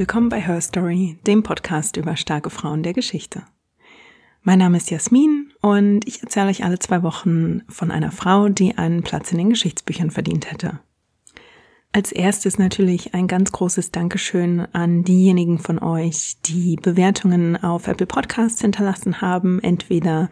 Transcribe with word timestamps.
Willkommen 0.00 0.30
bei 0.30 0.40
Her 0.40 0.62
Story, 0.62 1.18
dem 1.26 1.42
Podcast 1.42 1.98
über 1.98 2.16
starke 2.16 2.48
Frauen 2.48 2.82
der 2.82 2.94
Geschichte. 2.94 3.42
Mein 4.40 4.58
Name 4.58 4.78
ist 4.78 4.90
Jasmin 4.90 5.52
und 5.60 6.08
ich 6.08 6.22
erzähle 6.22 6.48
euch 6.48 6.64
alle 6.64 6.78
zwei 6.78 7.02
Wochen 7.02 7.60
von 7.68 7.90
einer 7.90 8.10
Frau, 8.10 8.48
die 8.48 8.78
einen 8.78 9.02
Platz 9.02 9.30
in 9.30 9.36
den 9.36 9.50
Geschichtsbüchern 9.50 10.10
verdient 10.10 10.50
hätte. 10.50 10.80
Als 11.92 12.12
erstes 12.12 12.56
natürlich 12.56 13.14
ein 13.14 13.26
ganz 13.26 13.50
großes 13.50 13.90
Dankeschön 13.90 14.60
an 14.72 15.02
diejenigen 15.02 15.58
von 15.58 15.80
euch, 15.80 16.36
die 16.44 16.76
Bewertungen 16.76 17.60
auf 17.60 17.88
Apple 17.88 18.06
Podcasts 18.06 18.60
hinterlassen 18.60 19.20
haben, 19.20 19.58
entweder 19.60 20.30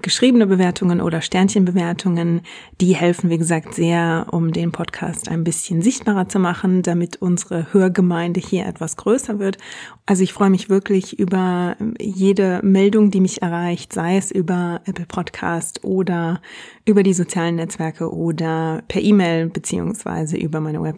geschriebene 0.00 0.46
Bewertungen 0.46 1.02
oder 1.02 1.20
Sternchenbewertungen. 1.20 2.40
Die 2.80 2.94
helfen, 2.94 3.28
wie 3.28 3.36
gesagt, 3.36 3.74
sehr, 3.74 4.28
um 4.30 4.54
den 4.54 4.72
Podcast 4.72 5.28
ein 5.28 5.44
bisschen 5.44 5.82
sichtbarer 5.82 6.30
zu 6.30 6.38
machen, 6.38 6.80
damit 6.82 7.16
unsere 7.20 7.74
Hörgemeinde 7.74 8.40
hier 8.40 8.64
etwas 8.64 8.96
größer 8.96 9.38
wird. 9.38 9.58
Also 10.06 10.22
ich 10.22 10.32
freue 10.32 10.50
mich 10.50 10.70
wirklich 10.70 11.18
über 11.18 11.76
jede 12.00 12.60
Meldung, 12.62 13.10
die 13.10 13.20
mich 13.20 13.42
erreicht, 13.42 13.92
sei 13.92 14.16
es 14.16 14.30
über 14.30 14.80
Apple 14.86 15.06
Podcast 15.06 15.84
oder 15.84 16.40
über 16.86 17.02
die 17.02 17.14
sozialen 17.14 17.56
Netzwerke 17.56 18.10
oder 18.10 18.82
per 18.88 19.02
E-Mail 19.02 19.50
beziehungsweise 19.50 20.38
über 20.38 20.60
meine 20.60 20.80
Website. 20.80 20.93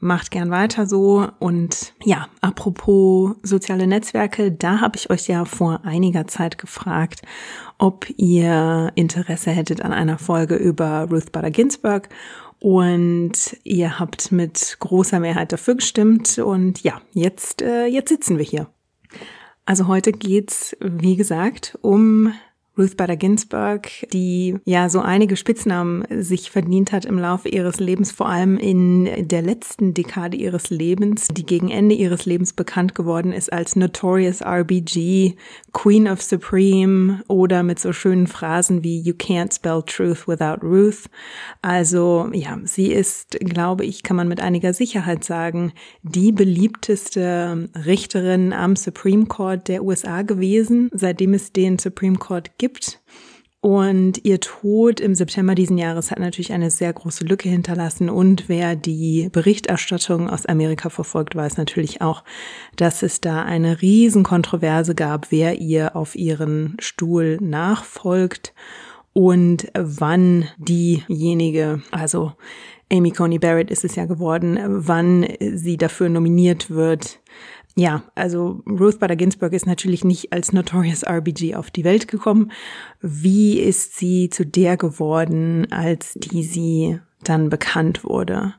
Macht 0.00 0.30
gern 0.30 0.50
weiter 0.50 0.86
so. 0.86 1.28
Und 1.40 1.94
ja, 2.04 2.28
apropos 2.40 3.36
soziale 3.42 3.86
Netzwerke, 3.86 4.52
da 4.52 4.80
habe 4.80 4.96
ich 4.96 5.10
euch 5.10 5.26
ja 5.26 5.44
vor 5.44 5.80
einiger 5.84 6.26
Zeit 6.28 6.56
gefragt, 6.58 7.22
ob 7.78 8.06
ihr 8.16 8.92
Interesse 8.94 9.50
hättet 9.50 9.82
an 9.82 9.92
einer 9.92 10.18
Folge 10.18 10.54
über 10.54 11.08
Ruth 11.10 11.32
Bader 11.32 11.50
Ginsburg. 11.50 12.08
Und 12.60 13.56
ihr 13.64 13.98
habt 13.98 14.32
mit 14.32 14.76
großer 14.80 15.20
Mehrheit 15.20 15.52
dafür 15.52 15.76
gestimmt. 15.76 16.38
Und 16.38 16.82
ja, 16.82 17.00
jetzt, 17.12 17.62
äh, 17.62 17.86
jetzt 17.86 18.08
sitzen 18.08 18.38
wir 18.38 18.44
hier. 18.44 18.68
Also 19.64 19.86
heute 19.86 20.12
geht's, 20.12 20.76
wie 20.80 21.16
gesagt, 21.16 21.78
um 21.82 22.32
Ruth 22.78 22.96
Bader 22.96 23.16
Ginsburg, 23.16 23.88
die 24.12 24.56
ja 24.64 24.88
so 24.88 25.00
einige 25.00 25.36
Spitznamen 25.36 26.04
sich 26.22 26.50
verdient 26.50 26.92
hat 26.92 27.04
im 27.04 27.18
Laufe 27.18 27.48
ihres 27.48 27.80
Lebens, 27.80 28.12
vor 28.12 28.28
allem 28.28 28.56
in 28.56 29.28
der 29.28 29.42
letzten 29.42 29.94
Dekade 29.94 30.36
ihres 30.36 30.70
Lebens, 30.70 31.26
die 31.28 31.44
gegen 31.44 31.70
Ende 31.70 31.96
ihres 31.96 32.24
Lebens 32.24 32.52
bekannt 32.52 32.94
geworden 32.94 33.32
ist 33.32 33.52
als 33.52 33.74
Notorious 33.74 34.42
RBG, 34.42 35.34
Queen 35.72 36.08
of 36.08 36.22
Supreme 36.22 37.24
oder 37.26 37.62
mit 37.62 37.80
so 37.80 37.92
schönen 37.92 38.28
Phrasen 38.28 38.84
wie 38.84 39.00
You 39.00 39.14
can't 39.14 39.54
spell 39.54 39.82
truth 39.84 40.28
without 40.28 40.64
Ruth. 40.64 41.10
Also 41.62 42.30
ja, 42.32 42.58
sie 42.62 42.92
ist, 42.92 43.38
glaube 43.40 43.84
ich, 43.84 44.02
kann 44.04 44.16
man 44.16 44.28
mit 44.28 44.40
einiger 44.40 44.72
Sicherheit 44.72 45.24
sagen, 45.24 45.72
die 46.02 46.30
beliebteste 46.30 47.68
Richterin 47.84 48.52
am 48.52 48.76
Supreme 48.76 49.26
Court 49.26 49.66
der 49.66 49.82
USA 49.82 50.22
gewesen, 50.22 50.90
seitdem 50.92 51.34
es 51.34 51.52
den 51.52 51.78
Supreme 51.78 52.18
Court 52.18 52.56
gibt 52.58 52.67
gibt. 52.68 53.00
Und 53.60 54.24
ihr 54.24 54.38
Tod 54.38 55.00
im 55.00 55.16
September 55.16 55.56
diesen 55.56 55.78
Jahres 55.78 56.12
hat 56.12 56.20
natürlich 56.20 56.52
eine 56.52 56.70
sehr 56.70 56.92
große 56.92 57.24
Lücke 57.24 57.48
hinterlassen. 57.48 58.08
Und 58.08 58.48
wer 58.48 58.76
die 58.76 59.30
Berichterstattung 59.32 60.30
aus 60.30 60.46
Amerika 60.46 60.90
verfolgt, 60.90 61.34
weiß 61.34 61.56
natürlich 61.56 62.00
auch, 62.00 62.22
dass 62.76 63.02
es 63.02 63.20
da 63.20 63.42
eine 63.42 63.82
Riesenkontroverse 63.82 64.94
gab, 64.94 65.32
wer 65.32 65.60
ihr 65.60 65.96
auf 65.96 66.14
ihren 66.14 66.76
Stuhl 66.78 67.38
nachfolgt 67.40 68.54
und 69.12 69.66
wann 69.74 70.48
diejenige, 70.58 71.82
also 71.90 72.34
Amy 72.90 73.10
Coney 73.10 73.40
Barrett 73.40 73.70
ist 73.70 73.84
es 73.84 73.96
ja 73.96 74.06
geworden, 74.06 74.58
wann 74.64 75.26
sie 75.40 75.76
dafür 75.76 76.08
nominiert 76.08 76.70
wird, 76.70 77.20
ja, 77.78 78.02
also 78.16 78.60
Ruth 78.68 78.98
Bader 78.98 79.14
Ginsburg 79.14 79.52
ist 79.52 79.64
natürlich 79.64 80.02
nicht 80.02 80.32
als 80.32 80.52
Notorious 80.52 81.04
RBG 81.04 81.54
auf 81.54 81.70
die 81.70 81.84
Welt 81.84 82.08
gekommen. 82.08 82.50
Wie 83.00 83.60
ist 83.60 83.96
sie 83.96 84.30
zu 84.30 84.44
der 84.44 84.76
geworden, 84.76 85.70
als 85.70 86.14
die 86.14 86.42
sie 86.42 86.98
dann 87.22 87.50
bekannt 87.50 88.02
wurde? 88.02 88.54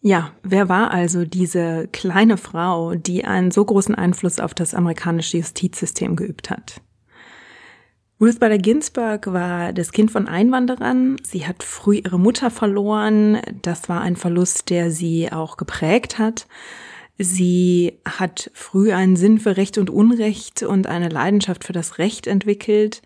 Ja, 0.00 0.32
wer 0.42 0.70
war 0.70 0.92
also 0.92 1.26
diese 1.26 1.88
kleine 1.92 2.38
Frau, 2.38 2.94
die 2.94 3.26
einen 3.26 3.50
so 3.50 3.66
großen 3.66 3.94
Einfluss 3.94 4.40
auf 4.40 4.54
das 4.54 4.72
amerikanische 4.72 5.36
Justizsystem 5.36 6.16
geübt 6.16 6.48
hat? 6.48 6.80
Ruth 8.18 8.40
Bader 8.40 8.56
Ginsburg 8.56 9.30
war 9.30 9.74
das 9.74 9.92
Kind 9.92 10.10
von 10.10 10.26
Einwanderern. 10.26 11.16
Sie 11.22 11.46
hat 11.46 11.62
früh 11.62 11.96
ihre 11.96 12.18
Mutter 12.18 12.50
verloren. 12.50 13.42
Das 13.60 13.90
war 13.90 14.00
ein 14.00 14.16
Verlust, 14.16 14.70
der 14.70 14.90
sie 14.90 15.30
auch 15.30 15.58
geprägt 15.58 16.18
hat. 16.18 16.46
Sie 17.18 17.98
hat 18.04 18.50
früh 18.54 18.92
einen 18.92 19.16
Sinn 19.16 19.38
für 19.38 19.56
Recht 19.56 19.78
und 19.78 19.90
Unrecht 19.90 20.62
und 20.62 20.86
eine 20.86 21.08
Leidenschaft 21.08 21.64
für 21.64 21.72
das 21.72 21.98
Recht 21.98 22.26
entwickelt. 22.26 23.02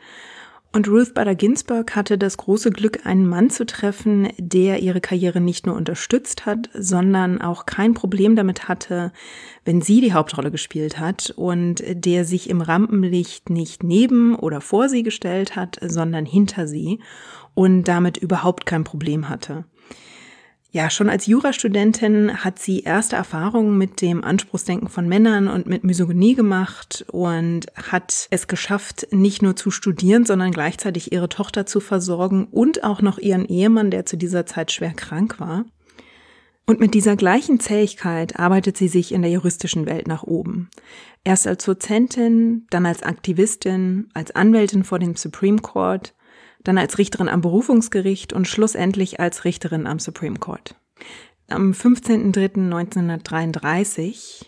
Und 0.72 0.89
Ruth 0.89 1.15
Bader 1.15 1.34
Ginsburg 1.34 1.97
hatte 1.97 2.19
das 2.19 2.37
große 2.37 2.71
Glück, 2.71 3.06
einen 3.06 3.27
Mann 3.27 3.49
zu 3.49 3.65
treffen, 3.65 4.28
der 4.37 4.83
ihre 4.83 5.00
Karriere 5.00 5.41
nicht 5.41 5.65
nur 5.65 5.75
unterstützt 5.75 6.44
hat, 6.44 6.69
sondern 6.75 7.41
auch 7.41 7.65
kein 7.65 7.94
Problem 7.94 8.37
damit 8.37 8.69
hatte, 8.69 9.11
wenn 9.65 9.81
sie 9.81 10.03
die 10.03 10.12
Hauptrolle 10.12 10.50
gespielt 10.50 10.99
hat 10.99 11.33
und 11.34 11.83
der 11.87 12.27
sich 12.27 12.50
im 12.50 12.61
Rampenlicht 12.61 13.49
nicht 13.49 13.84
neben 13.84 14.37
oder 14.37 14.61
vor 14.61 14.91
sie 14.91 15.03
gestellt 15.03 15.56
hat, 15.56 15.78
sondern 15.81 16.27
hinter 16.27 16.69
sie 16.69 17.00
und 17.55 17.84
damit 17.84 18.19
überhaupt 18.19 18.67
kein 18.67 18.84
Problem 18.84 19.31
hatte. 19.31 19.65
Ja, 20.76 20.91
schon 20.91 21.09
als 21.09 21.25
Jurastudentin 21.25 22.44
hat 22.44 22.59
sie 22.59 22.81
erste 22.81 23.16
Erfahrungen 23.16 23.78
mit 23.78 24.03
dem 24.03 24.22
Anspruchsdenken 24.22 24.91
von 24.91 25.09
Männern 25.09 25.48
und 25.48 25.66
mit 25.66 25.84
Misogynie 25.84 26.34
gemacht 26.34 27.03
und 27.10 27.64
hat 27.75 28.28
es 28.31 28.47
geschafft, 28.47 29.09
nicht 29.10 29.41
nur 29.41 29.56
zu 29.56 29.70
studieren, 29.70 30.26
sondern 30.26 30.50
gleichzeitig 30.50 31.12
ihre 31.12 31.31
Tochter 31.31 31.64
zu 31.64 31.81
versorgen 31.81 32.47
und 32.50 32.84
auch 32.84 33.00
noch 33.00 33.16
ihren 33.16 33.47
Ehemann, 33.47 33.91
der 33.91 34.04
zu 34.04 34.19
dieser 34.19 34.44
Zeit 34.44 34.70
schwer 34.70 34.92
krank 34.92 35.41
war. 35.41 35.64
Und 36.66 36.78
mit 36.78 36.93
dieser 36.93 37.16
gleichen 37.16 37.58
Zähigkeit 37.58 38.38
arbeitet 38.38 38.76
sie 38.76 38.88
sich 38.88 39.12
in 39.12 39.22
der 39.22 39.31
juristischen 39.31 39.87
Welt 39.87 40.06
nach 40.06 40.25
oben. 40.25 40.69
Erst 41.25 41.47
als 41.47 41.64
Dozentin, 41.64 42.66
dann 42.69 42.84
als 42.84 43.03
Aktivistin, 43.03 44.10
als 44.12 44.37
Anwältin 44.37 44.84
vor 44.84 44.98
dem 44.98 45.16
Supreme 45.16 45.60
Court 45.60 46.12
dann 46.66 46.78
als 46.78 46.97
Richterin 46.99 47.28
am 47.28 47.41
Berufungsgericht 47.41 48.32
und 48.32 48.49
schlussendlich 48.49 49.21
als 49.21 49.44
Richterin 49.44 49.87
am 49.87 49.99
Supreme 49.99 50.38
Court. 50.38 50.75
Am 51.49 51.72
15.03.1933, 51.72 54.47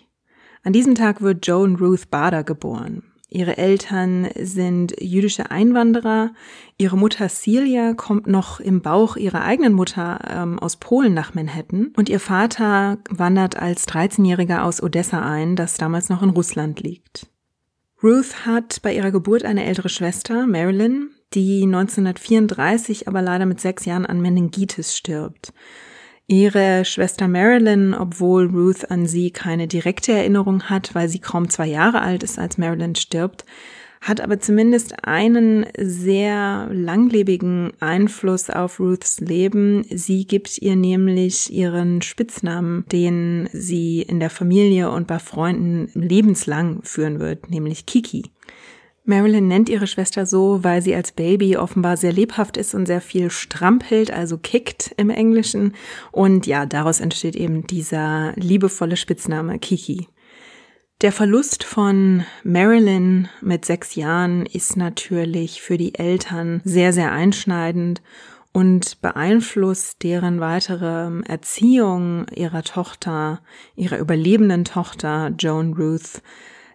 an 0.64 0.72
diesem 0.72 0.94
Tag 0.94 1.20
wird 1.22 1.46
Joan 1.46 1.76
Ruth 1.76 2.10
Bader 2.10 2.42
geboren. 2.42 3.02
Ihre 3.30 3.58
Eltern 3.58 4.28
sind 4.40 4.94
jüdische 4.98 5.50
Einwanderer. 5.50 6.32
Ihre 6.78 6.96
Mutter 6.96 7.28
Celia 7.28 7.92
kommt 7.92 8.26
noch 8.26 8.58
im 8.58 8.80
Bauch 8.80 9.16
ihrer 9.16 9.42
eigenen 9.42 9.74
Mutter 9.74 10.18
ähm, 10.30 10.58
aus 10.58 10.76
Polen 10.76 11.12
nach 11.12 11.34
Manhattan. 11.34 11.92
Und 11.96 12.08
ihr 12.08 12.20
Vater 12.20 12.96
wandert 13.10 13.60
als 13.60 13.86
13-Jähriger 13.86 14.62
aus 14.62 14.82
Odessa 14.82 15.20
ein, 15.20 15.56
das 15.56 15.74
damals 15.74 16.08
noch 16.08 16.22
in 16.22 16.30
Russland 16.30 16.80
liegt. 16.80 17.26
Ruth 18.02 18.46
hat 18.46 18.80
bei 18.82 18.94
ihrer 18.94 19.10
Geburt 19.10 19.44
eine 19.44 19.64
ältere 19.64 19.90
Schwester, 19.90 20.46
Marilyn, 20.46 21.10
die 21.34 21.62
1934 21.62 23.08
aber 23.08 23.22
leider 23.22 23.46
mit 23.46 23.60
sechs 23.60 23.84
Jahren 23.84 24.06
an 24.06 24.20
Meningitis 24.20 24.96
stirbt. 24.96 25.52
Ihre 26.26 26.84
Schwester 26.84 27.26
Marilyn, 27.26 27.94
obwohl 27.94 28.46
Ruth 28.46 28.90
an 28.90 29.06
sie 29.06 29.30
keine 29.30 29.66
direkte 29.66 30.12
Erinnerung 30.12 30.64
hat, 30.64 30.94
weil 30.94 31.08
sie 31.08 31.20
kaum 31.20 31.48
zwei 31.48 31.66
Jahre 31.66 32.02
alt 32.02 32.22
ist, 32.22 32.38
als 32.38 32.58
Marilyn 32.58 32.94
stirbt, 32.94 33.46
hat 34.00 34.20
aber 34.20 34.38
zumindest 34.38 35.04
einen 35.04 35.66
sehr 35.76 36.68
langlebigen 36.70 37.72
Einfluss 37.80 38.50
auf 38.50 38.78
Ruths 38.78 39.20
Leben. 39.20 39.84
Sie 39.90 40.26
gibt 40.26 40.58
ihr 40.58 40.76
nämlich 40.76 41.52
ihren 41.52 42.02
Spitznamen, 42.02 42.84
den 42.92 43.48
sie 43.52 44.02
in 44.02 44.20
der 44.20 44.30
Familie 44.30 44.90
und 44.90 45.06
bei 45.06 45.18
Freunden 45.18 45.90
lebenslang 45.94 46.80
führen 46.82 47.20
wird, 47.20 47.50
nämlich 47.50 47.86
Kiki. 47.86 48.24
Marilyn 49.08 49.48
nennt 49.48 49.70
ihre 49.70 49.86
Schwester 49.86 50.26
so, 50.26 50.62
weil 50.62 50.82
sie 50.82 50.94
als 50.94 51.12
Baby 51.12 51.56
offenbar 51.56 51.96
sehr 51.96 52.12
lebhaft 52.12 52.58
ist 52.58 52.74
und 52.74 52.84
sehr 52.84 53.00
viel 53.00 53.30
strampelt, 53.30 54.10
also 54.10 54.36
kickt 54.36 54.94
im 54.98 55.08
Englischen. 55.08 55.72
Und 56.12 56.46
ja, 56.46 56.66
daraus 56.66 57.00
entsteht 57.00 57.34
eben 57.34 57.66
dieser 57.66 58.34
liebevolle 58.36 58.96
Spitzname 58.98 59.58
Kiki. 59.58 60.08
Der 61.00 61.10
Verlust 61.10 61.64
von 61.64 62.24
Marilyn 62.44 63.28
mit 63.40 63.64
sechs 63.64 63.94
Jahren 63.94 64.44
ist 64.44 64.76
natürlich 64.76 65.62
für 65.62 65.78
die 65.78 65.94
Eltern 65.94 66.60
sehr, 66.64 66.92
sehr 66.92 67.10
einschneidend 67.10 68.02
und 68.52 69.00
beeinflusst 69.00 70.02
deren 70.02 70.40
weitere 70.40 71.22
Erziehung 71.26 72.26
ihrer 72.34 72.62
Tochter, 72.62 73.40
ihrer 73.74 73.98
überlebenden 73.98 74.66
Tochter 74.66 75.32
Joan 75.38 75.72
Ruth 75.72 76.20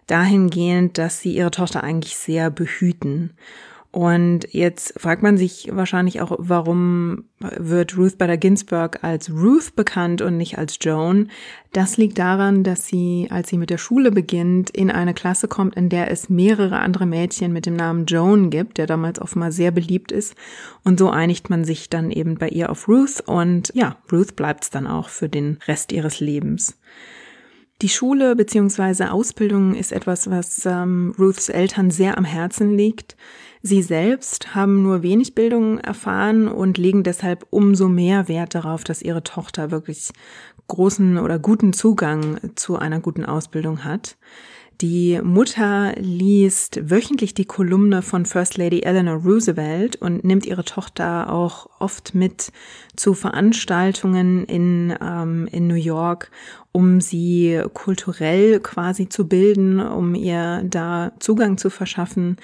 dahingehend, 0.06 0.98
dass 0.98 1.20
sie 1.20 1.34
ihre 1.34 1.50
Tochter 1.50 1.82
eigentlich 1.82 2.16
sehr 2.16 2.50
behüten. 2.50 3.34
Und 3.94 4.52
jetzt 4.52 4.98
fragt 4.98 5.22
man 5.22 5.38
sich 5.38 5.68
wahrscheinlich 5.70 6.20
auch, 6.20 6.34
warum 6.38 7.26
wird 7.38 7.96
Ruth 7.96 8.18
Bader 8.18 8.36
Ginsburg 8.36 9.04
als 9.04 9.30
Ruth 9.30 9.76
bekannt 9.76 10.20
und 10.20 10.36
nicht 10.36 10.58
als 10.58 10.78
Joan? 10.80 11.30
Das 11.72 11.96
liegt 11.96 12.18
daran, 12.18 12.64
dass 12.64 12.88
sie, 12.88 13.28
als 13.30 13.50
sie 13.50 13.56
mit 13.56 13.70
der 13.70 13.78
Schule 13.78 14.10
beginnt, 14.10 14.70
in 14.70 14.90
eine 14.90 15.14
Klasse 15.14 15.46
kommt, 15.46 15.76
in 15.76 15.90
der 15.90 16.10
es 16.10 16.28
mehrere 16.28 16.80
andere 16.80 17.06
Mädchen 17.06 17.52
mit 17.52 17.66
dem 17.66 17.76
Namen 17.76 18.06
Joan 18.06 18.50
gibt, 18.50 18.78
der 18.78 18.88
damals 18.88 19.20
offenbar 19.20 19.52
sehr 19.52 19.70
beliebt 19.70 20.10
ist. 20.10 20.34
Und 20.82 20.98
so 20.98 21.10
einigt 21.10 21.48
man 21.48 21.62
sich 21.64 21.88
dann 21.88 22.10
eben 22.10 22.34
bei 22.34 22.48
ihr 22.48 22.70
auf 22.70 22.88
Ruth 22.88 23.20
und 23.24 23.70
ja, 23.76 23.96
Ruth 24.10 24.34
bleibt's 24.34 24.70
dann 24.70 24.88
auch 24.88 25.08
für 25.08 25.28
den 25.28 25.58
Rest 25.68 25.92
ihres 25.92 26.18
Lebens. 26.18 26.76
Die 27.82 27.88
Schule 27.88 28.36
bzw. 28.36 29.04
Ausbildung 29.06 29.74
ist 29.74 29.92
etwas, 29.92 30.30
was 30.30 30.64
ähm, 30.64 31.14
Ruths 31.18 31.48
Eltern 31.48 31.90
sehr 31.90 32.16
am 32.16 32.24
Herzen 32.24 32.76
liegt. 32.76 33.16
Sie 33.62 33.82
selbst 33.82 34.54
haben 34.54 34.82
nur 34.82 35.02
wenig 35.02 35.34
Bildung 35.34 35.78
erfahren 35.78 36.48
und 36.48 36.78
legen 36.78 37.02
deshalb 37.02 37.46
umso 37.50 37.88
mehr 37.88 38.28
Wert 38.28 38.54
darauf, 38.54 38.84
dass 38.84 39.02
ihre 39.02 39.24
Tochter 39.24 39.70
wirklich 39.70 40.12
großen 40.68 41.18
oder 41.18 41.38
guten 41.38 41.72
Zugang 41.72 42.38
zu 42.54 42.76
einer 42.76 43.00
guten 43.00 43.24
Ausbildung 43.24 43.84
hat. 43.84 44.16
Die 44.80 45.20
Mutter 45.22 45.94
liest 45.96 46.90
wöchentlich 46.90 47.32
die 47.32 47.44
Kolumne 47.44 48.02
von 48.02 48.26
First 48.26 48.56
Lady 48.56 48.80
Eleanor 48.82 49.22
Roosevelt 49.22 49.96
und 49.96 50.24
nimmt 50.24 50.46
ihre 50.46 50.64
Tochter 50.64 51.32
auch 51.32 51.68
oft 51.78 52.14
mit 52.14 52.50
zu 52.96 53.14
Veranstaltungen 53.14 54.44
in, 54.46 54.94
ähm, 55.00 55.48
in 55.52 55.68
New 55.68 55.74
York, 55.74 56.30
um 56.72 57.00
sie 57.00 57.62
kulturell 57.72 58.58
quasi 58.60 59.08
zu 59.08 59.28
bilden, 59.28 59.80
um 59.80 60.16
ihr 60.16 60.62
da 60.64 61.12
Zugang 61.20 61.56
zu 61.56 61.70
verschaffen. 61.70 62.36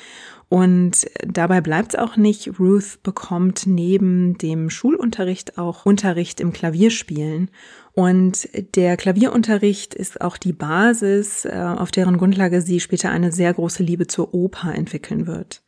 Und 0.49 1.07
dabei 1.25 1.61
bleibt 1.61 1.95
es 1.95 2.01
auch 2.01 2.17
nicht. 2.17 2.59
Ruth 2.59 3.03
bekommt 3.03 3.67
neben 3.67 4.37
dem 4.39 4.69
Schulunterricht 4.69 5.59
auch 5.59 5.87
Unterricht 5.87 6.41
im 6.41 6.53
Klavierspielen. 6.53 7.51
Und 7.93 8.49
der 8.77 8.97
Klavierunterricht 8.97 9.95
ist 9.95 10.21
auch 10.21 10.37
die 10.37 10.53
Basis, 10.53 11.45
äh, 11.45 11.51
auf 11.51 11.91
deren 11.91 12.19
Grundlage 12.19 12.61
sie 12.61 12.81
später 12.81 13.11
eine 13.11 13.33
sehr 13.33 13.53
große 13.53 13.83
Liebe 13.83 14.07
zur 14.07 14.33
Oper 14.33 14.75
entwickeln 14.75 15.27
wird. 15.27 15.63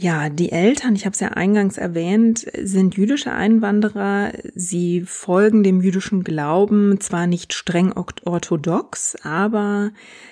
Ja, 0.00 0.28
die 0.28 0.52
Eltern, 0.52 0.94
ich 0.94 1.06
habe 1.06 1.14
es 1.14 1.18
ja 1.18 1.30
eingangs 1.30 1.76
erwähnt, 1.76 2.46
sind 2.62 2.96
jüdische 2.96 3.32
Einwanderer. 3.32 4.30
Sie 4.54 5.02
folgen 5.04 5.64
dem 5.64 5.80
jüdischen 5.80 6.22
Glauben, 6.22 7.00
zwar 7.00 7.26
nicht 7.26 7.52
streng 7.52 7.92
orthodox, 8.24 9.16
aber 9.24 9.90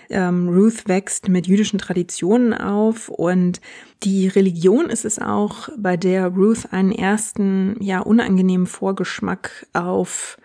ähm, 0.09 0.49
Ruth 0.51 0.87
wächst 0.87 1.29
mit 1.29 1.49
jüdischen 1.49 1.81
Traditionen 1.81 2.55
auf 2.55 3.09
und 3.09 3.61
die 4.05 4.29
Religion 4.29 4.89
ist 4.89 5.05
es 5.05 5.19
auch, 5.19 5.69
bei 5.77 5.97
der 5.97 6.29
Ruth 6.29 6.69
einen 6.71 6.93
ersten, 6.93 7.75
ja, 7.83 7.99
unangenehmen 7.99 8.69
Vorgeschmack 8.69 9.67
auf 9.73 10.39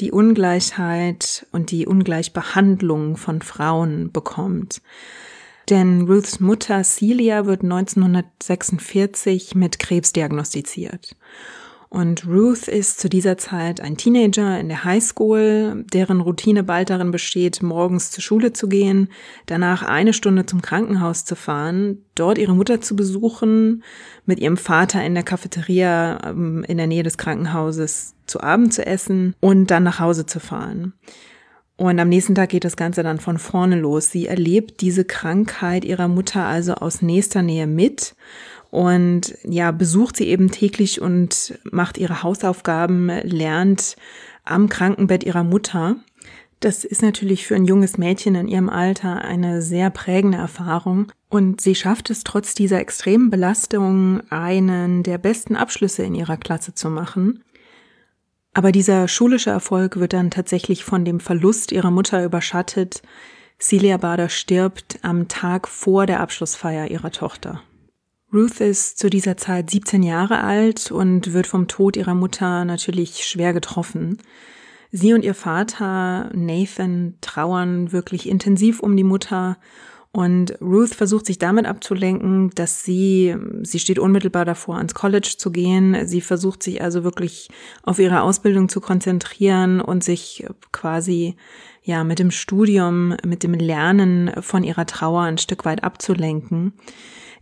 die 0.00 0.12
Ungleichheit 0.12 1.46
und 1.50 1.70
die 1.70 1.86
Ungleichbehandlung 1.86 3.16
von 3.16 3.40
Frauen 3.40 4.12
bekommt. 4.12 4.82
Denn 5.68 6.02
Ruths 6.02 6.38
Mutter 6.38 6.82
Celia 6.84 7.46
wird 7.46 7.62
1946 7.62 9.54
mit 9.54 9.78
Krebs 9.78 10.12
diagnostiziert. 10.12 11.16
Und 11.88 12.26
Ruth 12.26 12.68
ist 12.68 13.00
zu 13.00 13.08
dieser 13.08 13.38
Zeit 13.38 13.80
ein 13.80 13.96
Teenager 13.96 14.58
in 14.58 14.68
der 14.68 14.84
Highschool, 14.84 15.84
deren 15.92 16.20
Routine 16.20 16.64
bald 16.64 16.90
darin 16.90 17.10
besteht, 17.10 17.62
morgens 17.62 18.10
zur 18.10 18.22
Schule 18.22 18.52
zu 18.52 18.68
gehen, 18.68 19.08
danach 19.46 19.82
eine 19.82 20.12
Stunde 20.12 20.46
zum 20.46 20.62
Krankenhaus 20.62 21.24
zu 21.24 21.36
fahren, 21.36 22.04
dort 22.14 22.38
ihre 22.38 22.54
Mutter 22.54 22.80
zu 22.80 22.96
besuchen, 22.96 23.84
mit 24.24 24.40
ihrem 24.40 24.56
Vater 24.56 25.04
in 25.04 25.14
der 25.14 25.22
Cafeteria 25.22 26.18
ähm, 26.30 26.64
in 26.66 26.76
der 26.76 26.88
Nähe 26.88 27.04
des 27.04 27.18
Krankenhauses 27.18 28.14
zu 28.26 28.40
Abend 28.40 28.74
zu 28.74 28.84
essen 28.84 29.34
und 29.40 29.70
dann 29.70 29.84
nach 29.84 30.00
Hause 30.00 30.26
zu 30.26 30.40
fahren. 30.40 30.92
Und 31.76 32.00
am 32.00 32.08
nächsten 32.08 32.34
Tag 32.34 32.50
geht 32.50 32.64
das 32.64 32.76
Ganze 32.76 33.02
dann 33.02 33.20
von 33.20 33.38
vorne 33.38 33.78
los. 33.78 34.10
Sie 34.10 34.26
erlebt 34.26 34.80
diese 34.80 35.04
Krankheit 35.04 35.84
ihrer 35.84 36.08
Mutter 36.08 36.44
also 36.44 36.74
aus 36.74 37.02
nächster 37.02 37.42
Nähe 37.42 37.66
mit 37.66 38.14
und 38.70 39.36
ja, 39.44 39.70
besucht 39.70 40.16
sie 40.16 40.28
eben 40.28 40.50
täglich 40.50 41.00
und 41.00 41.58
macht 41.70 41.98
ihre 41.98 42.22
Hausaufgaben, 42.22 43.08
lernt 43.22 43.96
am 44.44 44.68
Krankenbett 44.68 45.24
ihrer 45.24 45.44
Mutter. 45.44 45.96
Das 46.60 46.84
ist 46.84 47.02
natürlich 47.02 47.46
für 47.46 47.54
ein 47.54 47.66
junges 47.66 47.98
Mädchen 47.98 48.34
in 48.34 48.48
ihrem 48.48 48.68
Alter 48.68 49.22
eine 49.22 49.60
sehr 49.60 49.90
prägende 49.90 50.38
Erfahrung. 50.38 51.12
Und 51.28 51.60
sie 51.60 51.74
schafft 51.74 52.08
es 52.10 52.24
trotz 52.24 52.54
dieser 52.54 52.80
extremen 52.80 53.30
Belastung, 53.30 54.20
einen 54.30 55.02
der 55.02 55.18
besten 55.18 55.56
Abschlüsse 55.56 56.02
in 56.02 56.14
ihrer 56.14 56.36
Klasse 56.36 56.74
zu 56.74 56.88
machen. 56.88 57.42
Aber 58.56 58.72
dieser 58.72 59.06
schulische 59.06 59.50
Erfolg 59.50 60.00
wird 60.00 60.14
dann 60.14 60.30
tatsächlich 60.30 60.82
von 60.82 61.04
dem 61.04 61.20
Verlust 61.20 61.72
ihrer 61.72 61.90
Mutter 61.90 62.24
überschattet. 62.24 63.02
Celia 63.60 63.98
Bader 63.98 64.30
stirbt 64.30 64.98
am 65.02 65.28
Tag 65.28 65.68
vor 65.68 66.06
der 66.06 66.20
Abschlussfeier 66.20 66.90
ihrer 66.90 67.10
Tochter. 67.10 67.60
Ruth 68.32 68.62
ist 68.62 68.98
zu 68.98 69.10
dieser 69.10 69.36
Zeit 69.36 69.68
17 69.68 70.02
Jahre 70.02 70.40
alt 70.40 70.90
und 70.90 71.34
wird 71.34 71.46
vom 71.46 71.68
Tod 71.68 71.98
ihrer 71.98 72.14
Mutter 72.14 72.64
natürlich 72.64 73.26
schwer 73.26 73.52
getroffen. 73.52 74.16
Sie 74.90 75.12
und 75.12 75.22
ihr 75.22 75.34
Vater 75.34 76.30
Nathan 76.32 77.18
trauern 77.20 77.92
wirklich 77.92 78.26
intensiv 78.26 78.80
um 78.80 78.96
die 78.96 79.04
Mutter 79.04 79.58
und 80.16 80.56
Ruth 80.62 80.94
versucht 80.94 81.26
sich 81.26 81.36
damit 81.36 81.66
abzulenken, 81.66 82.48
dass 82.54 82.82
sie, 82.82 83.36
sie 83.60 83.78
steht 83.78 83.98
unmittelbar 83.98 84.46
davor, 84.46 84.78
ans 84.78 84.94
College 84.94 85.34
zu 85.36 85.50
gehen. 85.50 86.06
Sie 86.06 86.22
versucht 86.22 86.62
sich 86.62 86.80
also 86.80 87.04
wirklich 87.04 87.50
auf 87.82 87.98
ihre 87.98 88.22
Ausbildung 88.22 88.70
zu 88.70 88.80
konzentrieren 88.80 89.82
und 89.82 90.02
sich 90.02 90.46
quasi, 90.72 91.36
ja, 91.82 92.02
mit 92.02 92.18
dem 92.18 92.30
Studium, 92.30 93.14
mit 93.26 93.42
dem 93.42 93.52
Lernen 93.52 94.30
von 94.40 94.64
ihrer 94.64 94.86
Trauer 94.86 95.20
ein 95.20 95.36
Stück 95.36 95.66
weit 95.66 95.84
abzulenken. 95.84 96.72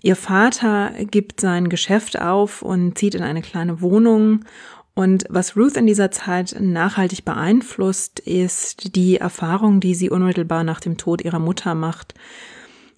Ihr 0.03 0.17
Vater 0.17 0.91
gibt 1.09 1.41
sein 1.41 1.69
Geschäft 1.69 2.21
auf 2.21 2.61
und 2.61 2.99
zieht 2.99 3.15
in 3.15 3.23
eine 3.23 3.41
kleine 3.41 3.83
Wohnung 3.83 4.45
und 4.97 5.25
was 5.29 5.57
Ruth 5.57 5.77
in 5.77 5.87
dieser 5.87 6.11
Zeit 6.11 6.57
nachhaltig 6.59 7.25
beeinflusst, 7.25 8.19
ist 8.21 8.97
die 8.97 9.17
Erfahrung, 9.17 9.79
die 9.79 9.95
sie 9.95 10.11
unmittelbar 10.11 10.63
nach 10.63 10.79
dem 10.79 10.97
Tod 10.97 11.25
ihrer 11.25 11.41
Mutter 11.41 11.75
macht. 11.75 12.15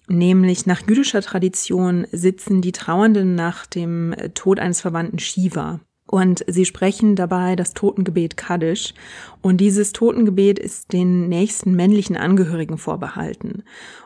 Nämlich 0.07 0.65
nach 0.65 0.81
jüdischer 0.87 1.21
Tradition 1.21 2.07
sitzen 2.11 2.61
die 2.61 2.71
Trauernden 2.71 3.35
nach 3.35 3.65
dem 3.65 4.15
Tod 4.33 4.59
eines 4.59 4.81
Verwandten 4.81 5.19
Shiva. 5.19 5.81
Und 6.07 6.45
sie 6.47 6.65
sprechen 6.65 7.15
dabei 7.15 7.57
das 7.57 7.73
Totengebet 7.73 8.37
Kaddish. 8.37 8.93
Und 9.41 9.57
dieses 9.57 9.91
Totengebet 9.91 10.57
ist 10.57 10.93
den 10.93 11.27
nächsten 11.27 11.75
männlichen 11.75 12.15
Angehörigen 12.15 12.77
vorbehalten. 12.77 13.63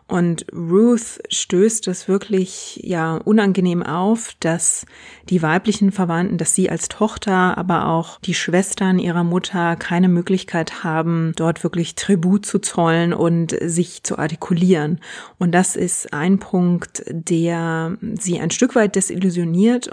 Und 0.07 0.45
Ruth 0.51 1.21
stößt 1.29 1.87
es 1.87 2.09
wirklich, 2.09 2.81
ja, 2.83 3.15
unangenehm 3.15 3.81
auf, 3.81 4.35
dass 4.41 4.85
die 5.29 5.41
weiblichen 5.41 5.93
Verwandten, 5.93 6.37
dass 6.37 6.53
sie 6.53 6.69
als 6.69 6.89
Tochter, 6.89 7.57
aber 7.57 7.87
auch 7.87 8.19
die 8.19 8.33
Schwestern 8.33 8.99
ihrer 8.99 9.23
Mutter 9.23 9.77
keine 9.77 10.09
Möglichkeit 10.09 10.83
haben, 10.83 11.31
dort 11.37 11.63
wirklich 11.63 11.95
Tribut 11.95 12.45
zu 12.45 12.59
zollen 12.59 13.13
und 13.13 13.55
sich 13.61 14.03
zu 14.03 14.17
artikulieren. 14.17 14.99
Und 15.39 15.53
das 15.53 15.77
ist 15.77 16.13
ein 16.13 16.39
Punkt, 16.39 17.03
der 17.07 17.97
sie 18.19 18.39
ein 18.39 18.51
Stück 18.51 18.75
weit 18.75 18.95
desillusioniert 18.97 19.91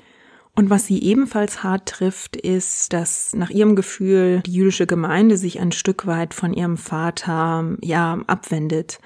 und 0.59 0.71
was 0.71 0.87
sie 0.87 1.00
ebenfalls 1.05 1.62
hart 1.62 1.87
trifft, 1.87 2.35
ist, 2.35 2.93
dass 2.93 3.33
nach 3.33 3.49
ihrem 3.49 3.77
Gefühl 3.77 4.43
die 4.45 4.55
jüdische 4.55 4.88
Gemeinde 4.88 5.37
sich 5.37 5.61
ein 5.61 5.71
Stück 5.71 6.05
weit 6.05 6.35
von 6.35 6.53
ihrem 6.53 6.77
Vater, 6.77 7.77
ja, 7.81 8.19
abwendet. 8.27 8.99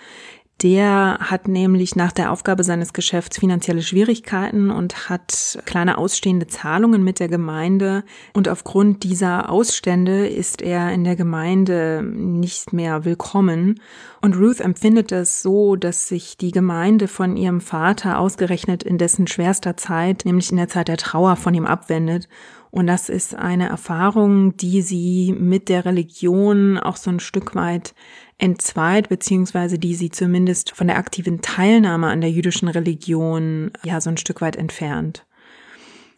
Der 0.63 1.19
hat 1.21 1.49
nämlich 1.49 1.97
nach 1.97 2.13
der 2.13 2.31
Aufgabe 2.31 2.63
seines 2.63 2.93
Geschäfts 2.93 3.39
finanzielle 3.39 3.83
Schwierigkeiten 3.83 4.71
und 4.71 5.09
hat 5.09 5.59
kleine 5.65 5.99
ausstehende 5.99 6.47
Zahlungen 6.47 7.03
mit 7.03 7.19
der 7.19 7.27
Gemeinde. 7.29 8.05
Und 8.33 8.49
aufgrund 8.49 9.03
dieser 9.03 9.51
Ausstände 9.51 10.29
ist 10.29 10.63
er 10.63 10.93
in 10.93 11.03
der 11.03 11.17
Gemeinde 11.17 12.05
nicht 12.05 12.73
mehr 12.73 13.05
willkommen. 13.05 13.81
Und 14.21 14.37
Ruth 14.37 14.61
empfindet 14.61 15.11
es 15.11 15.43
so, 15.43 15.75
dass 15.75 16.07
sich 16.07 16.37
die 16.37 16.53
Gemeinde 16.53 17.09
von 17.09 17.37
ihrem 17.37 17.61
Vater 17.61 18.21
ausgerechnet 18.21 18.85
in 18.85 18.99
dessen 18.99 19.27
schwerster 19.27 19.77
Zeit, 19.77 20.23
nämlich 20.25 20.53
in 20.53 20.59
der 20.59 20.69
Zeit 20.69 20.87
der 20.87 20.97
Trauer, 20.97 21.35
von 21.35 21.55
ihm 21.55 21.67
abwendet 21.67 22.29
und 22.75 22.87
das 22.87 23.11
ist 23.11 23.35
eine 23.35 23.69
Erfahrung, 23.69 24.57
die 24.57 24.81
sie 24.81 25.37
mit 25.39 25.69
der 25.69 25.85
Religion 25.85 26.79
auch 26.79 26.97
so 26.97 27.11
ein 27.11 27.21
Stück 27.21 27.55
weit 27.55 27.95
entzweit, 28.43 29.09
beziehungsweise 29.09 29.79
die 29.79 29.95
sie 29.95 30.11
zumindest 30.11 30.73
von 30.73 30.89
der 30.89 30.99
aktiven 30.99 31.43
Teilnahme 31.43 32.09
an 32.09 32.21
der 32.21 32.31
jüdischen 32.31 32.69
Religion 32.69 33.71
ja 33.85 34.01
so 34.01 34.11
ein 34.11 34.17
Stück 34.17 34.41
weit 34.41 34.57
entfernt. 34.57 35.25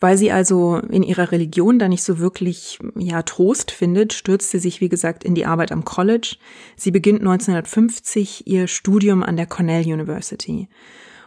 Weil 0.01 0.17
sie 0.17 0.33
also 0.33 0.79
in 0.79 1.03
ihrer 1.03 1.33
Religion 1.33 1.79
da 1.79 1.87
nicht 1.87 2.03
so 2.03 2.19
wirklich 2.19 2.79
ja 2.97 3.23
Trost 3.23 3.71
findet, 3.71 4.13
stürzt 4.13 4.51
sie 4.51 4.59
sich 4.59 4.81
wie 4.81 4.89
gesagt 4.89 5.23
in 5.23 5.35
die 5.35 5.47
Arbeit 5.47 5.71
am 5.71 5.85
College. 5.85 6.37
Sie 6.77 6.91
beginnt 6.91 7.21
1950 7.21 8.47
ihr 8.47 8.67
Studium 8.69 9.23
an 9.23 9.37
der 9.37 9.47
Cornell 9.47 9.85
University. 9.85 10.69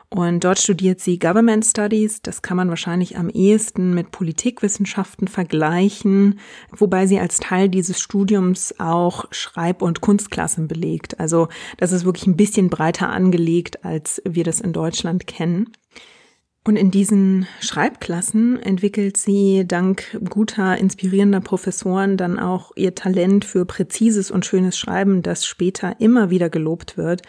Und 0.09 0.45
dort 0.45 0.57
studiert 0.57 1.01
sie 1.01 1.19
Government 1.19 1.65
Studies. 1.65 2.21
Das 2.21 2.41
kann 2.41 2.55
man 2.55 2.69
wahrscheinlich 2.69 3.17
am 3.17 3.29
ehesten 3.29 3.93
mit 3.93 4.11
Politikwissenschaften 4.11 5.27
vergleichen, 5.27 6.39
wobei 6.71 7.07
sie 7.07 7.19
als 7.19 7.39
Teil 7.39 7.67
dieses 7.67 7.99
Studiums 7.99 8.73
auch 8.79 9.25
Schreib- 9.31 9.81
und 9.81 9.99
Kunstklassen 9.99 10.69
belegt. 10.69 11.19
Also 11.19 11.49
das 11.77 11.91
ist 11.91 12.05
wirklich 12.05 12.25
ein 12.25 12.37
bisschen 12.37 12.69
breiter 12.69 13.09
angelegt, 13.09 13.83
als 13.83 14.21
wir 14.23 14.45
das 14.45 14.61
in 14.61 14.71
Deutschland 14.71 15.27
kennen. 15.27 15.73
Und 16.67 16.75
in 16.75 16.91
diesen 16.91 17.47
Schreibklassen 17.61 18.61
entwickelt 18.61 19.15
sie 19.15 19.63
dank 19.65 20.19
guter, 20.29 20.77
inspirierender 20.77 21.39
Professoren 21.39 22.17
dann 22.17 22.37
auch 22.37 22.73
ihr 22.75 22.93
Talent 22.93 23.45
für 23.45 23.63
präzises 23.63 24.31
und 24.31 24.45
schönes 24.45 24.77
Schreiben, 24.77 25.21
das 25.21 25.45
später 25.45 25.95
immer 26.01 26.29
wieder 26.29 26.49
gelobt 26.49 26.97
wird. 26.97 27.21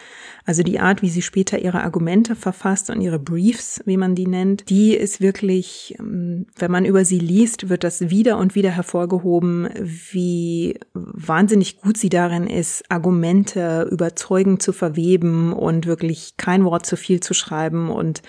Also 0.43 0.61
die 0.61 0.81
Art, 0.81 1.01
wie 1.01 1.09
sie 1.09 1.21
später 1.21 1.57
ihre 1.57 1.83
Argumente 1.83 2.35
verfasst 2.35 2.89
und 2.89 2.99
ihre 2.99 3.17
Briefs, 3.17 3.81
wie 3.85 3.95
man 3.95 4.13
die 4.13 4.27
nennt, 4.27 4.69
die 4.69 4.93
ist 4.93 5.21
wirklich, 5.21 5.95
ähm, 5.99 6.47
wenn 6.57 6.71
man 6.71 6.83
über 6.83 7.05
sie 7.05 7.19
liest, 7.19 7.69
wird 7.69 7.85
das 7.85 8.09
wieder 8.09 8.37
und 8.39 8.55
wieder 8.55 8.71
hervorgehoben, 8.71 9.69
wie 10.11 10.77
wahnsinnig 10.93 11.79
gut 11.79 11.95
sie 11.95 12.09
darin 12.09 12.45
ist, 12.45 12.83
Argumente 12.91 13.87
überzeugend 13.89 14.61
zu 14.61 14.73
verweben 14.73 15.53
und 15.53 15.85
wirklich 15.85 16.33
kein 16.35 16.65
Wort 16.65 16.85
zu 16.85 16.97
viel 16.97 17.21
zu 17.21 17.33
schreiben 17.33 17.89
und 17.89 18.21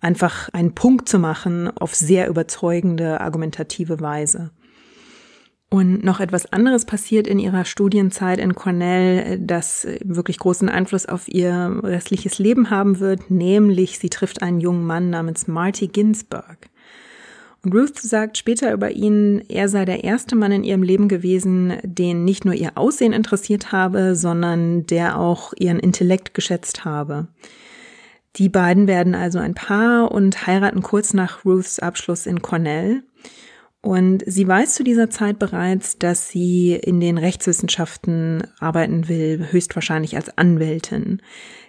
einfach 0.00 0.48
einen 0.50 0.74
Punkt 0.74 1.08
zu 1.08 1.18
machen 1.18 1.70
auf 1.76 1.94
sehr 1.94 2.28
überzeugende, 2.28 3.20
argumentative 3.20 4.00
Weise. 4.00 4.50
Und 5.70 6.02
noch 6.02 6.18
etwas 6.18 6.50
anderes 6.50 6.86
passiert 6.86 7.26
in 7.26 7.38
ihrer 7.38 7.66
Studienzeit 7.66 8.38
in 8.38 8.54
Cornell, 8.54 9.38
das 9.38 9.86
wirklich 10.02 10.38
großen 10.38 10.70
Einfluss 10.70 11.04
auf 11.04 11.28
ihr 11.28 11.80
restliches 11.82 12.38
Leben 12.38 12.70
haben 12.70 13.00
wird, 13.00 13.30
nämlich 13.30 13.98
sie 13.98 14.08
trifft 14.08 14.40
einen 14.40 14.60
jungen 14.60 14.86
Mann 14.86 15.10
namens 15.10 15.46
Marty 15.46 15.88
Ginsburg. 15.88 16.70
Und 17.62 17.74
Ruth 17.74 17.98
sagt 17.98 18.38
später 18.38 18.72
über 18.72 18.92
ihn, 18.92 19.42
er 19.48 19.68
sei 19.68 19.84
der 19.84 20.04
erste 20.04 20.36
Mann 20.36 20.52
in 20.52 20.64
ihrem 20.64 20.82
Leben 20.82 21.08
gewesen, 21.08 21.74
den 21.82 22.24
nicht 22.24 22.46
nur 22.46 22.54
ihr 22.54 22.78
Aussehen 22.78 23.12
interessiert 23.12 23.72
habe, 23.72 24.14
sondern 24.14 24.86
der 24.86 25.18
auch 25.18 25.52
ihren 25.58 25.80
Intellekt 25.80 26.32
geschätzt 26.32 26.86
habe. 26.86 27.28
Die 28.38 28.48
beiden 28.48 28.86
werden 28.86 29.16
also 29.16 29.40
ein 29.40 29.54
Paar 29.54 30.12
und 30.12 30.46
heiraten 30.46 30.80
kurz 30.80 31.12
nach 31.12 31.44
Ruths 31.44 31.80
Abschluss 31.80 32.24
in 32.24 32.40
Cornell. 32.40 33.02
Und 33.80 34.24
sie 34.26 34.46
weiß 34.46 34.74
zu 34.74 34.82
dieser 34.82 35.08
Zeit 35.08 35.38
bereits, 35.38 35.98
dass 35.98 36.28
sie 36.28 36.74
in 36.74 36.98
den 36.98 37.16
Rechtswissenschaften 37.16 38.42
arbeiten 38.58 39.08
will, 39.08 39.46
höchstwahrscheinlich 39.52 40.16
als 40.16 40.36
Anwältin. 40.36 41.22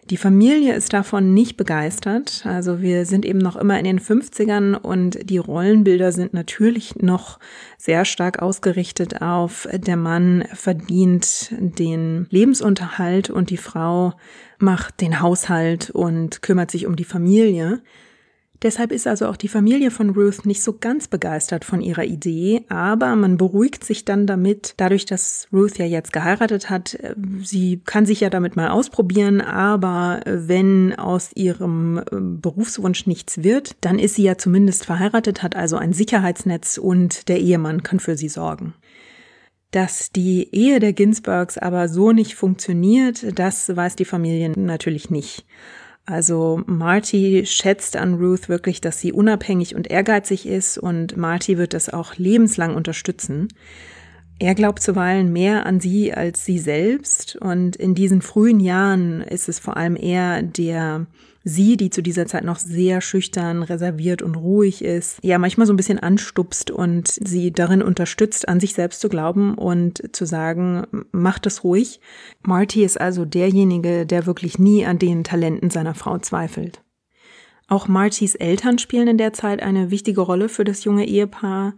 Die 0.09 0.17
Familie 0.17 0.73
ist 0.73 0.91
davon 0.91 1.35
nicht 1.35 1.55
begeistert. 1.55 2.43
Also 2.45 2.81
wir 2.81 3.05
sind 3.05 3.25
eben 3.25 3.37
noch 3.37 3.55
immer 3.55 3.77
in 3.77 3.85
den 3.85 3.99
50ern 3.99 4.75
und 4.75 5.29
die 5.29 5.37
Rollenbilder 5.37 6.11
sind 6.11 6.33
natürlich 6.33 6.95
noch 6.95 7.37
sehr 7.77 8.05
stark 8.05 8.41
ausgerichtet 8.41 9.21
auf 9.21 9.67
der 9.71 9.97
Mann 9.97 10.45
verdient 10.51 11.53
den 11.59 12.25
Lebensunterhalt 12.31 13.29
und 13.29 13.51
die 13.51 13.57
Frau 13.57 14.13
macht 14.57 14.99
den 15.01 15.21
Haushalt 15.21 15.91
und 15.91 16.41
kümmert 16.41 16.71
sich 16.71 16.87
um 16.87 16.95
die 16.95 17.03
Familie. 17.03 17.83
Deshalb 18.61 18.91
ist 18.91 19.07
also 19.07 19.27
auch 19.27 19.37
die 19.37 19.47
Familie 19.47 19.89
von 19.89 20.09
Ruth 20.09 20.45
nicht 20.45 20.61
so 20.61 20.73
ganz 20.73 21.07
begeistert 21.07 21.63
von 21.63 21.79
ihrer 21.79 22.03
Idee, 22.03 22.65
aber 22.67 23.15
man 23.15 23.37
beruhigt 23.37 23.85
sich 23.85 24.03
dann 24.03 24.27
damit, 24.27 24.73
dadurch, 24.75 25.05
dass 25.05 25.47
Ruth 25.53 25.77
ja 25.77 25.85
jetzt 25.85 26.11
geheiratet 26.11 26.69
hat, 26.69 26.95
äh, 26.95 27.15
sie 27.41 27.81
kann 27.85 28.05
sich 28.05 28.19
ja 28.19 28.29
damit 28.29 28.57
mal 28.57 28.69
ausprobieren, 28.69 29.39
aber 29.39 30.19
wenn 30.25 30.93
aus 30.93 31.31
ihrem 31.35 31.99
äh, 31.99 32.03
Berufswunsch 32.11 33.07
nichts 33.07 33.43
wird, 33.43 33.77
dann 33.79 33.97
ist 33.97 34.15
sie 34.15 34.23
ja 34.23 34.37
zumindest 34.37 34.85
verheiratet, 34.85 35.41
hat 35.41 35.55
also 35.55 35.77
ein 35.77 35.93
Sicherheitsnetz 35.93 36.77
und 36.77 37.29
der 37.29 37.39
Ehemann 37.39 37.83
kann 37.83 38.01
für 38.01 38.17
sie 38.17 38.29
sorgen. 38.29 38.73
Dass 39.71 40.11
die 40.11 40.53
Ehe 40.53 40.79
der 40.79 40.93
Ginsburgs 40.93 41.57
aber 41.57 41.87
so 41.87 42.11
nicht 42.11 42.35
funktioniert, 42.35 43.39
das 43.39 43.73
weiß 43.73 43.95
die 43.95 44.05
Familie 44.05 44.49
natürlich 44.49 45.09
nicht. 45.11 45.45
Also 46.09 46.63
Marty 46.65 47.43
schätzt 47.45 47.95
an 47.95 48.15
Ruth 48.15 48.49
wirklich, 48.49 48.81
dass 48.81 48.99
sie 48.99 49.13
unabhängig 49.13 49.75
und 49.75 49.91
ehrgeizig 49.91 50.47
ist 50.47 50.79
und 50.79 51.15
Marty 51.17 51.59
wird 51.59 51.75
das 51.75 51.89
auch 51.89 52.15
lebenslang 52.15 52.75
unterstützen. 52.75 53.47
Er 54.39 54.55
glaubt 54.55 54.81
zuweilen 54.81 55.31
mehr 55.31 55.67
an 55.67 55.79
sie 55.79 56.11
als 56.11 56.45
sie 56.45 56.57
selbst 56.57 57.35
und 57.35 57.75
in 57.75 57.93
diesen 57.93 58.23
frühen 58.23 58.59
Jahren 58.59 59.21
ist 59.21 59.49
es 59.49 59.59
vor 59.59 59.77
allem 59.77 59.95
er, 59.95 60.41
der 60.41 61.05
sie, 61.43 61.77
die 61.77 61.89
zu 61.89 62.01
dieser 62.01 62.25
Zeit 62.25 62.43
noch 62.43 62.59
sehr 62.59 63.01
schüchtern, 63.01 63.63
reserviert 63.63 64.21
und 64.21 64.35
ruhig 64.35 64.83
ist, 64.83 65.19
ja 65.21 65.37
manchmal 65.37 65.67
so 65.67 65.73
ein 65.73 65.77
bisschen 65.77 65.99
anstupst 65.99 66.71
und 66.71 67.07
sie 67.07 67.51
darin 67.51 67.81
unterstützt, 67.81 68.47
an 68.47 68.59
sich 68.59 68.73
selbst 68.73 69.01
zu 69.01 69.09
glauben 69.09 69.55
und 69.55 70.15
zu 70.15 70.25
sagen, 70.25 70.85
macht 71.11 71.45
es 71.45 71.63
ruhig. 71.63 71.99
Marty 72.41 72.83
ist 72.83 72.99
also 72.99 73.25
derjenige, 73.25 74.05
der 74.05 74.25
wirklich 74.25 74.59
nie 74.59 74.85
an 74.85 74.99
den 74.99 75.23
Talenten 75.23 75.69
seiner 75.69 75.95
Frau 75.95 76.17
zweifelt. 76.17 76.81
Auch 77.67 77.87
Martys 77.87 78.33
Eltern 78.33 78.79
spielen 78.79 79.07
in 79.07 79.17
der 79.19 79.31
Zeit 79.31 79.61
eine 79.61 79.91
wichtige 79.91 80.21
Rolle 80.21 80.49
für 80.49 80.63
das 80.63 80.83
junge 80.83 81.05
Ehepaar. 81.05 81.75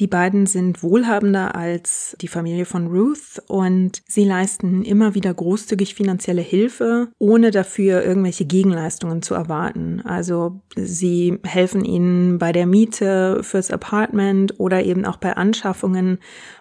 Die 0.00 0.06
beiden 0.06 0.46
sind 0.46 0.82
wohlhabender 0.82 1.54
als 1.54 2.16
die 2.20 2.28
Familie 2.28 2.64
von 2.64 2.86
Ruth 2.86 3.42
und 3.46 4.02
sie 4.08 4.24
leisten 4.24 4.84
immer 4.84 5.14
wieder 5.14 5.32
großzügig 5.32 5.94
finanzielle 5.94 6.40
Hilfe, 6.40 7.08
ohne 7.18 7.50
dafür 7.50 8.02
irgendwelche 8.02 8.46
Gegenleistungen 8.46 9.20
zu 9.20 9.34
erwarten. 9.34 10.00
Also 10.00 10.62
sie 10.74 11.38
helfen 11.44 11.84
ihnen 11.84 12.38
bei 12.38 12.52
der 12.52 12.66
Miete 12.66 13.42
fürs 13.42 13.70
Apartment 13.70 14.58
oder 14.58 14.82
eben 14.82 15.04
auch 15.04 15.18
bei 15.18 15.36
Anschaffungen, 15.36 16.18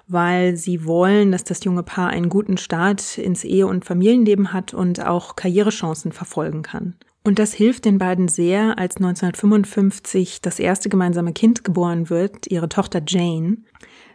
weil 0.08 0.58
sie 0.58 0.86
wollen, 0.86 1.32
dass 1.32 1.46
das 1.46 1.64
junge 1.64 1.84
Paar 1.84 2.10
einen 2.10 2.30
guten 2.30 2.58
Start 2.58 3.18
ins 3.18 3.46
Ehe- 3.46 3.68
und 3.68 3.86
Familienleben 3.86 4.52
hat 4.52 4.74
und 4.74 5.06
auch 5.06 5.38
Karrierechancen 5.38 6.12
verfolgen 6.12 6.64
kann. 6.64 6.96
Und 7.24 7.38
das 7.38 7.54
hilft 7.54 7.86
den 7.86 8.00
beiden 8.00 8.28
sehr, 8.28 8.80
als 8.80 8.98
1955 8.98 10.42
das 10.42 10.60
erste 10.60 10.90
gemeinsame 10.90 11.34
Kind 11.34 11.64
geboren 11.64 12.10
wird, 12.10 12.48
ihre 12.48 12.68
Tochter 12.68 13.02
Jane. 13.06 13.58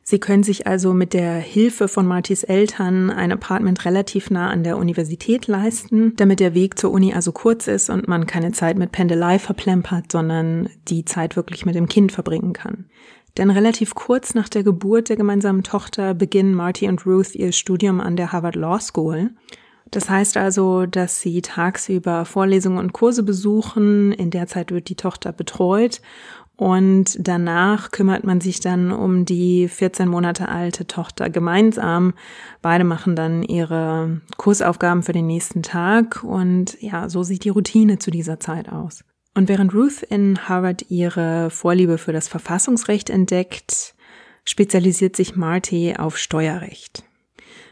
Sie 0.02 0.18
können 0.20 0.42
sich 0.42 0.66
also 0.66 0.92
mit 0.92 1.14
der 1.14 1.34
Hilfe 1.34 1.88
von 1.88 2.06
Martys 2.06 2.44
Eltern 2.44 3.10
ein 3.10 3.32
Apartment 3.32 3.84
relativ 3.84 4.30
nah 4.30 4.50
an 4.50 4.62
der 4.62 4.76
Universität 4.76 5.48
leisten, 5.48 6.14
damit 6.16 6.38
der 6.38 6.54
Weg 6.54 6.78
zur 6.78 6.92
Uni 6.92 7.12
also 7.12 7.32
kurz 7.32 7.66
ist 7.66 7.90
und 7.90 8.06
man 8.06 8.26
keine 8.26 8.52
Zeit 8.52 8.76
mit 8.78 8.92
Pendelei 8.92 9.40
verplempert, 9.40 10.12
sondern 10.12 10.68
die 10.88 11.04
Zeit 11.04 11.34
wirklich 11.36 11.66
mit 11.66 11.74
dem 11.74 11.88
Kind 11.88 12.12
verbringen 12.12 12.52
kann. 12.52 12.86
Denn 13.36 13.50
relativ 13.50 13.94
kurz 13.94 14.34
nach 14.34 14.48
der 14.48 14.62
Geburt 14.62 15.08
der 15.08 15.16
gemeinsamen 15.16 15.62
Tochter 15.62 16.14
beginnen 16.14 16.54
Marty 16.54 16.88
und 16.88 17.04
Ruth 17.04 17.34
ihr 17.34 17.52
Studium 17.52 18.00
an 18.00 18.16
der 18.16 18.32
Harvard 18.32 18.56
Law 18.56 18.80
School. 18.80 19.30
Das 19.90 20.10
heißt 20.10 20.36
also, 20.36 20.86
dass 20.86 21.20
sie 21.20 21.42
tagsüber 21.42 22.24
Vorlesungen 22.24 22.78
und 22.78 22.92
Kurse 22.92 23.22
besuchen. 23.22 24.12
In 24.12 24.30
der 24.30 24.46
Zeit 24.46 24.72
wird 24.72 24.88
die 24.88 24.96
Tochter 24.96 25.32
betreut 25.32 26.00
und 26.56 27.18
danach 27.20 27.90
kümmert 27.90 28.24
man 28.24 28.40
sich 28.40 28.60
dann 28.60 28.90
um 28.90 29.26
die 29.26 29.68
14 29.68 30.08
Monate 30.08 30.48
alte 30.48 30.86
Tochter 30.86 31.28
gemeinsam. 31.28 32.14
Beide 32.62 32.84
machen 32.84 33.14
dann 33.14 33.42
ihre 33.42 34.22
Kursaufgaben 34.38 35.02
für 35.02 35.12
den 35.12 35.26
nächsten 35.26 35.62
Tag 35.62 36.24
und 36.24 36.80
ja, 36.80 37.08
so 37.10 37.22
sieht 37.22 37.44
die 37.44 37.50
Routine 37.50 37.98
zu 37.98 38.10
dieser 38.10 38.40
Zeit 38.40 38.70
aus. 38.70 39.04
Und 39.34 39.50
während 39.50 39.74
Ruth 39.74 40.02
in 40.02 40.48
Harvard 40.48 40.90
ihre 40.90 41.50
Vorliebe 41.50 41.98
für 41.98 42.14
das 42.14 42.26
Verfassungsrecht 42.26 43.10
entdeckt, 43.10 43.94
spezialisiert 44.46 45.14
sich 45.14 45.36
Marty 45.36 45.94
auf 45.98 46.16
Steuerrecht. 46.16 47.04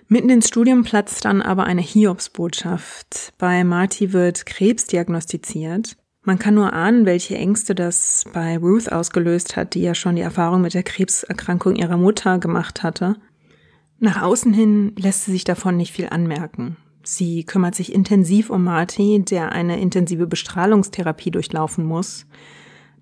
Mitten 0.08 0.28
ins 0.28 0.48
Studium 0.48 0.82
platzt 0.84 1.24
dann 1.24 1.40
aber 1.40 1.64
eine 1.64 1.80
Hiobsbotschaft. 1.80 3.32
Bei 3.38 3.64
Marty 3.64 4.12
wird 4.12 4.44
Krebs 4.44 4.86
diagnostiziert. 4.86 5.96
Man 6.22 6.38
kann 6.38 6.54
nur 6.54 6.72
ahnen, 6.72 7.06
welche 7.06 7.36
Ängste 7.36 7.74
das 7.74 8.24
bei 8.32 8.56
Ruth 8.56 8.90
ausgelöst 8.90 9.56
hat, 9.56 9.74
die 9.74 9.82
ja 9.82 9.94
schon 9.94 10.16
die 10.16 10.22
Erfahrung 10.22 10.62
mit 10.62 10.74
der 10.74 10.82
Krebserkrankung 10.82 11.76
ihrer 11.76 11.96
Mutter 11.96 12.38
gemacht 12.38 12.82
hatte. 12.82 13.16
Nach 13.98 14.22
außen 14.22 14.52
hin 14.52 14.92
lässt 14.98 15.24
sie 15.24 15.32
sich 15.32 15.44
davon 15.44 15.76
nicht 15.76 15.92
viel 15.92 16.08
anmerken. 16.10 16.76
Sie 17.02 17.44
kümmert 17.44 17.74
sich 17.74 17.92
intensiv 17.92 18.50
um 18.50 18.64
Marty, 18.64 19.22
der 19.22 19.52
eine 19.52 19.80
intensive 19.80 20.26
Bestrahlungstherapie 20.26 21.30
durchlaufen 21.30 21.84
muss. 21.84 22.26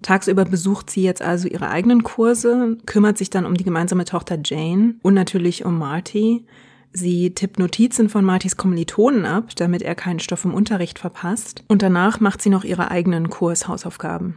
Tagsüber 0.03 0.45
besucht 0.45 0.91
sie 0.91 1.03
jetzt 1.03 1.23
also 1.23 1.47
ihre 1.47 1.69
eigenen 1.69 2.03
Kurse, 2.03 2.77
kümmert 2.87 3.19
sich 3.19 3.31
dann 3.31 3.47
um 3.47 3.55
die 3.55 3.65
gemeinsame 3.65 4.05
Tochter 4.05 4.39
Jane 4.45 4.97
und 5.03 5.15
natürlich 5.15 5.65
um 5.65 5.79
Marty. 5.79 6.45
Sie 6.93 7.35
tippt 7.35 7.59
Notizen 7.59 8.09
von 8.09 8.25
Martys 8.25 8.57
Kommilitonen 8.57 9.25
ab, 9.25 9.57
damit 9.57 9.83
er 9.83 9.95
keinen 9.95 10.21
Stoff 10.21 10.45
im 10.45 10.55
Unterricht 10.55 10.99
verpasst. 10.99 11.65
Und 11.69 11.83
danach 11.83 12.21
macht 12.21 12.43
sie 12.43 12.51
noch 12.51 12.65
ihre 12.65 12.91
eigenen 12.91 13.31
Kurshausaufgaben. 13.31 14.37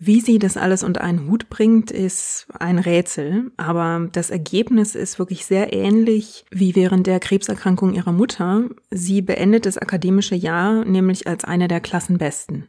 Wie 0.00 0.20
sie 0.20 0.38
das 0.38 0.56
alles 0.56 0.84
unter 0.84 1.00
einen 1.00 1.28
Hut 1.28 1.48
bringt, 1.50 1.90
ist 1.90 2.46
ein 2.56 2.78
Rätsel, 2.78 3.50
aber 3.56 4.08
das 4.12 4.30
Ergebnis 4.30 4.94
ist 4.94 5.18
wirklich 5.18 5.44
sehr 5.44 5.72
ähnlich 5.72 6.44
wie 6.52 6.76
während 6.76 7.08
der 7.08 7.18
Krebserkrankung 7.18 7.94
ihrer 7.94 8.12
Mutter. 8.12 8.68
Sie 8.92 9.22
beendet 9.22 9.66
das 9.66 9.76
akademische 9.76 10.36
Jahr 10.36 10.84
nämlich 10.84 11.26
als 11.26 11.42
eine 11.42 11.66
der 11.66 11.80
Klassenbesten. 11.80 12.68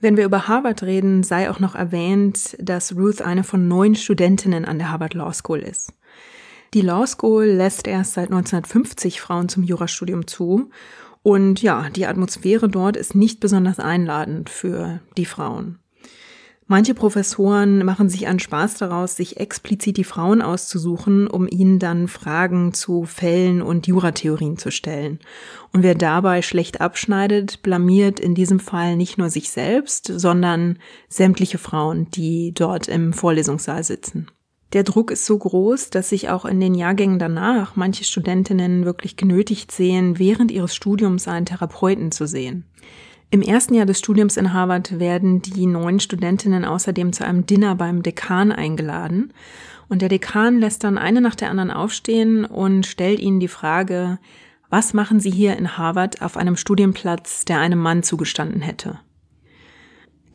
Wenn 0.00 0.16
wir 0.16 0.24
über 0.24 0.48
Harvard 0.48 0.82
reden, 0.82 1.22
sei 1.22 1.50
auch 1.50 1.60
noch 1.60 1.74
erwähnt, 1.74 2.56
dass 2.58 2.96
Ruth 2.96 3.20
eine 3.20 3.44
von 3.44 3.68
neun 3.68 3.94
Studentinnen 3.94 4.64
an 4.64 4.78
der 4.78 4.90
Harvard 4.90 5.12
Law 5.12 5.32
School 5.34 5.58
ist. 5.58 5.92
Die 6.74 6.80
Law 6.80 7.06
School 7.06 7.44
lässt 7.44 7.86
erst 7.86 8.14
seit 8.14 8.32
1950 8.32 9.20
Frauen 9.20 9.48
zum 9.48 9.62
Jurastudium 9.62 10.26
zu. 10.26 10.70
Und 11.22 11.62
ja, 11.62 11.88
die 11.88 12.04
Atmosphäre 12.04 12.68
dort 12.68 12.96
ist 12.96 13.14
nicht 13.14 13.38
besonders 13.38 13.78
einladend 13.78 14.50
für 14.50 15.00
die 15.16 15.24
Frauen. 15.24 15.78
Manche 16.66 16.94
Professoren 16.94 17.84
machen 17.84 18.08
sich 18.08 18.26
einen 18.26 18.40
Spaß 18.40 18.78
daraus, 18.78 19.14
sich 19.14 19.36
explizit 19.36 19.98
die 19.98 20.04
Frauen 20.04 20.42
auszusuchen, 20.42 21.28
um 21.28 21.46
ihnen 21.46 21.78
dann 21.78 22.08
Fragen 22.08 22.72
zu 22.72 23.04
Fällen 23.04 23.62
und 23.62 23.86
Juratheorien 23.86 24.56
zu 24.56 24.72
stellen. 24.72 25.20
Und 25.72 25.82
wer 25.82 25.94
dabei 25.94 26.42
schlecht 26.42 26.80
abschneidet, 26.80 27.62
blamiert 27.62 28.18
in 28.18 28.34
diesem 28.34 28.60
Fall 28.60 28.96
nicht 28.96 29.16
nur 29.18 29.28
sich 29.30 29.50
selbst, 29.50 30.06
sondern 30.06 30.78
sämtliche 31.08 31.58
Frauen, 31.58 32.10
die 32.10 32.52
dort 32.52 32.88
im 32.88 33.12
Vorlesungssaal 33.12 33.84
sitzen. 33.84 34.28
Der 34.74 34.82
Druck 34.82 35.12
ist 35.12 35.24
so 35.24 35.38
groß, 35.38 35.90
dass 35.90 36.08
sich 36.08 36.30
auch 36.30 36.44
in 36.44 36.58
den 36.58 36.74
Jahrgängen 36.74 37.20
danach 37.20 37.76
manche 37.76 38.02
Studentinnen 38.02 38.84
wirklich 38.84 39.16
genötigt 39.16 39.70
sehen, 39.70 40.18
während 40.18 40.50
ihres 40.50 40.74
Studiums 40.74 41.28
einen 41.28 41.46
Therapeuten 41.46 42.10
zu 42.10 42.26
sehen. 42.26 42.64
Im 43.30 43.40
ersten 43.40 43.74
Jahr 43.74 43.86
des 43.86 44.00
Studiums 44.00 44.36
in 44.36 44.52
Harvard 44.52 44.98
werden 44.98 45.42
die 45.42 45.66
neuen 45.66 46.00
Studentinnen 46.00 46.64
außerdem 46.64 47.12
zu 47.12 47.24
einem 47.24 47.46
Dinner 47.46 47.76
beim 47.76 48.02
Dekan 48.02 48.50
eingeladen. 48.50 49.32
Und 49.88 50.02
der 50.02 50.08
Dekan 50.08 50.58
lässt 50.58 50.82
dann 50.82 50.98
eine 50.98 51.20
nach 51.20 51.36
der 51.36 51.50
anderen 51.50 51.70
aufstehen 51.70 52.44
und 52.44 52.84
stellt 52.84 53.20
ihnen 53.20 53.38
die 53.38 53.48
Frage, 53.48 54.18
was 54.70 54.92
machen 54.92 55.20
Sie 55.20 55.30
hier 55.30 55.56
in 55.56 55.78
Harvard 55.78 56.20
auf 56.20 56.36
einem 56.36 56.56
Studienplatz, 56.56 57.44
der 57.44 57.60
einem 57.60 57.78
Mann 57.78 58.02
zugestanden 58.02 58.60
hätte? 58.60 58.98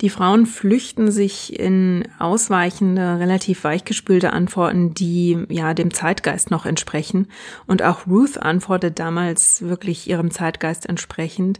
Die 0.01 0.09
Frauen 0.09 0.45
flüchten 0.45 1.11
sich 1.11 1.59
in 1.59 2.07
ausweichende, 2.19 3.19
relativ 3.19 3.65
weichgespülte 3.65 4.31
Antworten, 4.31 4.93
die 4.93 5.45
ja 5.49 5.73
dem 5.73 5.93
Zeitgeist 5.93 6.51
noch 6.51 6.65
entsprechen. 6.65 7.27
Und 7.67 7.83
auch 7.83 8.07
Ruth 8.07 8.37
antwortet 8.37 8.97
damals 8.97 9.61
wirklich 9.61 10.09
ihrem 10.09 10.31
Zeitgeist 10.31 10.87
entsprechend. 10.87 11.59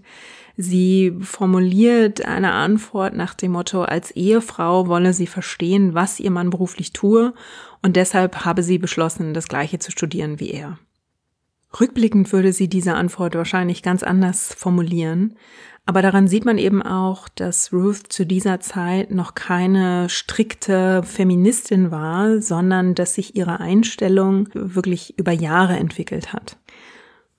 Sie 0.55 1.13
formuliert 1.22 2.25
eine 2.25 2.53
Antwort 2.53 3.13
nach 3.13 3.34
dem 3.34 3.53
Motto, 3.53 3.84
als 3.84 4.12
Ehefrau 4.12 4.88
wolle 4.88 5.13
sie 5.13 5.27
verstehen, 5.27 5.93
was 5.93 6.19
ihr 6.19 6.31
Mann 6.31 6.50
beruflich 6.50 6.93
tue 6.93 7.34
und 7.81 7.96
deshalb 7.96 8.46
habe 8.46 8.63
sie 8.63 8.77
beschlossen, 8.77 9.34
das 9.34 9.48
gleiche 9.48 9.79
zu 9.79 9.91
studieren 9.91 10.39
wie 10.39 10.51
er. 10.51 10.77
Rückblickend 11.77 12.31
würde 12.31 12.53
sie 12.53 12.67
diese 12.67 12.95
Antwort 12.95 13.35
wahrscheinlich 13.35 13.83
ganz 13.83 14.01
anders 14.03 14.53
formulieren, 14.53 15.35
aber 15.89 16.03
daran 16.03 16.27
sieht 16.27 16.45
man 16.45 16.59
eben 16.59 16.83
auch, 16.83 17.27
dass 17.29 17.73
Ruth 17.73 18.13
zu 18.13 18.23
dieser 18.23 18.59
Zeit 18.59 19.09
noch 19.09 19.33
keine 19.33 20.07
strikte 20.07 21.01
Feministin 21.01 21.89
war, 21.89 22.41
sondern 22.41 22.93
dass 22.93 23.15
sich 23.15 23.35
ihre 23.35 23.59
Einstellung 23.59 24.49
wirklich 24.53 25.17
über 25.17 25.31
Jahre 25.31 25.77
entwickelt 25.77 26.31
hat. 26.31 26.57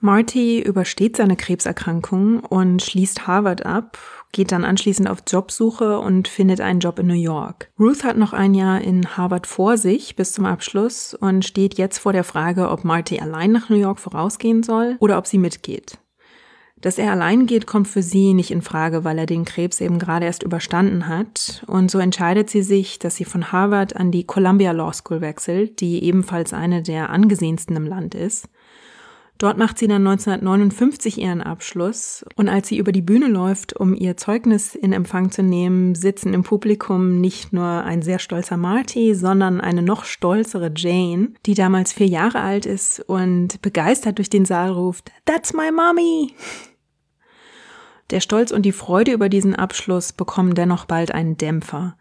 Marty 0.01 0.61
übersteht 0.61 1.17
seine 1.17 1.37
Krebserkrankung 1.37 2.41
und 2.41 2.83
schließt 2.83 3.29
Harvard 3.29 3.65
ab, 3.67 3.99
geht 4.33 4.53
dann 4.53 4.65
anschließend 4.65 5.09
auf 5.09 5.23
Jobsuche 5.27 5.99
und 5.99 6.29
findet 6.29 6.61
einen 6.61 6.81
Job 6.81 6.99
in 6.99 7.07
New 7.07 7.15
York. 7.15 7.71
Ruth 7.79 8.05
hat 8.05 8.17
noch 8.17 8.33
ein 8.33 8.55
Jahr 8.55 8.81
in 8.81 9.17
Harvard 9.17 9.47
vor 9.47 9.77
sich 9.77 10.17
bis 10.17 10.33
zum 10.33 10.47
Abschluss 10.47 11.15
und 11.15 11.45
steht 11.45 11.79
jetzt 11.79 11.99
vor 11.99 12.13
der 12.13 12.25
Frage, 12.25 12.71
ob 12.71 12.85
Marty 12.85 13.19
allein 13.21 13.53
nach 13.53 13.69
New 13.69 13.77
York 13.77 13.99
vorausgehen 13.99 14.63
soll 14.63 14.97
oder 15.01 15.19
ob 15.19 15.27
sie 15.27 15.39
mitgeht. 15.39 15.99
Dass 16.81 16.97
er 16.97 17.11
allein 17.11 17.47
geht, 17.47 17.67
kommt 17.67 17.89
für 17.89 18.03
sie 18.03 18.33
nicht 18.33 18.51
in 18.51 18.63
Frage, 18.63 19.05
weil 19.05 19.19
er 19.19 19.27
den 19.27 19.45
Krebs 19.45 19.83
eben 19.83 19.99
gerade 19.99 20.25
erst 20.25 20.43
überstanden 20.43 21.09
hat. 21.09 21.63
Und 21.67 21.91
so 21.91 21.99
entscheidet 21.99 22.49
sie 22.49 22.63
sich, 22.63 22.99
dass 22.99 23.17
sie 23.17 23.27
von 23.27 23.53
Harvard 23.53 23.97
an 23.97 24.11
die 24.11 24.25
Columbia 24.25 24.73
Law 24.73 24.93
School 24.93 25.21
wechselt, 25.21 25.81
die 25.81 26.03
ebenfalls 26.03 26.55
eine 26.55 26.83
der 26.83 27.11
angesehensten 27.11 27.77
im 27.77 27.87
Land 27.87 28.15
ist. 28.15 28.49
Dort 29.41 29.57
macht 29.57 29.79
sie 29.79 29.89
dann 29.89 30.07
1959 30.07 31.17
ihren 31.17 31.41
Abschluss 31.41 32.27
und 32.37 32.51
als 32.51 32.69
sie 32.69 32.77
über 32.77 32.93
die 32.93 33.01
Bühne 33.01 33.27
läuft, 33.27 33.75
um 33.75 33.95
ihr 33.95 34.19
Zeugnis 34.19 34.75
in 34.75 34.93
Empfang 34.93 35.31
zu 35.31 35.43
nehmen, 35.43 35.95
sitzen 35.95 36.35
im 36.35 36.43
Publikum 36.43 37.23
nicht 37.23 37.51
nur 37.51 37.65
ein 37.65 38.03
sehr 38.03 38.19
stolzer 38.19 38.59
Marty, 38.59 39.15
sondern 39.15 39.63
eine 39.63 39.81
noch 39.81 40.05
stolzere 40.05 40.71
Jane, 40.77 41.33
die 41.47 41.55
damals 41.55 41.95
vier 41.95 42.07
Jahre 42.07 42.41
alt 42.41 42.67
ist 42.67 43.01
und 43.01 43.63
begeistert 43.63 44.19
durch 44.19 44.29
den 44.29 44.45
Saal 44.45 44.73
ruft, 44.73 45.11
That's 45.25 45.55
my 45.55 45.73
mommy! 45.73 46.35
Der 48.11 48.21
Stolz 48.21 48.51
und 48.51 48.67
die 48.67 48.73
Freude 48.73 49.13
über 49.13 49.31
diesen 49.31 49.55
Abschluss 49.55 50.13
bekommen 50.13 50.55
dennoch 50.55 50.85
bald 50.85 51.13
einen 51.13 51.39
Dämpfer. 51.39 51.97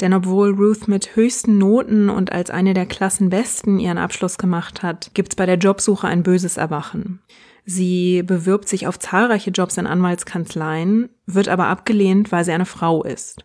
Denn 0.00 0.14
obwohl 0.14 0.54
Ruth 0.54 0.86
mit 0.86 1.16
höchsten 1.16 1.58
Noten 1.58 2.08
und 2.08 2.32
als 2.32 2.50
eine 2.50 2.72
der 2.72 2.86
Klassenbesten 2.86 3.78
ihren 3.78 3.98
Abschluss 3.98 4.38
gemacht 4.38 4.82
hat, 4.82 5.10
gibt's 5.14 5.34
bei 5.34 5.46
der 5.46 5.56
Jobsuche 5.56 6.06
ein 6.06 6.22
böses 6.22 6.56
Erwachen. 6.56 7.20
Sie 7.64 8.22
bewirbt 8.22 8.68
sich 8.68 8.86
auf 8.86 8.98
zahlreiche 8.98 9.50
Jobs 9.50 9.76
in 9.76 9.86
Anwaltskanzleien, 9.86 11.10
wird 11.26 11.48
aber 11.48 11.66
abgelehnt, 11.66 12.32
weil 12.32 12.44
sie 12.44 12.52
eine 12.52 12.64
Frau 12.64 13.02
ist. 13.02 13.44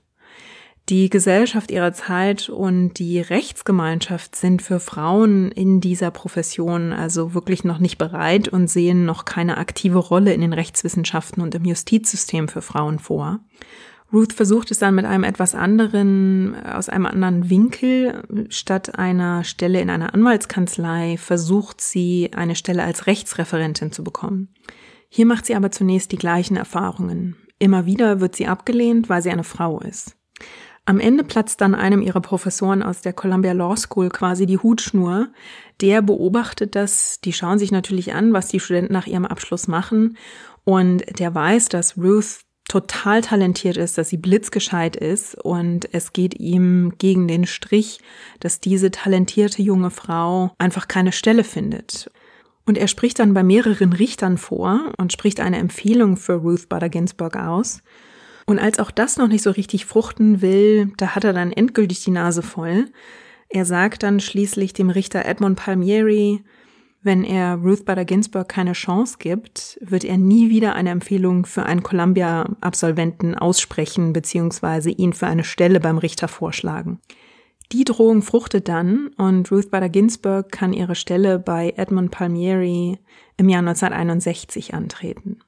Die 0.90 1.10
Gesellschaft 1.10 1.72
ihrer 1.72 1.94
Zeit 1.94 2.50
und 2.50 3.00
die 3.00 3.22
Rechtsgemeinschaft 3.22 4.36
sind 4.36 4.62
für 4.62 4.82
Frauen 4.82 5.50
in 5.50 5.80
dieser 5.80 6.12
Profession 6.12 6.92
also 6.92 7.34
wirklich 7.34 7.64
noch 7.64 7.80
nicht 7.80 7.98
bereit 7.98 8.50
und 8.50 8.70
sehen 8.70 9.06
noch 9.06 9.24
keine 9.24 9.58
aktive 9.58 9.98
Rolle 9.98 10.34
in 10.34 10.42
den 10.42 10.52
Rechtswissenschaften 10.52 11.42
und 11.42 11.56
im 11.56 11.64
Justizsystem 11.64 12.50
für 12.50 12.62
Frauen 12.62 13.00
vor. 13.00 13.40
Ruth 14.14 14.32
versucht 14.32 14.70
es 14.70 14.78
dann 14.78 14.94
mit 14.94 15.06
einem 15.06 15.24
etwas 15.24 15.56
anderen, 15.56 16.56
aus 16.64 16.88
einem 16.88 17.08
anderen 17.08 17.50
Winkel. 17.50 18.24
Statt 18.50 19.00
einer 19.00 19.44
Stelle 19.44 19.82
in 19.82 19.90
einer 19.90 20.14
Anwaltskanzlei 20.14 21.18
versucht 21.18 21.82
sie, 21.82 22.30
eine 22.36 22.56
Stelle 22.56 22.84
als 22.84 23.08
Rechtsreferentin 23.08 23.92
zu 23.92 24.04
bekommen. 24.04 24.54
Hier 25.10 25.26
macht 25.26 25.48
sie 25.48 25.56
aber 25.56 25.72
zunächst 25.72 26.12
die 26.12 26.18
gleichen 26.18 26.58
Erfahrungen. 26.58 27.38
Immer 27.58 27.88
wieder 27.88 28.20
wird 28.20 28.36
sie 28.36 28.48
abgelehnt, 28.48 29.10
weil 29.10 29.24
sie 29.24 29.32
eine 29.32 29.44
Frau 29.44 29.80
ist. 29.80 30.16
Am 30.86 31.00
Ende 31.00 31.24
platzt 31.24 31.62
dann 31.62 31.76
einem 31.76 32.02
ihrer 32.02 32.20
Professoren 32.20 32.84
aus 32.84 33.02
der 33.02 33.14
Columbia 33.14 33.54
Law 33.54 33.78
School 33.78 34.10
quasi 34.10 34.46
die 34.46 34.58
Hutschnur. 34.58 35.30
Der 35.82 36.02
beobachtet 36.02 36.76
das, 36.76 37.20
die 37.24 37.32
schauen 37.32 37.58
sich 37.58 37.72
natürlich 37.72 38.14
an, 38.14 38.34
was 38.34 38.50
die 38.50 38.60
Studenten 38.60 38.92
nach 38.92 39.08
ihrem 39.08 39.26
Abschluss 39.26 39.68
machen. 39.68 40.18
Und 40.66 41.04
der 41.20 41.34
weiß, 41.34 41.70
dass 41.70 41.98
Ruth 41.98 42.42
total 42.68 43.22
talentiert 43.22 43.78
ist, 43.78 43.98
dass 43.98 44.10
sie 44.10 44.18
blitzgescheit 44.18 44.96
ist 44.96 45.36
und 45.36 45.94
es 45.94 46.14
geht 46.14 46.40
ihm 46.40 46.94
gegen 46.98 47.28
den 47.28 47.46
Strich, 47.46 48.00
dass 48.40 48.60
diese 48.60 48.92
talentierte 48.92 49.62
junge 49.62 49.92
Frau 49.92 50.54
einfach 50.58 50.88
keine 50.88 51.12
Stelle 51.12 51.44
findet. 51.44 52.10
Und 52.66 52.78
er 52.78 52.88
spricht 52.88 53.20
dann 53.20 53.34
bei 53.34 53.44
mehreren 53.44 53.94
Richtern 53.94 54.38
vor 54.38 54.94
und 54.98 55.12
spricht 55.12 55.40
eine 55.40 55.58
Empfehlung 55.58 56.16
für 56.16 56.36
Ruth 56.36 56.70
Bader 56.70 56.90
Ginsburg 56.90 57.36
aus. 57.36 57.82
Und 58.46 58.60
als 58.60 58.80
auch 58.80 58.92
das 58.92 59.18
noch 59.18 59.28
nicht 59.28 59.44
so 59.44 59.52
richtig 59.52 59.86
fruchten 59.86 60.42
will, 60.42 60.92
da 60.98 61.16
hat 61.16 61.24
er 61.24 61.34
dann 61.34 61.52
endgültig 61.52 62.04
die 62.04 62.12
Nase 62.12 62.42
voll. 62.42 62.86
Er 63.50 63.66
sagt 63.66 64.04
dann 64.04 64.20
schließlich 64.20 64.74
dem 64.74 64.90
Richter 64.90 65.26
Edmund 65.26 65.60
Palmieri, 65.60 66.44
wenn 67.04 67.26
er 67.26 67.56
Ruth 67.56 67.84
Bader 67.86 68.06
Ginsburg 68.06 68.48
keine 68.48 68.72
Chance 68.72 69.18
gibt, 69.20 69.78
wird 69.82 70.06
er 70.06 70.18
nie 70.18 70.50
wieder 70.50 70.74
eine 70.74 70.90
Empfehlung 70.90 71.46
für 71.46 71.64
einen 71.64 71.84
Columbia-Absolventen 71.84 73.36
aussprechen 73.36 74.14
bzw. 74.14 74.90
ihn 74.92 75.12
für 75.12 75.28
eine 75.28 75.44
Stelle 75.44 75.82
beim 75.82 75.98
Richter 75.98 76.30
vorschlagen. 76.30 77.00
Die 77.74 77.84
Drohung 77.84 78.22
fruchtet 78.22 78.70
dann 78.70 79.10
und 79.18 79.52
Ruth 79.52 79.70
Bader 79.70 79.90
Ginsburg 79.90 80.52
kann 80.52 80.72
ihre 80.72 80.96
Stelle 80.96 81.40
bei 81.40 81.74
Edmund 81.76 82.12
Palmieri 82.12 83.00
im 83.36 83.50
Jahr 83.50 83.60
1961 83.60 84.74
antreten. 84.74 85.40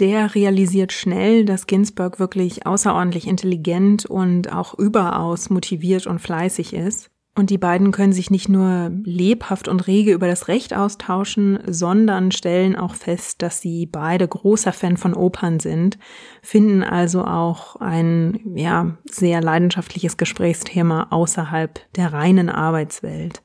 Der 0.00 0.34
realisiert 0.34 0.92
schnell, 0.92 1.44
dass 1.44 1.66
Ginsburg 1.66 2.18
wirklich 2.18 2.66
außerordentlich 2.66 3.28
intelligent 3.28 4.06
und 4.06 4.52
auch 4.52 4.76
überaus 4.78 5.50
motiviert 5.50 6.06
und 6.06 6.20
fleißig 6.20 6.72
ist 6.72 7.10
und 7.36 7.50
die 7.50 7.58
beiden 7.58 7.92
können 7.92 8.12
sich 8.12 8.30
nicht 8.30 8.48
nur 8.48 8.90
lebhaft 9.04 9.68
und 9.68 9.86
rege 9.86 10.12
über 10.12 10.26
das 10.26 10.48
Recht 10.48 10.74
austauschen, 10.74 11.60
sondern 11.66 12.32
stellen 12.32 12.74
auch 12.74 12.94
fest, 12.94 13.40
dass 13.42 13.60
sie 13.60 13.86
beide 13.86 14.26
großer 14.26 14.72
Fan 14.72 14.96
von 14.96 15.14
Opern 15.14 15.60
sind, 15.60 15.96
finden 16.42 16.82
also 16.82 17.24
auch 17.24 17.76
ein, 17.76 18.40
ja, 18.56 18.98
sehr 19.04 19.40
leidenschaftliches 19.40 20.16
Gesprächsthema 20.16 21.06
außerhalb 21.10 21.80
der 21.94 22.12
reinen 22.12 22.50
Arbeitswelt. 22.50 23.42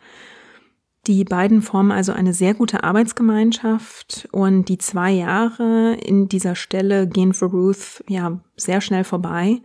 Die 1.05 1.23
beiden 1.23 1.61
formen 1.61 1.91
also 1.91 2.11
eine 2.11 2.33
sehr 2.33 2.55
gute 2.55 2.83
Arbeitsgemeinschaft 2.83 4.27
und 4.31 4.65
die 4.65 4.79
zwei 4.79 5.11
Jahre 5.11 5.93
in 6.03 6.27
dieser 6.27 6.55
Stelle 6.55 7.07
gehen 7.07 7.35
für 7.35 7.45
Ruth 7.45 8.03
ja 8.07 8.39
sehr 8.55 8.81
schnell 8.81 9.03
vorbei 9.03 9.61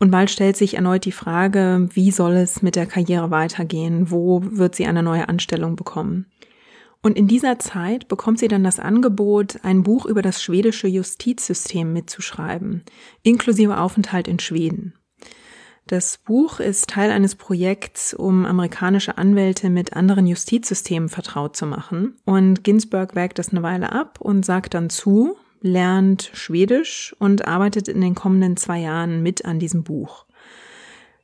und 0.00 0.10
bald 0.10 0.30
stellt 0.30 0.56
sich 0.56 0.74
erneut 0.74 1.04
die 1.04 1.12
Frage, 1.12 1.88
wie 1.92 2.10
soll 2.10 2.32
es 2.32 2.62
mit 2.62 2.74
der 2.74 2.86
Karriere 2.86 3.30
weitergehen? 3.30 4.10
Wo 4.10 4.42
wird 4.42 4.74
sie 4.74 4.86
eine 4.86 5.02
neue 5.02 5.28
Anstellung 5.28 5.76
bekommen? 5.76 6.26
Und 7.02 7.16
in 7.16 7.28
dieser 7.28 7.58
Zeit 7.58 8.08
bekommt 8.08 8.38
sie 8.38 8.48
dann 8.48 8.64
das 8.64 8.80
Angebot, 8.80 9.60
ein 9.62 9.82
Buch 9.82 10.06
über 10.06 10.22
das 10.22 10.42
schwedische 10.42 10.88
Justizsystem 10.88 11.92
mitzuschreiben, 11.92 12.82
inklusive 13.22 13.78
Aufenthalt 13.78 14.26
in 14.26 14.38
Schweden. 14.38 14.94
Das 15.86 16.18
Buch 16.18 16.60
ist 16.60 16.88
Teil 16.88 17.10
eines 17.10 17.34
Projekts, 17.34 18.14
um 18.14 18.46
amerikanische 18.46 19.18
Anwälte 19.18 19.70
mit 19.70 19.94
anderen 19.94 20.26
Justizsystemen 20.26 21.08
vertraut 21.08 21.56
zu 21.56 21.66
machen. 21.66 22.16
Und 22.24 22.64
Ginsburg 22.64 23.16
wägt 23.16 23.38
das 23.38 23.50
eine 23.50 23.62
Weile 23.62 23.92
ab 23.92 24.20
und 24.20 24.46
sagt 24.46 24.74
dann 24.74 24.88
zu, 24.88 25.36
lernt 25.60 26.30
Schwedisch 26.34 27.14
und 27.18 27.46
arbeitet 27.46 27.88
in 27.88 28.00
den 28.00 28.14
kommenden 28.14 28.56
zwei 28.56 28.78
Jahren 28.78 29.22
mit 29.22 29.44
an 29.44 29.58
diesem 29.58 29.82
Buch. 29.82 30.24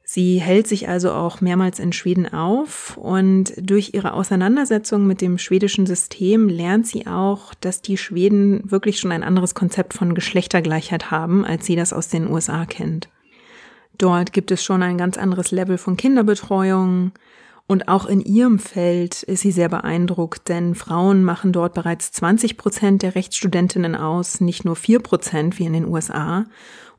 Sie 0.08 0.40
hält 0.40 0.68
sich 0.68 0.88
also 0.88 1.10
auch 1.10 1.40
mehrmals 1.40 1.80
in 1.80 1.92
Schweden 1.92 2.32
auf 2.32 2.96
und 2.96 3.54
durch 3.60 3.90
ihre 3.92 4.12
Auseinandersetzung 4.12 5.04
mit 5.04 5.20
dem 5.20 5.36
schwedischen 5.36 5.84
System 5.84 6.48
lernt 6.48 6.86
sie 6.86 7.08
auch, 7.08 7.54
dass 7.54 7.82
die 7.82 7.96
Schweden 7.96 8.70
wirklich 8.70 9.00
schon 9.00 9.10
ein 9.10 9.24
anderes 9.24 9.56
Konzept 9.56 9.94
von 9.94 10.14
Geschlechtergleichheit 10.14 11.10
haben, 11.10 11.44
als 11.44 11.66
sie 11.66 11.74
das 11.74 11.92
aus 11.92 12.06
den 12.06 12.30
USA 12.30 12.66
kennt. 12.66 13.08
Dort 13.98 14.32
gibt 14.32 14.52
es 14.52 14.62
schon 14.62 14.84
ein 14.84 14.96
ganz 14.96 15.18
anderes 15.18 15.50
Level 15.50 15.76
von 15.76 15.96
Kinderbetreuung 15.96 17.10
und 17.68 17.88
auch 17.88 18.06
in 18.06 18.20
ihrem 18.20 18.58
Feld 18.60 19.24
ist 19.24 19.40
sie 19.40 19.50
sehr 19.50 19.68
beeindruckt, 19.68 20.48
denn 20.48 20.76
Frauen 20.76 21.24
machen 21.24 21.52
dort 21.52 21.74
bereits 21.74 22.12
20 22.12 22.56
Prozent 22.56 23.02
der 23.02 23.16
Rechtsstudentinnen 23.16 23.96
aus, 23.96 24.40
nicht 24.40 24.64
nur 24.64 24.76
vier 24.76 25.00
Prozent 25.00 25.58
wie 25.58 25.64
in 25.64 25.72
den 25.72 25.88
USA. 25.88 26.46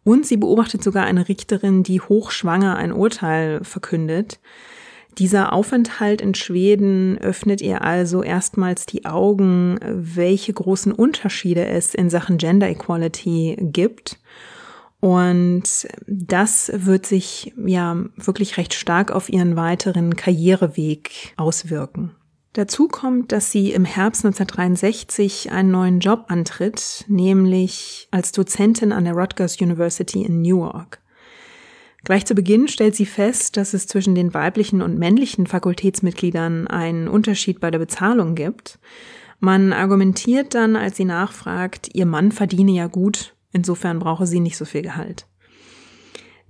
Und 0.03 0.25
sie 0.25 0.37
beobachtet 0.37 0.83
sogar 0.83 1.05
eine 1.05 1.29
Richterin, 1.29 1.83
die 1.83 2.01
hochschwanger 2.01 2.75
ein 2.75 2.91
Urteil 2.91 3.63
verkündet. 3.63 4.39
Dieser 5.17 5.53
Aufenthalt 5.53 6.21
in 6.21 6.35
Schweden 6.35 7.17
öffnet 7.17 7.61
ihr 7.61 7.81
also 7.81 8.21
erstmals 8.21 8.85
die 8.85 9.05
Augen, 9.05 9.79
welche 9.83 10.53
großen 10.53 10.91
Unterschiede 10.91 11.65
es 11.65 11.95
in 11.95 12.09
Sachen 12.09 12.37
Gender 12.37 12.69
Equality 12.69 13.57
gibt. 13.59 14.19
Und 14.99 15.87
das 16.07 16.71
wird 16.73 17.05
sich 17.05 17.53
ja 17.65 17.97
wirklich 18.15 18.57
recht 18.57 18.73
stark 18.73 19.11
auf 19.11 19.29
ihren 19.29 19.55
weiteren 19.55 20.15
Karriereweg 20.15 21.33
auswirken. 21.37 22.15
Dazu 22.53 22.87
kommt, 22.87 23.31
dass 23.31 23.51
sie 23.51 23.71
im 23.71 23.85
Herbst 23.85 24.25
1963 24.25 25.51
einen 25.51 25.69
neuen 25.69 25.99
Job 25.99 26.25
antritt, 26.29 27.05
nämlich 27.07 28.07
als 28.09 28.31
Dozentin 28.31 28.91
an 28.91 29.03
der 29.03 29.13
Rutgers 29.13 29.61
University 29.61 30.23
in 30.23 30.41
Newark. 30.41 30.99
Gleich 32.03 32.25
zu 32.25 32.33
Beginn 32.33 32.67
stellt 32.67 32.95
sie 32.95 33.05
fest, 33.05 33.57
dass 33.57 33.75
es 33.75 33.85
zwischen 33.85 34.15
den 34.15 34.33
weiblichen 34.33 34.81
und 34.81 34.97
männlichen 34.97 35.45
Fakultätsmitgliedern 35.45 36.65
einen 36.67 37.07
Unterschied 37.07 37.59
bei 37.59 37.69
der 37.69 37.79
Bezahlung 37.79 38.33
gibt. 38.33 38.79
Man 39.39 39.71
argumentiert 39.71 40.55
dann, 40.55 40.75
als 40.75 40.97
sie 40.97 41.05
nachfragt, 41.05 41.89
ihr 41.93 42.07
Mann 42.07 42.31
verdiene 42.31 42.71
ja 42.71 42.87
gut, 42.87 43.35
insofern 43.51 43.99
brauche 43.99 44.27
sie 44.27 44.39
nicht 44.39 44.57
so 44.57 44.65
viel 44.65 44.81
Gehalt. 44.81 45.27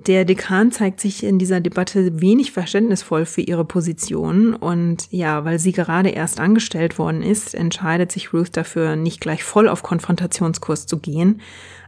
Der 0.06 0.26
Dekan 0.26 0.72
zeigt 0.72 1.00
sich 1.00 1.24
in 1.24 1.40
dieser 1.40 1.60
Debatte 1.60 2.22
wenig 2.22 2.52
verständnisvoll 2.52 3.26
für 3.26 3.42
ihre 3.42 3.66
Position 3.66 4.54
und 4.54 5.12
ja, 5.12 5.44
weil 5.44 5.58
sie 5.58 5.72
gerade 5.72 6.10
erst 6.10 6.40
angestellt 6.40 7.00
worden 7.00 7.24
ist, 7.24 7.56
entscheidet 7.56 8.12
sich 8.12 8.32
Ruth 8.32 8.56
dafür, 8.56 8.96
nicht 8.96 9.22
gleich 9.22 9.44
voll 9.44 9.68
auf 9.68 9.82
Konfrontationskurs 9.82 10.86
zu 10.86 11.00
gehen. 11.00 11.42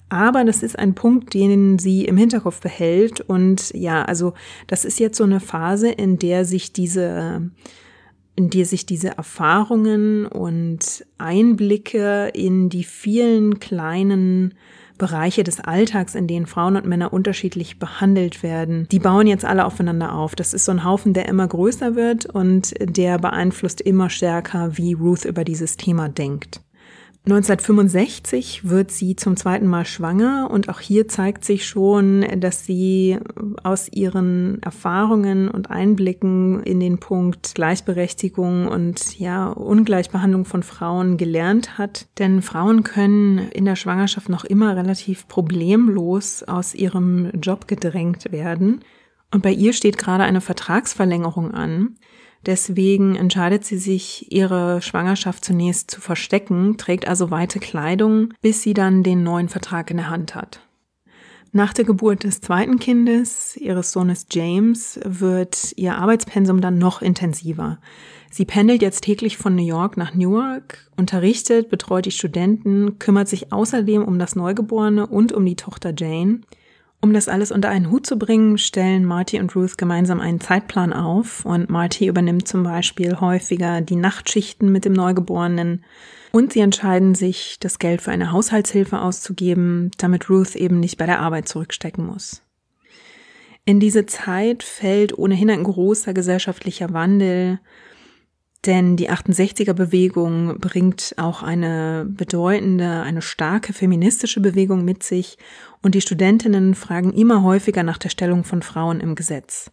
Aber 0.10 0.44
das 0.44 0.64
ist 0.64 0.78
ein 0.80 0.96
Punkt, 0.96 1.36
den 1.36 1.78
sie 1.78 2.06
im 2.06 2.18
Hinterkopf 2.18 2.62
behält 2.62 3.22
und 3.22 3.72
ja, 3.76 4.04
also 4.04 4.34
das 4.66 4.86
ist 4.86 5.00
jetzt 5.00 5.18
so 5.18 5.24
eine 5.24 5.40
Phase, 5.40 5.92
in 5.92 6.18
der 6.18 6.46
sich 6.46 6.74
diese 6.74 7.52
in 8.36 8.50
der 8.50 8.66
sich 8.66 8.86
diese 8.86 9.18
Erfahrungen 9.18 10.26
und 10.26 11.06
Einblicke 11.18 12.32
in 12.34 12.70
die 12.70 12.86
vielen 12.86 13.60
kleinen 13.60 14.56
Bereiche 15.00 15.44
des 15.44 15.60
Alltags, 15.60 16.14
in 16.14 16.28
denen 16.28 16.46
Frauen 16.46 16.76
und 16.76 16.86
Männer 16.86 17.12
unterschiedlich 17.12 17.80
behandelt 17.80 18.44
werden, 18.44 18.88
die 18.92 19.00
bauen 19.00 19.26
jetzt 19.26 19.46
alle 19.46 19.66
aufeinander 19.66 20.14
auf. 20.14 20.36
Das 20.36 20.54
ist 20.54 20.66
so 20.66 20.72
ein 20.72 20.84
Haufen, 20.84 21.14
der 21.14 21.28
immer 21.28 21.48
größer 21.48 21.96
wird 21.96 22.28
und 22.28 22.76
der 22.80 23.18
beeinflusst 23.18 23.82
immer 23.82 24.12
stärker, 24.12 24.78
wie 24.78 24.94
Ruth 24.94 25.26
über 25.26 25.44
dieses 25.44 25.76
Thema 25.78 26.08
denkt. 26.08 26.62
1965 27.26 28.70
wird 28.70 28.92
sie 28.92 29.16
zum 29.16 29.36
zweiten 29.36 29.68
Mal 29.68 29.86
schwanger 29.86 30.50
und 30.50 30.70
auch 30.70 30.80
hier 30.80 31.08
zeigt 31.08 31.44
sich 31.44 31.68
schon, 31.68 32.26
dass 32.40 32.66
sie 32.66 33.20
aus 33.62 33.90
ihren 33.92 34.62
Erfahrungen 34.64 35.50
und 35.50 35.70
Einblicken 35.70 36.64
in 36.64 36.80
den 36.80 36.98
Punkt 36.98 37.54
Gleichberechtigung 37.56 38.68
und 38.68 39.20
ja, 39.20 39.50
Ungleichbehandlung 39.50 40.46
von 40.46 40.64
Frauen 40.64 41.18
gelernt 41.18 41.78
hat. 41.78 42.08
Denn 42.18 42.42
Frauen 42.42 42.84
können 42.84 43.38
in 43.38 43.66
der 43.66 43.76
Schwangerschaft 43.76 44.30
noch 44.30 44.46
immer 44.46 44.76
relativ 44.78 45.28
problemlos 45.28 46.44
aus 46.44 46.74
ihrem 46.74 47.32
Job 47.42 47.68
gedrängt 47.68 48.32
werden. 48.32 48.80
Und 49.32 49.44
bei 49.44 49.52
ihr 49.52 49.74
steht 49.74 49.98
gerade 49.98 50.24
eine 50.24 50.42
Vertragsverlängerung 50.42 51.52
an. 51.52 51.98
Deswegen 52.46 53.16
entscheidet 53.16 53.66
sie 53.66 53.78
sich, 53.78 54.32
ihre 54.32 54.82
Schwangerschaft 54.82 55.44
zunächst 55.44 55.92
zu 55.92 56.02
verstecken, 56.02 56.78
trägt 56.78 57.08
also 57.08 57.32
weite 57.32 57.60
Kleidung, 57.60 58.34
bis 58.42 58.62
sie 58.62 58.74
dann 58.74 59.04
den 59.04 59.24
neuen 59.24 59.50
Vertrag 59.50 59.92
in 59.92 59.98
der 59.98 60.10
Hand 60.10 60.36
hat. 60.36 60.62
Nach 61.52 61.74
der 61.74 61.84
Geburt 61.84 62.24
des 62.24 62.42
zweiten 62.42 62.78
Kindes, 62.78 63.58
ihres 63.58 63.92
Sohnes 63.92 64.28
James, 64.32 65.00
wird 65.04 65.74
ihr 65.78 65.96
Arbeitspensum 65.96 66.62
dann 66.62 66.78
noch 66.78 67.02
intensiver. 67.02 67.80
Sie 68.30 68.46
pendelt 68.46 68.84
jetzt 68.84 69.04
täglich 69.04 69.38
von 69.38 69.56
New 69.56 69.66
York 69.66 69.98
nach 69.98 70.14
Newark, 70.14 70.88
unterrichtet, 70.96 71.70
betreut 71.70 72.06
die 72.06 72.12
Studenten, 72.12 73.00
kümmert 73.00 73.28
sich 73.28 73.52
außerdem 73.52 74.04
um 74.04 74.20
das 74.20 74.36
Neugeborene 74.36 75.08
und 75.08 75.32
um 75.32 75.44
die 75.44 75.56
Tochter 75.56 75.92
Jane. 75.98 76.42
Um 77.02 77.14
das 77.14 77.30
alles 77.30 77.52
unter 77.52 77.70
einen 77.70 77.90
Hut 77.92 78.06
zu 78.06 78.18
bringen, 78.18 78.58
stellen 78.58 79.06
Marty 79.06 79.40
und 79.40 79.56
Ruth 79.56 79.78
gemeinsam 79.78 80.20
einen 80.20 80.42
Zeitplan 80.42 80.92
auf. 80.92 81.46
Und 81.46 81.70
Marty 81.70 82.08
übernimmt 82.08 82.48
zum 82.48 82.64
Beispiel 82.64 83.22
häufiger 83.22 83.80
die 83.80 83.96
Nachtschichten 83.96 84.70
mit 84.72 84.84
dem 84.84 84.94
Neugeborenen. 84.94 85.86
Und 86.32 86.54
sie 86.54 86.60
entscheiden 86.60 87.16
sich, 87.16 87.58
das 87.60 87.80
Geld 87.80 88.02
für 88.02 88.12
eine 88.12 88.34
Haushaltshilfe 88.34 89.00
auszugeben, 89.00 89.92
damit 89.98 90.30
Ruth 90.30 90.56
eben 90.56 90.80
nicht 90.80 90.98
bei 90.98 91.06
der 91.06 91.20
Arbeit 91.20 91.48
zurückstecken 91.48 92.06
muss. 92.06 92.44
In 93.66 93.80
diese 93.80 94.06
Zeit 94.06 94.64
fällt 94.64 95.18
ohnehin 95.18 95.50
ein 95.50 95.64
großer 95.64 96.14
gesellschaftlicher 96.14 96.92
Wandel, 96.92 97.60
denn 98.66 98.98
die 98.98 99.10
68er 99.10 99.74
Bewegung 99.74 100.60
bringt 100.60 101.16
auch 101.18 101.44
eine 101.44 102.06
bedeutende, 102.10 103.02
eine 103.02 103.22
starke 103.22 103.72
feministische 103.72 104.42
Bewegung 104.42 104.84
mit 104.84 105.04
sich 105.04 105.38
und 105.82 105.96
die 105.96 106.02
Studentinnen 106.02 106.76
fragen 106.76 107.14
immer 107.14 107.44
häufiger 107.44 107.84
nach 107.84 107.98
der 107.98 108.10
Stellung 108.10 108.44
von 108.44 108.62
Frauen 108.62 109.00
im 109.00 109.16
Gesetz. 109.16 109.72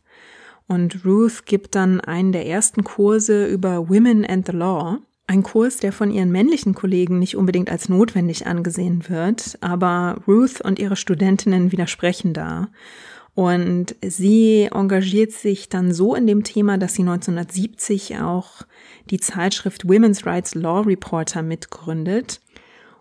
Und 0.69 1.05
Ruth 1.05 1.47
gibt 1.47 1.75
dann 1.75 2.01
einen 2.01 2.33
der 2.33 2.47
ersten 2.47 2.85
Kurse 2.85 3.47
über 3.47 3.89
Women 3.89 4.25
and 4.25 4.47
the 4.47 4.53
Law. 4.53 4.99
Ein 5.29 5.43
Kurs, 5.43 5.79
der 5.79 5.93
von 5.93 6.13
ihren 6.13 6.31
männlichen 6.31 6.75
Kollegen 6.75 7.19
nicht 7.19 7.37
unbedingt 7.37 7.71
als 7.71 7.89
notwendig 7.89 8.47
angesehen 8.47 9.09
wird, 9.09 9.59
aber 9.61 10.23
Ruth 10.29 10.61
und 10.61 10.79
ihre 10.79 10.97
Studentinnen 10.97 11.73
widersprechen 11.73 12.33
da. 12.33 12.69
Und 13.37 13.95
sie 14.03 14.71
engagiert 14.73 15.31
sich 15.31 15.69
dann 15.69 15.93
so 15.93 16.15
in 16.15 16.27
dem 16.27 16.43
Thema, 16.43 16.79
dass 16.79 16.95
sie 16.95 17.03
1970 17.03 18.17
auch 18.17 18.63
die 19.11 19.21
Zeitschrift 19.21 19.87
Women's 19.87 20.25
Rights 20.25 20.55
Law 20.55 20.81
Reporter 20.81 21.43
mitgründet. 21.43 22.41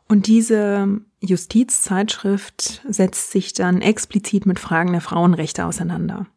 Und 0.10 0.28
diese 0.28 1.00
Justizzeitschrift 1.22 2.82
setzt 2.86 3.32
sich 3.32 3.54
dann 3.54 3.82
explizit 3.82 4.46
mit 4.46 4.60
Fragen 4.60 4.92
der 4.92 5.00
Frauenrechte 5.00 5.66
auseinander. 5.66 6.28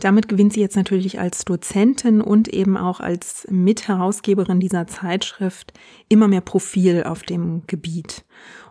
Damit 0.00 0.28
gewinnt 0.28 0.52
sie 0.52 0.60
jetzt 0.60 0.76
natürlich 0.76 1.20
als 1.20 1.44
Dozentin 1.44 2.20
und 2.20 2.48
eben 2.48 2.76
auch 2.76 2.98
als 2.98 3.46
Mitherausgeberin 3.48 4.58
dieser 4.58 4.88
Zeitschrift 4.88 5.72
immer 6.08 6.26
mehr 6.26 6.40
Profil 6.40 7.04
auf 7.04 7.22
dem 7.22 7.62
Gebiet. 7.68 8.25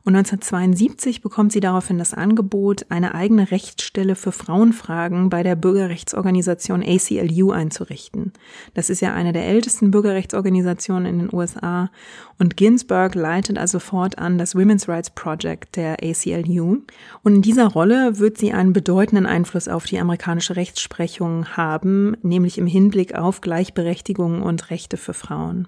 Und 0.05 0.15
1972 0.15 1.21
bekommt 1.21 1.51
sie 1.51 1.59
daraufhin 1.59 1.97
das 1.97 2.13
Angebot, 2.13 2.85
eine 2.89 3.15
eigene 3.15 3.49
Rechtsstelle 3.49 4.13
für 4.13 4.31
Frauenfragen 4.31 5.31
bei 5.31 5.41
der 5.41 5.55
Bürgerrechtsorganisation 5.55 6.83
ACLU 6.83 7.49
einzurichten. 7.49 8.31
Das 8.75 8.91
ist 8.91 9.01
ja 9.01 9.15
eine 9.15 9.33
der 9.33 9.47
ältesten 9.47 9.89
Bürgerrechtsorganisationen 9.89 11.07
in 11.07 11.19
den 11.19 11.33
USA. 11.33 11.89
Und 12.37 12.55
Ginsburg 12.55 13.15
leitet 13.15 13.57
also 13.57 13.79
fortan 13.79 14.37
das 14.37 14.55
Women's 14.55 14.87
Rights 14.87 15.09
Project 15.09 15.75
der 15.75 15.93
ACLU. 16.03 16.81
Und 17.23 17.35
in 17.35 17.41
dieser 17.41 17.65
Rolle 17.65 18.19
wird 18.19 18.37
sie 18.37 18.53
einen 18.53 18.73
bedeutenden 18.73 19.25
Einfluss 19.25 19.67
auf 19.67 19.85
die 19.85 19.97
amerikanische 19.97 20.55
Rechtsprechung 20.55 21.47
haben, 21.57 22.15
nämlich 22.21 22.59
im 22.59 22.67
Hinblick 22.67 23.15
auf 23.15 23.41
Gleichberechtigung 23.41 24.43
und 24.43 24.69
Rechte 24.69 24.97
für 24.97 25.15
Frauen. 25.15 25.67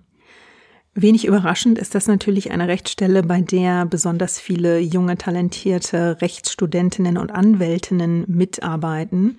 Wenig 0.99 1.27
überraschend 1.27 1.77
ist 1.77 1.93
das 1.93 2.07
natürlich 2.07 2.49
eine 2.49 2.67
Rechtsstelle, 2.67 3.21
bei 3.21 3.39
der 3.39 3.85
besonders 3.85 4.39
viele 4.39 4.79
junge, 4.79 5.15
talentierte 5.15 6.17
Rechtsstudentinnen 6.21 7.19
und 7.19 7.29
Anwältinnen 7.29 8.25
mitarbeiten. 8.27 9.37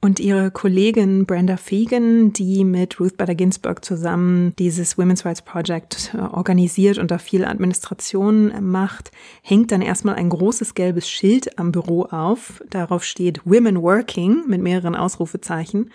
Und 0.00 0.20
ihre 0.20 0.50
Kollegin 0.50 1.26
Brenda 1.26 1.58
Fegan, 1.58 2.32
die 2.32 2.64
mit 2.64 2.98
Ruth 2.98 3.18
Bader 3.18 3.34
Ginsburg 3.34 3.84
zusammen 3.84 4.54
dieses 4.58 4.96
Women's 4.96 5.26
Rights 5.26 5.42
Project 5.42 6.14
äh, 6.14 6.18
organisiert 6.18 6.96
und 6.96 7.10
da 7.10 7.18
viel 7.18 7.44
Administration 7.44 8.54
macht, 8.62 9.10
hängt 9.42 9.72
dann 9.72 9.82
erstmal 9.82 10.14
ein 10.14 10.30
großes 10.30 10.72
gelbes 10.72 11.10
Schild 11.10 11.58
am 11.58 11.72
Büro 11.72 12.04
auf. 12.04 12.62
Darauf 12.70 13.04
steht 13.04 13.44
Women 13.44 13.82
Working 13.82 14.44
mit 14.46 14.62
mehreren 14.62 14.94
Ausrufezeichen. 14.94 15.90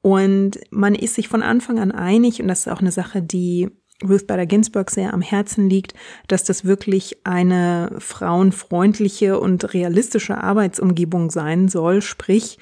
Und 0.00 0.60
man 0.70 0.94
ist 0.94 1.14
sich 1.14 1.28
von 1.28 1.42
Anfang 1.42 1.78
an 1.78 1.92
einig, 1.92 2.40
und 2.40 2.48
das 2.48 2.60
ist 2.60 2.68
auch 2.72 2.80
eine 2.80 2.92
Sache, 2.92 3.20
die 3.20 3.68
Ruth 4.08 4.26
Bader 4.26 4.46
Ginsburg 4.46 4.90
sehr 4.90 5.12
am 5.12 5.22
Herzen 5.22 5.68
liegt, 5.68 5.94
dass 6.28 6.44
das 6.44 6.64
wirklich 6.64 7.18
eine 7.24 7.90
frauenfreundliche 7.98 9.38
und 9.38 9.74
realistische 9.74 10.38
Arbeitsumgebung 10.38 11.30
sein 11.30 11.68
soll. 11.68 12.02
Sprich, 12.02 12.58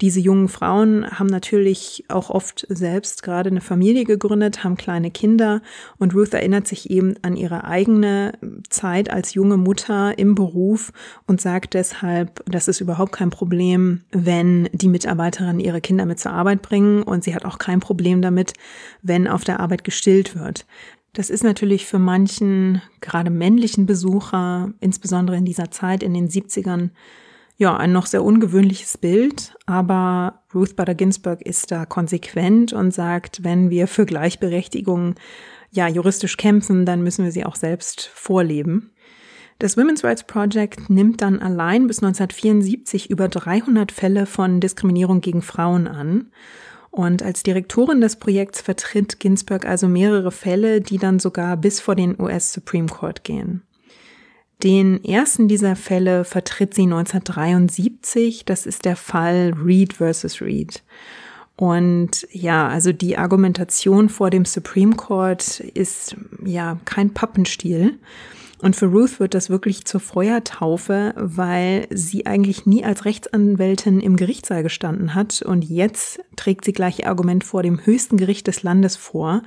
diese 0.00 0.20
jungen 0.20 0.48
Frauen 0.48 1.06
haben 1.10 1.26
natürlich 1.26 2.04
auch 2.08 2.30
oft 2.30 2.66
selbst 2.68 3.22
gerade 3.22 3.50
eine 3.50 3.60
Familie 3.60 4.04
gegründet, 4.04 4.64
haben 4.64 4.76
kleine 4.76 5.10
Kinder 5.10 5.62
und 5.98 6.14
Ruth 6.14 6.34
erinnert 6.34 6.66
sich 6.66 6.90
eben 6.90 7.14
an 7.22 7.36
ihre 7.36 7.64
eigene 7.64 8.32
Zeit 8.68 9.10
als 9.10 9.34
junge 9.34 9.56
Mutter 9.56 10.18
im 10.18 10.34
Beruf 10.34 10.92
und 11.26 11.40
sagt 11.40 11.74
deshalb, 11.74 12.42
das 12.46 12.68
ist 12.68 12.80
überhaupt 12.80 13.12
kein 13.12 13.30
Problem, 13.30 14.02
wenn 14.10 14.68
die 14.72 14.88
Mitarbeiterinnen 14.88 15.60
ihre 15.60 15.80
Kinder 15.80 16.06
mit 16.06 16.18
zur 16.18 16.32
Arbeit 16.32 16.62
bringen 16.62 17.02
und 17.02 17.24
sie 17.24 17.34
hat 17.34 17.44
auch 17.44 17.58
kein 17.58 17.80
Problem 17.80 18.22
damit, 18.22 18.54
wenn 19.02 19.28
auf 19.28 19.44
der 19.44 19.60
Arbeit 19.60 19.84
gestillt 19.84 20.34
wird. 20.34 20.66
Das 21.14 21.28
ist 21.28 21.44
natürlich 21.44 21.84
für 21.84 21.98
manchen, 21.98 22.80
gerade 23.02 23.28
männlichen 23.28 23.84
Besucher, 23.84 24.72
insbesondere 24.80 25.36
in 25.36 25.44
dieser 25.44 25.70
Zeit 25.70 26.02
in 26.02 26.14
den 26.14 26.28
70ern, 26.28 26.90
ja, 27.62 27.76
ein 27.76 27.92
noch 27.92 28.06
sehr 28.06 28.24
ungewöhnliches 28.24 28.98
Bild, 28.98 29.54
aber 29.66 30.42
Ruth 30.52 30.74
Bader 30.74 30.96
Ginsburg 30.96 31.42
ist 31.42 31.70
da 31.70 31.86
konsequent 31.86 32.72
und 32.72 32.92
sagt, 32.92 33.44
wenn 33.44 33.70
wir 33.70 33.86
für 33.86 34.04
Gleichberechtigung 34.04 35.14
ja 35.70 35.86
juristisch 35.86 36.36
kämpfen, 36.36 36.86
dann 36.86 37.04
müssen 37.04 37.24
wir 37.24 37.30
sie 37.30 37.46
auch 37.46 37.54
selbst 37.54 38.10
vorleben. 38.14 38.90
Das 39.60 39.76
Women's 39.76 40.02
Rights 40.02 40.24
Project 40.24 40.90
nimmt 40.90 41.22
dann 41.22 41.38
allein 41.38 41.86
bis 41.86 42.02
1974 42.02 43.10
über 43.10 43.28
300 43.28 43.92
Fälle 43.92 44.26
von 44.26 44.58
Diskriminierung 44.58 45.20
gegen 45.20 45.40
Frauen 45.40 45.86
an 45.86 46.32
und 46.90 47.22
als 47.22 47.44
Direktorin 47.44 48.00
des 48.00 48.16
Projekts 48.16 48.60
vertritt 48.60 49.20
Ginsburg 49.20 49.66
also 49.66 49.86
mehrere 49.86 50.32
Fälle, 50.32 50.80
die 50.80 50.98
dann 50.98 51.20
sogar 51.20 51.56
bis 51.56 51.78
vor 51.78 51.94
den 51.94 52.20
US 52.20 52.52
Supreme 52.52 52.88
Court 52.88 53.22
gehen. 53.22 53.62
Den 54.62 55.04
ersten 55.04 55.48
dieser 55.48 55.74
Fälle 55.74 56.24
vertritt 56.24 56.74
sie 56.74 56.82
1973. 56.82 58.44
Das 58.44 58.66
ist 58.66 58.84
der 58.84 58.96
Fall 58.96 59.54
Reed 59.62 59.94
versus 59.94 60.40
Reed. 60.40 60.82
Und 61.56 62.26
ja, 62.30 62.68
also 62.68 62.92
die 62.92 63.18
Argumentation 63.18 64.08
vor 64.08 64.30
dem 64.30 64.44
Supreme 64.44 64.94
Court 64.94 65.60
ist 65.60 66.16
ja 66.44 66.78
kein 66.84 67.12
Pappenstiel. 67.12 67.98
Und 68.62 68.76
für 68.76 68.86
Ruth 68.86 69.18
wird 69.18 69.34
das 69.34 69.50
wirklich 69.50 69.84
zur 69.84 69.98
Feuertaufe, 69.98 71.14
weil 71.16 71.88
sie 71.90 72.26
eigentlich 72.26 72.64
nie 72.64 72.84
als 72.84 73.04
Rechtsanwältin 73.04 73.98
im 73.98 74.16
Gerichtssaal 74.16 74.62
gestanden 74.62 75.16
hat 75.16 75.42
und 75.42 75.64
jetzt 75.64 76.20
trägt 76.36 76.64
sie 76.64 76.72
gleich 76.72 77.00
ihr 77.00 77.08
Argument 77.08 77.42
vor 77.42 77.64
dem 77.64 77.84
höchsten 77.84 78.16
Gericht 78.16 78.46
des 78.46 78.62
Landes 78.62 78.94
vor. 78.94 79.42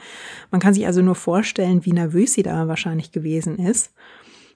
Man 0.52 0.60
kann 0.60 0.74
sich 0.74 0.86
also 0.86 1.02
nur 1.02 1.16
vorstellen, 1.16 1.86
wie 1.86 1.94
nervös 1.94 2.34
sie 2.34 2.44
da 2.44 2.68
wahrscheinlich 2.68 3.14
gewesen 3.14 3.58
ist. 3.58 3.94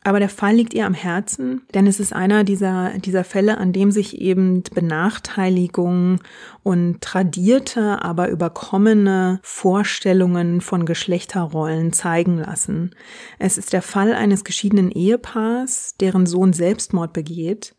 Aber 0.01 0.19
der 0.19 0.29
Fall 0.29 0.55
liegt 0.55 0.73
ihr 0.73 0.85
am 0.85 0.93
Herzen, 0.93 1.61
denn 1.73 1.85
es 1.85 1.99
ist 1.99 2.13
einer 2.13 2.45
dieser, 2.45 2.97
dieser 2.99 3.25
Fälle, 3.25 3.57
an 3.57 3.73
dem 3.73 3.91
sich 3.91 4.21
eben 4.21 4.63
Benachteiligung 4.73 6.21
und 6.63 7.01
tradierte, 7.01 8.01
aber 8.01 8.29
überkommene 8.29 9.39
Vorstellungen 9.43 10.61
von 10.61 10.85
Geschlechterrollen 10.85 11.91
zeigen 11.91 12.37
lassen. 12.37 12.95
Es 13.39 13.57
ist 13.57 13.73
der 13.73 13.81
Fall 13.81 14.13
eines 14.13 14.45
geschiedenen 14.45 14.89
Ehepaars, 14.89 15.95
deren 15.99 16.25
Sohn 16.25 16.53
Selbstmord 16.53 17.11
begeht 17.11 17.75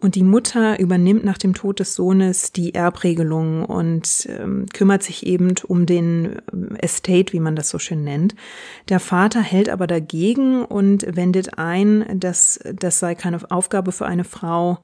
und 0.00 0.16
die 0.16 0.22
Mutter 0.22 0.78
übernimmt 0.78 1.24
nach 1.24 1.38
dem 1.38 1.54
Tod 1.54 1.80
des 1.80 1.94
Sohnes 1.94 2.52
die 2.52 2.74
Erbregelung 2.74 3.64
und 3.64 4.28
ähm, 4.28 4.66
kümmert 4.72 5.02
sich 5.02 5.26
eben 5.26 5.54
um 5.66 5.86
den 5.86 6.36
ähm, 6.52 6.76
Estate, 6.76 7.32
wie 7.32 7.40
man 7.40 7.56
das 7.56 7.70
so 7.70 7.78
schön 7.78 8.04
nennt. 8.04 8.34
Der 8.88 9.00
Vater 9.00 9.40
hält 9.40 9.68
aber 9.68 9.86
dagegen 9.86 10.64
und 10.64 11.06
wendet 11.16 11.58
ein, 11.58 12.04
dass 12.20 12.60
das 12.74 12.98
sei 12.98 13.14
keine 13.14 13.38
Aufgabe 13.50 13.92
für 13.92 14.06
eine 14.06 14.24
Frau. 14.24 14.78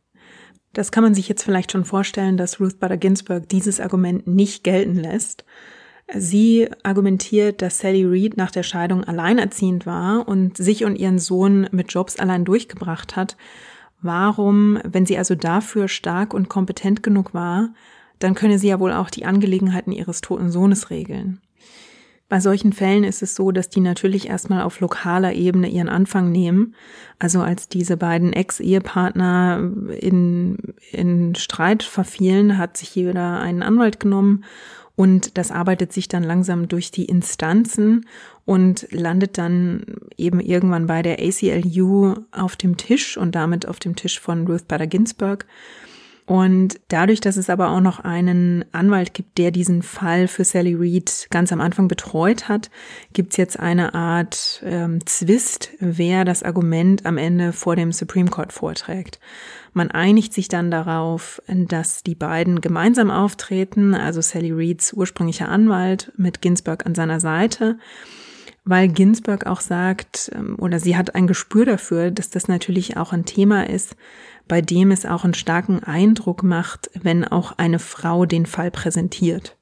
Das 0.73 0.93
kann 0.93 1.03
man 1.03 1.15
sich 1.15 1.29
jetzt 1.29 1.43
vielleicht 1.43 1.73
schon 1.73 1.85
vorstellen, 1.85 2.37
dass 2.37 2.61
Ruth 2.61 2.79
Bader 2.79 2.97
Ginsburg 2.97 3.49
dieses 3.49 3.81
Argument 3.81 4.27
nicht 4.27 4.63
gelten 4.63 4.95
lässt. 4.95 5.45
Sie 6.15 6.69
argumentiert, 6.83 7.63
dass 7.63 7.79
Sally 7.79 8.05
Reed 8.05 8.37
nach 8.37 8.51
der 8.51 8.63
Scheidung 8.63 9.05
alleinerziehend 9.05 9.87
war 9.87 10.27
und 10.27 10.57
sich 10.57 10.85
und 10.85 10.97
ihren 10.97 11.19
Sohn 11.19 11.69
mit 11.73 11.93
Jobs 11.93 12.19
allein 12.19 12.45
durchgebracht 12.45 13.17
hat 13.17 13.37
Warum, 14.03 14.79
wenn 14.85 15.07
sie 15.07 15.19
also 15.19 15.35
dafür 15.35 15.89
stark 15.89 16.33
und 16.33 16.49
kompetent 16.49 17.03
genug 17.03 17.35
war, 17.35 17.71
dann 18.19 18.35
könne 18.35 18.59
sie 18.59 18.69
ja 18.69 18.81
wohl 18.81 18.93
auch 18.93 19.11
die 19.11 19.25
Angelegenheiten 19.25 19.93
ihres 19.93 20.21
toten 20.21 20.51
Sohnes 20.51 20.91
regeln. 20.91 21.41
Bei 22.31 22.39
solchen 22.39 22.73
Fällen 22.73 23.03
ist 23.03 23.23
es 23.23 23.35
so, 23.35 23.51
dass 23.51 23.71
die 23.71 23.81
natürlich 23.81 24.29
erstmal 24.29 24.63
auf 24.63 24.79
lokaler 24.79 25.33
Ebene 25.33 25.69
ihren 25.69 25.89
Anfang 25.89 26.31
nehmen. 26.31 26.77
Also 27.19 27.41
als 27.41 27.69
diese 27.69 27.97
beiden 27.97 28.33
Ex-Ehepartner 28.33 29.73
in, 29.99 30.57
in 30.93 31.35
Streit 31.35 31.83
verfielen, 31.83 32.57
hat 32.57 32.77
sich 32.77 32.95
jeder 32.95 33.41
einen 33.41 33.65
Anwalt 33.65 33.99
genommen 33.99 34.45
und 35.01 35.39
das 35.39 35.51
arbeitet 35.51 35.95
sich 35.95 36.09
dann 36.09 36.23
langsam 36.23 36.69
durch 36.69 36.91
die 36.91 37.07
Instanzen 37.07 38.05
und 38.45 38.87
landet 38.91 39.39
dann 39.39 39.83
eben 40.19 40.41
irgendwann 40.41 40.89
bei 40.89 41.01
der 41.01 41.21
ACLU 41.21 42.17
auf 42.33 42.55
dem 42.57 42.77
Tisch 42.77 43.17
und 43.17 43.35
damit 43.35 43.67
auf 43.67 43.79
dem 43.79 43.97
Tisch 43.97 44.21
von 44.21 44.47
Ruth 44.47 44.69
Bader 44.69 44.87
Ginsburg. 44.87 45.47
Und 46.31 46.79
dadurch, 46.87 47.21
dass 47.21 47.37
es 47.37 47.51
aber 47.51 47.71
auch 47.71 47.81
noch 47.81 47.99
einen 47.99 48.65
Anwalt 48.71 49.15
gibt, 49.15 49.37
der 49.37 49.51
diesen 49.51 49.83
Fall 49.83 50.29
für 50.29 50.45
Sally 50.45 50.75
Reed 50.75 51.27
ganz 51.31 51.53
am 51.53 51.61
Anfang 51.61 51.89
betreut 51.89 52.49
hat, 52.49 52.71
gibt's 53.13 53.37
jetzt 53.37 53.59
eine 53.59 53.95
Art 53.95 54.63
ähm, 54.65 55.05
Zwist, 55.07 55.71
wer 55.81 56.25
das 56.25 56.45
Argument 56.45 57.05
am 57.05 57.19
Ende 57.19 57.53
vor 57.53 57.75
dem 57.75 57.91
Supreme 57.91 58.31
Court 58.31 58.53
vorträgt. 58.53 59.19
Man 59.73 59.91
einigt 59.91 60.33
sich 60.33 60.47
dann 60.47 60.71
darauf, 60.71 61.43
dass 61.49 62.05
die 62.05 62.15
beiden 62.15 62.61
gemeinsam 62.61 63.11
auftreten, 63.11 63.97
also 63.97 64.21
Sally 64.21 64.53
Reeds 64.53 64.93
ursprünglicher 64.93 65.49
Anwalt 65.49 66.13
mit 66.17 66.43
Ginsburg 66.43 66.87
an 66.87 66.95
seiner 66.95 67.19
Seite, 67.19 67.77
weil 68.65 68.87
Ginsburg 68.87 69.47
auch 69.47 69.61
sagt, 69.61 70.31
ähm, 70.33 70.55
oder 70.61 70.79
sie 70.79 70.97
hat 70.97 71.17
ein 71.17 71.27
Gespür 71.27 71.65
dafür, 71.65 72.13
dass 72.13 72.31
das 72.31 72.47
natürlich 72.47 72.97
auch 72.97 73.13
ein 73.13 73.25
Thema 73.25 73.69
ist, 73.69 73.97
bei 74.51 74.61
dem 74.61 74.91
es 74.91 75.07
auch 75.07 75.23
einen 75.23 75.33
starken 75.33 75.85
Eindruck 75.85 76.43
macht, 76.43 76.91
wenn 77.01 77.25
auch 77.25 77.53
eine 77.57 77.79
Frau 77.79 78.27
den 78.27 78.47
Fall 78.47 78.73
präsentiert. 78.73 79.57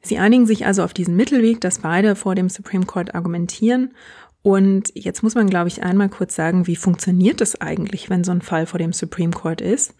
Sie 0.00 0.16
einigen 0.18 0.46
sich 0.46 0.64
also 0.64 0.82
auf 0.82 0.94
diesen 0.94 1.14
Mittelweg, 1.14 1.60
dass 1.60 1.80
beide 1.80 2.16
vor 2.16 2.34
dem 2.34 2.48
Supreme 2.48 2.86
Court 2.86 3.14
argumentieren 3.14 3.92
und 4.40 4.90
jetzt 4.94 5.22
muss 5.22 5.34
man, 5.34 5.48
glaube 5.48 5.68
ich, 5.68 5.82
einmal 5.82 6.08
kurz 6.08 6.34
sagen, 6.34 6.66
wie 6.66 6.74
funktioniert 6.74 7.40
das 7.40 7.60
eigentlich, 7.60 8.10
wenn 8.10 8.24
so 8.24 8.32
ein 8.32 8.42
Fall 8.42 8.66
vor 8.66 8.78
dem 8.78 8.92
Supreme 8.92 9.32
Court 9.32 9.60
ist? 9.60 9.94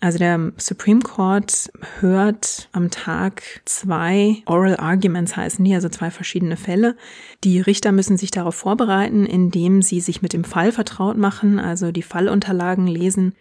Also 0.00 0.18
der 0.18 0.52
Supreme 0.58 1.00
Court 1.00 1.70
hört 2.00 2.68
am 2.72 2.90
Tag 2.90 3.42
zwei 3.64 4.42
Oral 4.44 4.76
Arguments 4.76 5.36
heißen 5.36 5.64
die, 5.64 5.74
also 5.74 5.88
zwei 5.88 6.10
verschiedene 6.10 6.56
Fälle. 6.56 6.96
Die 7.44 7.60
Richter 7.60 7.92
müssen 7.92 8.16
sich 8.16 8.30
darauf 8.30 8.54
vorbereiten, 8.54 9.24
indem 9.24 9.80
sie 9.80 10.00
sich 10.00 10.20
mit 10.20 10.32
dem 10.32 10.44
Fall 10.44 10.70
vertraut 10.70 11.16
machen, 11.16 11.58
also 11.58 11.92
die 11.92 12.02
Fallunterlagen 12.02 12.86
lesen 12.86 13.34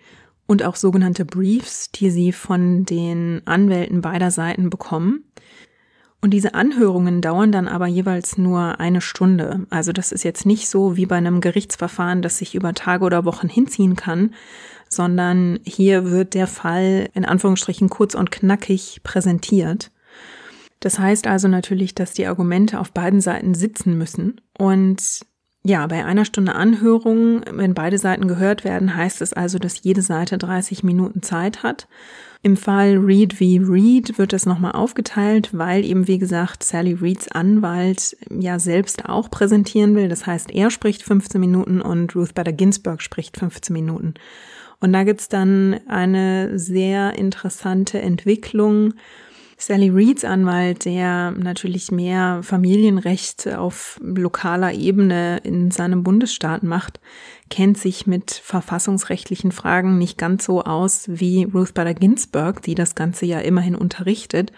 und 0.47 0.63
auch 0.63 0.75
sogenannte 0.75 1.25
Briefs, 1.25 1.91
die 1.91 2.09
sie 2.09 2.31
von 2.31 2.85
den 2.85 3.41
Anwälten 3.45 4.01
beider 4.01 4.31
Seiten 4.31 4.69
bekommen. 4.69 5.23
Und 6.21 6.31
diese 6.31 6.55
Anhörungen 6.55 7.21
dauern 7.21 7.51
dann 7.51 7.67
aber 7.67 7.85
jeweils 7.85 8.37
nur 8.37 8.79
eine 8.79 9.01
Stunde. 9.01 9.67
Also 9.69 9.91
das 9.91 10.11
ist 10.11 10.23
jetzt 10.23 10.45
nicht 10.45 10.67
so 10.69 10.97
wie 10.97 11.05
bei 11.05 11.17
einem 11.17 11.39
Gerichtsverfahren, 11.39 12.23
das 12.23 12.39
sich 12.39 12.55
über 12.55 12.73
Tage 12.73 13.05
oder 13.05 13.25
Wochen 13.25 13.47
hinziehen 13.47 13.95
kann, 13.95 14.33
sondern 14.95 15.59
hier 15.63 16.09
wird 16.09 16.33
der 16.33 16.47
Fall 16.47 17.09
in 17.13 17.25
Anführungsstrichen 17.25 17.89
kurz 17.89 18.15
und 18.15 18.31
knackig 18.31 19.01
präsentiert. 19.03 19.91
Das 20.79 20.99
heißt 20.99 21.27
also 21.27 21.47
natürlich, 21.47 21.95
dass 21.95 22.13
die 22.13 22.27
Argumente 22.27 22.79
auf 22.79 22.91
beiden 22.91 23.21
Seiten 23.21 23.55
sitzen 23.55 23.97
müssen. 23.97 24.41
Und 24.57 25.21
ja, 25.67 25.87
bei 25.87 26.05
einer 26.05 26.25
Stunde 26.25 26.53
Anhörung, 26.53 27.41
wenn 27.51 27.73
beide 27.73 27.97
Seiten 27.97 28.27
gehört 28.27 28.63
werden, 28.63 28.95
heißt 28.95 29.19
es 29.23 29.33
also, 29.33 29.57
dass 29.57 29.81
jede 29.81 30.03
Seite 30.03 30.37
30 30.37 30.83
Minuten 30.83 31.23
Zeit 31.23 31.63
hat. 31.63 31.87
Im 32.43 32.55
Fall 32.55 32.97
Reed 32.97 33.33
v. 33.33 33.45
Reed 33.71 34.19
wird 34.19 34.31
das 34.31 34.45
nochmal 34.45 34.73
aufgeteilt, 34.73 35.49
weil 35.53 35.83
eben, 35.83 36.07
wie 36.07 36.19
gesagt, 36.19 36.63
Sally 36.63 36.93
Reeds 36.93 37.27
Anwalt 37.29 38.15
ja 38.29 38.59
selbst 38.59 39.09
auch 39.09 39.31
präsentieren 39.31 39.95
will. 39.95 40.07
Das 40.07 40.27
heißt, 40.27 40.51
er 40.51 40.69
spricht 40.69 41.01
15 41.01 41.41
Minuten 41.41 41.81
und 41.81 42.15
Ruth 42.15 42.35
Bader 42.35 42.53
Ginsburg 42.53 43.01
spricht 43.01 43.37
15 43.37 43.73
Minuten. 43.73 44.13
Und 44.79 44.93
da 44.93 45.03
gibt's 45.03 45.29
dann 45.29 45.79
eine 45.87 46.57
sehr 46.57 47.13
interessante 47.17 48.01
Entwicklung, 48.01 48.93
Sally 49.57 49.89
Reeds 49.89 50.25
Anwalt, 50.25 50.83
der 50.85 51.31
natürlich 51.31 51.91
mehr 51.91 52.41
Familienrecht 52.43 53.47
auf 53.55 53.99
lokaler 54.03 54.73
Ebene 54.73 55.39
in 55.43 55.71
seinem 55.71 56.03
Bundesstaat 56.03 56.63
macht, 56.63 56.99
kennt 57.49 57.77
sich 57.77 58.07
mit 58.07 58.31
verfassungsrechtlichen 58.31 59.51
Fragen 59.51 59.97
nicht 59.97 60.17
ganz 60.17 60.45
so 60.45 60.63
aus 60.63 61.05
wie 61.07 61.43
Ruth 61.43 61.73
Bader 61.73 61.93
Ginsburg, 61.93 62.61
die 62.61 62.75
das 62.75 62.95
Ganze 62.95 63.25
ja 63.25 63.39
immerhin 63.39 63.75
unterrichtet. 63.75 64.51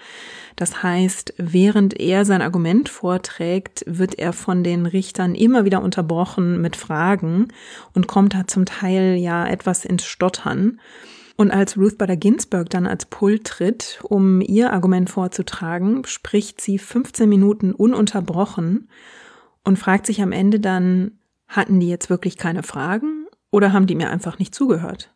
Das 0.55 0.81
heißt, 0.83 1.33
während 1.37 1.99
er 1.99 2.25
sein 2.25 2.41
Argument 2.41 2.89
vorträgt, 2.89 3.83
wird 3.87 4.17
er 4.17 4.33
von 4.33 4.63
den 4.63 4.85
Richtern 4.85 5.35
immer 5.35 5.65
wieder 5.65 5.81
unterbrochen 5.83 6.61
mit 6.61 6.75
Fragen 6.75 7.49
und 7.93 8.07
kommt 8.07 8.33
da 8.33 8.47
zum 8.47 8.65
Teil 8.65 9.15
ja 9.15 9.45
etwas 9.45 9.83
ins 9.85 10.05
Stottern. 10.05 10.79
Und 11.35 11.51
als 11.51 11.77
Ruth 11.77 11.99
Bader 11.99 12.17
Ginsburg 12.17 12.69
dann 12.71 12.87
als 12.87 13.05
Pult 13.05 13.45
tritt, 13.45 13.99
um 14.01 14.41
ihr 14.41 14.73
Argument 14.73 15.09
vorzutragen, 15.09 16.03
spricht 16.05 16.59
sie 16.61 16.79
15 16.79 17.29
Minuten 17.29 17.73
ununterbrochen 17.73 18.89
und 19.63 19.77
fragt 19.77 20.07
sich 20.07 20.23
am 20.23 20.31
Ende 20.31 20.59
dann, 20.59 21.11
hatten 21.47 21.79
die 21.79 21.89
jetzt 21.89 22.09
wirklich 22.09 22.37
keine 22.37 22.63
Fragen 22.63 23.27
oder 23.51 23.73
haben 23.73 23.87
die 23.87 23.95
mir 23.95 24.09
einfach 24.09 24.39
nicht 24.39 24.53
zugehört? 24.53 25.13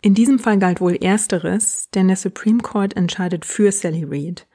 In 0.00 0.14
diesem 0.14 0.38
Fall 0.38 0.58
galt 0.58 0.80
wohl 0.80 0.94
Ersteres, 0.94 1.88
denn 1.94 2.08
der 2.08 2.16
Supreme 2.16 2.60
Court 2.60 2.96
entscheidet 2.96 3.44
für 3.44 3.72
Sally 3.72 4.04
Reed. 4.04 4.46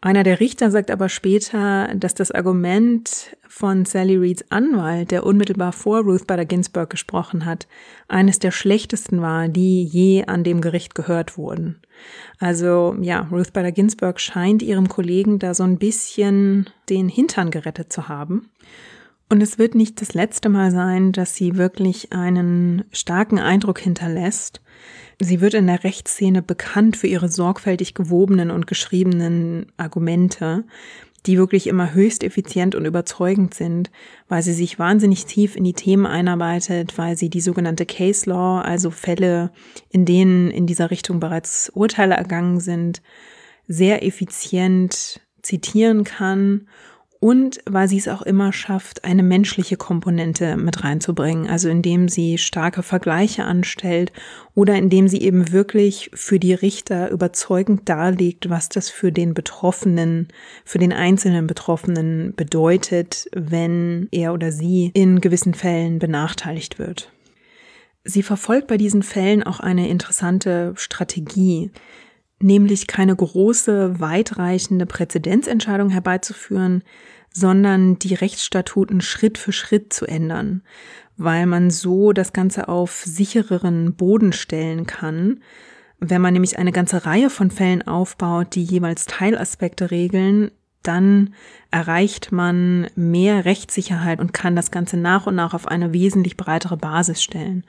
Einer 0.00 0.22
der 0.22 0.38
Richter 0.38 0.70
sagt 0.70 0.92
aber 0.92 1.08
später, 1.08 1.92
dass 1.96 2.14
das 2.14 2.30
Argument 2.30 3.36
von 3.48 3.84
Sally 3.84 4.14
Reeds 4.16 4.44
Anwalt, 4.50 5.10
der 5.10 5.26
unmittelbar 5.26 5.72
vor 5.72 6.02
Ruth 6.02 6.28
Bader 6.28 6.44
Ginsburg 6.44 6.90
gesprochen 6.90 7.44
hat, 7.44 7.66
eines 8.06 8.38
der 8.38 8.52
schlechtesten 8.52 9.20
war, 9.20 9.48
die 9.48 9.82
je 9.82 10.24
an 10.26 10.44
dem 10.44 10.60
Gericht 10.60 10.94
gehört 10.94 11.36
wurden. 11.36 11.82
Also 12.38 12.96
ja, 13.00 13.26
Ruth 13.32 13.52
Bader 13.52 13.72
Ginsburg 13.72 14.20
scheint 14.20 14.62
ihrem 14.62 14.88
Kollegen 14.88 15.40
da 15.40 15.52
so 15.52 15.64
ein 15.64 15.78
bisschen 15.78 16.70
den 16.88 17.08
Hintern 17.08 17.50
gerettet 17.50 17.92
zu 17.92 18.06
haben. 18.06 18.50
Und 19.30 19.42
es 19.42 19.58
wird 19.58 19.74
nicht 19.74 20.00
das 20.00 20.14
letzte 20.14 20.48
Mal 20.48 20.70
sein, 20.70 21.12
dass 21.12 21.34
sie 21.34 21.56
wirklich 21.56 22.12
einen 22.12 22.84
starken 22.92 23.38
Eindruck 23.38 23.78
hinterlässt. 23.78 24.62
Sie 25.20 25.40
wird 25.40 25.54
in 25.54 25.66
der 25.66 25.84
Rechtsszene 25.84 26.40
bekannt 26.40 26.96
für 26.96 27.08
ihre 27.08 27.28
sorgfältig 27.28 27.94
gewobenen 27.94 28.50
und 28.50 28.66
geschriebenen 28.66 29.66
Argumente, 29.76 30.64
die 31.26 31.36
wirklich 31.36 31.66
immer 31.66 31.92
höchst 31.92 32.22
effizient 32.22 32.74
und 32.74 32.86
überzeugend 32.86 33.52
sind, 33.52 33.90
weil 34.28 34.42
sie 34.42 34.54
sich 34.54 34.78
wahnsinnig 34.78 35.26
tief 35.26 35.56
in 35.56 35.64
die 35.64 35.74
Themen 35.74 36.06
einarbeitet, 36.06 36.96
weil 36.96 37.18
sie 37.18 37.28
die 37.28 37.42
sogenannte 37.42 37.84
Case 37.84 38.30
Law, 38.30 38.62
also 38.62 38.90
Fälle, 38.90 39.50
in 39.90 40.06
denen 40.06 40.50
in 40.50 40.66
dieser 40.66 40.90
Richtung 40.90 41.20
bereits 41.20 41.70
Urteile 41.74 42.14
ergangen 42.14 42.60
sind, 42.60 43.02
sehr 43.66 44.06
effizient 44.06 45.20
zitieren 45.42 46.04
kann 46.04 46.66
und 47.20 47.58
weil 47.66 47.88
sie 47.88 47.98
es 47.98 48.06
auch 48.06 48.22
immer 48.22 48.52
schafft, 48.52 49.04
eine 49.04 49.24
menschliche 49.24 49.76
Komponente 49.76 50.56
mit 50.56 50.84
reinzubringen, 50.84 51.48
also 51.48 51.68
indem 51.68 52.08
sie 52.08 52.38
starke 52.38 52.82
Vergleiche 52.82 53.44
anstellt 53.44 54.12
oder 54.54 54.74
indem 54.76 55.08
sie 55.08 55.22
eben 55.22 55.50
wirklich 55.50 56.10
für 56.14 56.38
die 56.38 56.54
Richter 56.54 57.10
überzeugend 57.10 57.88
darlegt, 57.88 58.50
was 58.50 58.68
das 58.68 58.88
für 58.88 59.10
den 59.10 59.34
Betroffenen, 59.34 60.28
für 60.64 60.78
den 60.78 60.92
einzelnen 60.92 61.46
Betroffenen 61.48 62.34
bedeutet, 62.36 63.28
wenn 63.34 64.08
er 64.12 64.32
oder 64.32 64.52
sie 64.52 64.92
in 64.94 65.20
gewissen 65.20 65.54
Fällen 65.54 65.98
benachteiligt 65.98 66.78
wird. 66.78 67.10
Sie 68.04 68.22
verfolgt 68.22 68.68
bei 68.68 68.76
diesen 68.76 69.02
Fällen 69.02 69.42
auch 69.42 69.60
eine 69.60 69.88
interessante 69.88 70.72
Strategie 70.76 71.72
nämlich 72.40 72.86
keine 72.86 73.14
große, 73.14 74.00
weitreichende 74.00 74.86
Präzedenzentscheidung 74.86 75.90
herbeizuführen, 75.90 76.82
sondern 77.32 77.98
die 77.98 78.14
Rechtsstatuten 78.14 79.00
Schritt 79.00 79.38
für 79.38 79.52
Schritt 79.52 79.92
zu 79.92 80.06
ändern, 80.06 80.62
weil 81.16 81.46
man 81.46 81.70
so 81.70 82.12
das 82.12 82.32
Ganze 82.32 82.68
auf 82.68 83.02
sichereren 83.04 83.94
Boden 83.94 84.32
stellen 84.32 84.86
kann. 84.86 85.40
Wenn 86.00 86.22
man 86.22 86.32
nämlich 86.32 86.58
eine 86.58 86.72
ganze 86.72 87.04
Reihe 87.06 87.28
von 87.28 87.50
Fällen 87.50 87.86
aufbaut, 87.86 88.54
die 88.54 88.62
jeweils 88.62 89.06
Teilaspekte 89.06 89.90
regeln, 89.90 90.50
dann 90.82 91.34
erreicht 91.70 92.32
man 92.32 92.88
mehr 92.94 93.44
Rechtssicherheit 93.44 94.20
und 94.20 94.32
kann 94.32 94.56
das 94.56 94.70
Ganze 94.70 94.96
nach 94.96 95.26
und 95.26 95.34
nach 95.34 95.54
auf 95.54 95.66
eine 95.66 95.92
wesentlich 95.92 96.36
breitere 96.36 96.76
Basis 96.76 97.22
stellen. 97.22 97.64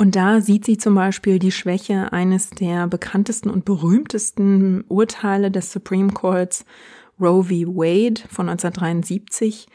Und 0.00 0.14
da 0.14 0.40
sieht 0.40 0.64
sie 0.64 0.78
zum 0.78 0.94
Beispiel 0.94 1.40
die 1.40 1.50
Schwäche 1.50 2.12
eines 2.12 2.50
der 2.50 2.86
bekanntesten 2.86 3.50
und 3.50 3.64
berühmtesten 3.64 4.84
Urteile 4.86 5.50
des 5.50 5.72
Supreme 5.72 6.12
Courts, 6.12 6.64
Roe 7.20 7.42
v. 7.42 7.50
Wade 7.74 8.22
von 8.30 8.48
1973. 8.48 9.66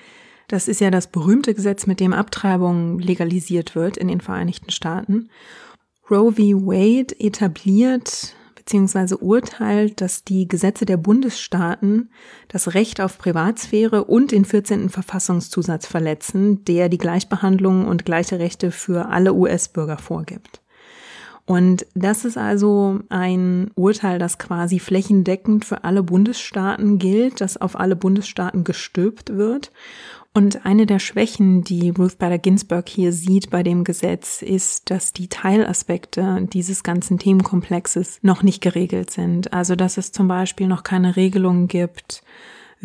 Das 0.48 0.70
ist 0.70 0.80
ja 0.80 0.92
das 0.92 1.08
berühmte 1.08 1.54
Gesetz, 1.54 1.88
mit 1.88 2.00
dem 2.00 2.14
Abtreibung 2.14 3.00
legalisiert 3.00 3.76
wird 3.76 3.98
in 3.98 4.08
den 4.08 4.22
Vereinigten 4.22 4.72
Staaten. 4.72 5.30
Roe 6.10 6.32
v. 6.32 6.68
Wade 6.68 7.20
etabliert 7.20 8.34
bzw. 8.66 9.16
urteilt, 9.20 10.02
dass 10.02 10.24
die 10.24 10.48
Gesetze 10.48 10.86
der 10.86 10.98
Bundesstaaten 10.98 12.10
das 12.48 12.74
Recht 12.74 13.02
auf 13.02 13.18
Privatsphäre 13.18 14.06
und 14.06 14.32
den 14.32 14.46
14. 14.46 14.90
Verfassungszusatz 14.90 15.86
verletzen, 15.86 16.66
der 16.66 16.90
die 16.90 16.98
Gleichbehandlung 16.98 17.86
und 17.86 18.06
gleiche 18.06 18.40
Rechte 18.40 18.72
für 18.72 19.10
alle 19.10 19.34
US-Bürger 19.34 19.98
vorgibt. 19.98 20.63
Und 21.46 21.86
das 21.94 22.24
ist 22.24 22.38
also 22.38 23.00
ein 23.10 23.72
Urteil, 23.76 24.18
das 24.18 24.38
quasi 24.38 24.80
flächendeckend 24.80 25.66
für 25.66 25.84
alle 25.84 26.02
Bundesstaaten 26.02 27.00
gilt, 27.00 27.42
das 27.42 27.58
auf 27.58 27.78
alle 27.78 27.98
Bundesstaaten 27.98 28.64
gestülpt 28.64 29.36
wird 29.36 29.72
und 30.36 30.66
eine 30.66 30.88
der 30.88 30.98
Schwächen, 30.98 31.64
die 31.64 31.92
Ruth 31.92 32.18
Bader 32.18 32.40
Ginsburg 32.40 32.90
hier 32.90 33.14
sieht 33.14 33.52
bei 33.52 33.62
dem 33.62 33.84
Gesetz, 33.84 34.42
ist, 34.42 34.90
dass 34.90 35.14
die 35.14 35.28
Teilaspekte 35.28 36.48
dieses 36.52 36.82
ganzen 36.82 37.20
Themenkomplexes 37.20 38.18
noch 38.24 38.42
nicht 38.42 38.60
geregelt 38.60 39.12
sind. 39.12 39.54
Also, 39.54 39.76
dass 39.76 39.98
es 39.98 40.12
zum 40.12 40.28
Beispiel 40.28 40.68
noch 40.68 40.82
keine 40.82 41.16
Regelung 41.16 41.68
gibt, 41.68 42.24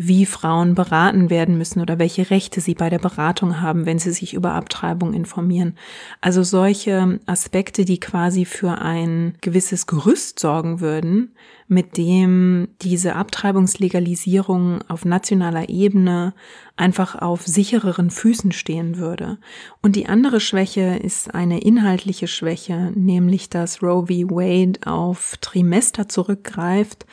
wie 0.01 0.25
Frauen 0.25 0.75
beraten 0.75 1.29
werden 1.29 1.57
müssen 1.57 1.81
oder 1.81 1.99
welche 1.99 2.29
Rechte 2.29 2.61
sie 2.61 2.73
bei 2.73 2.89
der 2.89 2.99
Beratung 2.99 3.59
haben, 3.59 3.85
wenn 3.85 3.99
sie 3.99 4.13
sich 4.13 4.33
über 4.33 4.53
Abtreibung 4.53 5.13
informieren. 5.13 5.75
Also 6.21 6.41
solche 6.41 7.19
Aspekte, 7.25 7.83
die 7.83 7.99
quasi 7.99 8.45
für 8.45 8.79
ein 8.79 9.35
gewisses 9.41 9.87
Gerüst 9.87 10.39
sorgen 10.39 10.79
würden, 10.79 11.35
mit 11.67 11.97
dem 11.97 12.69
diese 12.81 13.15
Abtreibungslegalisierung 13.15 14.79
auf 14.87 15.03
nationaler 15.03 15.67
Ebene 15.67 16.33
einfach 16.77 17.15
auf 17.21 17.45
sichereren 17.45 18.09
Füßen 18.09 18.53
stehen 18.53 18.97
würde. 18.97 19.37
Und 19.81 19.97
die 19.97 20.07
andere 20.07 20.39
Schwäche 20.39 20.97
ist 21.03 21.35
eine 21.35 21.59
inhaltliche 21.59 22.27
Schwäche, 22.27 22.93
nämlich 22.95 23.49
dass 23.49 23.83
Roe 23.83 24.07
v. 24.07 24.29
Wade 24.29 24.79
auf 24.85 25.35
Trimester 25.41 26.07
zurückgreift 26.07 27.05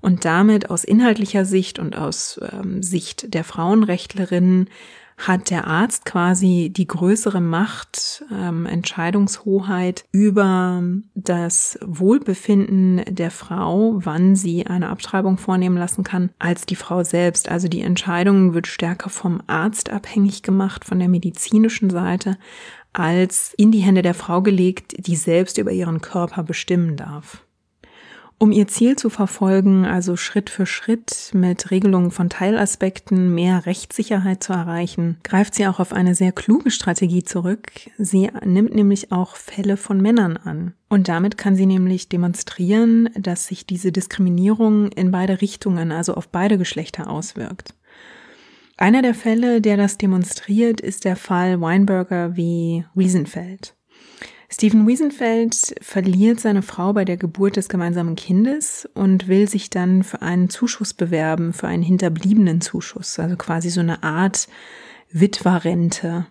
und 0.00 0.24
damit 0.24 0.70
aus 0.70 0.84
inhaltlicher 0.84 1.44
Sicht 1.44 1.78
und 1.78 1.96
aus 1.96 2.40
ähm, 2.52 2.82
Sicht 2.82 3.34
der 3.34 3.44
Frauenrechtlerinnen 3.44 4.68
hat 5.26 5.50
der 5.50 5.66
Arzt 5.66 6.06
quasi 6.06 6.72
die 6.74 6.86
größere 6.86 7.40
Macht, 7.40 8.24
ähm, 8.32 8.66
Entscheidungshoheit 8.66 10.04
über 10.12 10.82
das 11.14 11.78
Wohlbefinden 11.84 13.02
der 13.08 13.30
Frau, 13.30 13.98
wann 14.02 14.34
sie 14.34 14.66
eine 14.66 14.88
Abtreibung 14.88 15.36
vornehmen 15.36 15.76
lassen 15.76 16.04
kann, 16.04 16.30
als 16.38 16.64
die 16.64 16.76
Frau 16.76 17.04
selbst. 17.04 17.50
Also 17.50 17.68
die 17.68 17.82
Entscheidung 17.82 18.54
wird 18.54 18.66
stärker 18.66 19.10
vom 19.10 19.42
Arzt 19.46 19.90
abhängig 19.90 20.42
gemacht, 20.42 20.84
von 20.84 20.98
der 20.98 21.08
medizinischen 21.08 21.90
Seite, 21.90 22.38
als 22.92 23.54
in 23.56 23.70
die 23.70 23.80
Hände 23.80 24.02
der 24.02 24.14
Frau 24.14 24.40
gelegt, 24.42 25.06
die 25.06 25.16
selbst 25.16 25.58
über 25.58 25.70
ihren 25.70 26.00
Körper 26.00 26.42
bestimmen 26.42 26.96
darf. 26.96 27.44
Um 28.42 28.52
ihr 28.52 28.66
Ziel 28.68 28.96
zu 28.96 29.10
verfolgen, 29.10 29.84
also 29.84 30.16
Schritt 30.16 30.48
für 30.48 30.64
Schritt 30.64 31.30
mit 31.34 31.70
Regelungen 31.70 32.10
von 32.10 32.30
Teilaspekten 32.30 33.34
mehr 33.34 33.66
Rechtssicherheit 33.66 34.42
zu 34.42 34.54
erreichen, 34.54 35.18
greift 35.24 35.54
sie 35.54 35.66
auch 35.66 35.78
auf 35.78 35.92
eine 35.92 36.14
sehr 36.14 36.32
kluge 36.32 36.70
Strategie 36.70 37.22
zurück. 37.22 37.70
Sie 37.98 38.30
nimmt 38.42 38.74
nämlich 38.74 39.12
auch 39.12 39.36
Fälle 39.36 39.76
von 39.76 40.00
Männern 40.00 40.38
an. 40.38 40.72
Und 40.88 41.08
damit 41.08 41.36
kann 41.36 41.54
sie 41.54 41.66
nämlich 41.66 42.08
demonstrieren, 42.08 43.10
dass 43.14 43.46
sich 43.46 43.66
diese 43.66 43.92
Diskriminierung 43.92 44.90
in 44.92 45.10
beide 45.10 45.42
Richtungen, 45.42 45.92
also 45.92 46.14
auf 46.14 46.28
beide 46.28 46.56
Geschlechter 46.56 47.10
auswirkt. 47.10 47.74
Einer 48.78 49.02
der 49.02 49.14
Fälle, 49.14 49.60
der 49.60 49.76
das 49.76 49.98
demonstriert, 49.98 50.80
ist 50.80 51.04
der 51.04 51.16
Fall 51.16 51.60
Weinberger 51.60 52.36
wie 52.38 52.86
Wiesenfeld. 52.94 53.74
Stephen 54.52 54.86
Wiesenfeld 54.86 55.76
verliert 55.80 56.40
seine 56.40 56.62
Frau 56.62 56.92
bei 56.92 57.04
der 57.04 57.16
Geburt 57.16 57.56
des 57.56 57.68
gemeinsamen 57.68 58.16
Kindes 58.16 58.88
und 58.94 59.28
will 59.28 59.48
sich 59.48 59.70
dann 59.70 60.02
für 60.02 60.22
einen 60.22 60.50
Zuschuss 60.50 60.92
bewerben, 60.92 61.52
für 61.52 61.68
einen 61.68 61.84
hinterbliebenen 61.84 62.60
Zuschuss, 62.60 63.18
also 63.18 63.36
quasi 63.36 63.70
so 63.70 63.80
eine 63.80 64.02
Art 64.02 64.48
Witwerrente. 65.12 66.26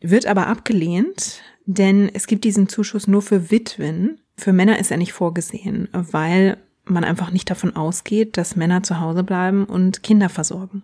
Wird 0.00 0.26
aber 0.26 0.46
abgelehnt, 0.46 1.42
Denn 1.70 2.10
es 2.14 2.26
gibt 2.26 2.44
diesen 2.44 2.70
Zuschuss 2.70 3.06
nur 3.06 3.20
für 3.20 3.50
Witwen. 3.50 4.22
Für 4.38 4.54
Männer 4.54 4.78
ist 4.78 4.90
er 4.90 4.96
nicht 4.96 5.12
vorgesehen, 5.12 5.88
weil 5.92 6.56
man 6.84 7.04
einfach 7.04 7.30
nicht 7.30 7.50
davon 7.50 7.76
ausgeht, 7.76 8.38
dass 8.38 8.56
Männer 8.56 8.82
zu 8.82 9.00
Hause 9.00 9.22
bleiben 9.22 9.66
und 9.66 10.02
Kinder 10.02 10.30
versorgen. 10.30 10.82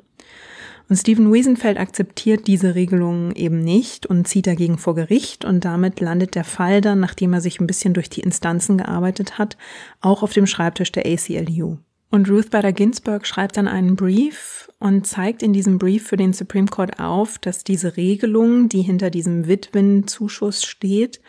Und 0.88 0.96
Steven 0.96 1.32
Wiesenfeld 1.32 1.78
akzeptiert 1.78 2.46
diese 2.46 2.74
Regelung 2.74 3.32
eben 3.32 3.60
nicht 3.60 4.04
und 4.04 4.28
zieht 4.28 4.46
dagegen 4.46 4.76
vor 4.76 4.94
Gericht 4.94 5.44
und 5.44 5.64
damit 5.64 6.00
landet 6.00 6.34
der 6.34 6.44
Fall 6.44 6.80
dann, 6.82 7.00
nachdem 7.00 7.32
er 7.32 7.40
sich 7.40 7.58
ein 7.58 7.66
bisschen 7.66 7.94
durch 7.94 8.10
die 8.10 8.20
Instanzen 8.20 8.78
gearbeitet 8.78 9.38
hat, 9.38 9.56
auch 10.00 10.22
auf 10.22 10.34
dem 10.34 10.46
Schreibtisch 10.46 10.92
der 10.92 11.06
ACLU. 11.06 11.78
Und 12.10 12.30
Ruth 12.30 12.50
Bader 12.50 12.72
Ginsburg 12.72 13.26
schreibt 13.26 13.56
dann 13.56 13.66
einen 13.66 13.96
Brief 13.96 14.68
und 14.78 15.06
zeigt 15.06 15.42
in 15.42 15.52
diesem 15.52 15.78
Brief 15.78 16.06
für 16.06 16.16
den 16.16 16.32
Supreme 16.32 16.68
Court 16.68 17.00
auf, 17.00 17.38
dass 17.38 17.64
diese 17.64 17.96
Regelung, 17.96 18.68
die 18.68 18.82
hinter 18.82 19.10
diesem 19.10 19.48
Witwenzuschuss 19.48 20.64
steht, 20.64 21.20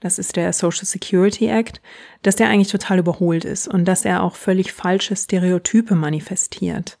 das 0.00 0.18
ist 0.18 0.36
der 0.36 0.52
Social 0.52 0.84
Security 0.84 1.46
Act, 1.46 1.80
dass 2.22 2.36
der 2.36 2.48
eigentlich 2.48 2.72
total 2.72 2.98
überholt 2.98 3.44
ist 3.44 3.68
und 3.68 3.84
dass 3.86 4.04
er 4.04 4.22
auch 4.22 4.34
völlig 4.34 4.72
falsche 4.72 5.16
Stereotype 5.16 5.94
manifestiert. 5.94 6.98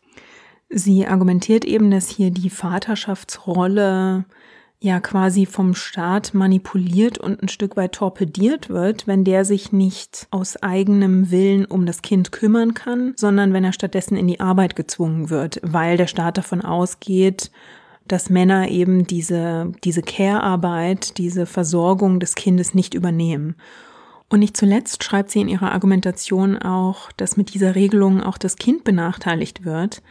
Sie 0.68 1.06
argumentiert 1.06 1.64
eben, 1.64 1.90
dass 1.90 2.08
hier 2.08 2.30
die 2.30 2.50
Vaterschaftsrolle 2.50 4.24
ja 4.78 5.00
quasi 5.00 5.46
vom 5.46 5.74
Staat 5.74 6.34
manipuliert 6.34 7.18
und 7.18 7.42
ein 7.42 7.48
Stück 7.48 7.76
weit 7.76 7.92
torpediert 7.92 8.68
wird, 8.68 9.06
wenn 9.06 9.24
der 9.24 9.44
sich 9.44 9.72
nicht 9.72 10.26
aus 10.30 10.62
eigenem 10.62 11.30
Willen 11.30 11.64
um 11.64 11.86
das 11.86 12.02
Kind 12.02 12.30
kümmern 12.30 12.74
kann, 12.74 13.14
sondern 13.16 13.52
wenn 13.52 13.64
er 13.64 13.72
stattdessen 13.72 14.16
in 14.16 14.26
die 14.26 14.40
Arbeit 14.40 14.76
gezwungen 14.76 15.30
wird, 15.30 15.60
weil 15.62 15.96
der 15.96 16.08
Staat 16.08 16.36
davon 16.36 16.60
ausgeht, 16.60 17.50
dass 18.06 18.30
Männer 18.30 18.68
eben 18.68 19.06
diese, 19.06 19.72
diese 19.82 20.02
Care-Arbeit, 20.02 21.18
diese 21.18 21.46
Versorgung 21.46 22.20
des 22.20 22.34
Kindes 22.34 22.74
nicht 22.74 22.94
übernehmen. 22.94 23.56
Und 24.28 24.40
nicht 24.40 24.56
zuletzt 24.56 25.04
schreibt 25.04 25.30
sie 25.30 25.40
in 25.40 25.48
ihrer 25.48 25.72
Argumentation 25.72 26.58
auch, 26.58 27.10
dass 27.12 27.36
mit 27.36 27.54
dieser 27.54 27.74
Regelung 27.74 28.22
auch 28.22 28.38
das 28.38 28.56
Kind 28.56 28.84
benachteiligt 28.84 29.64
wird, 29.64 30.02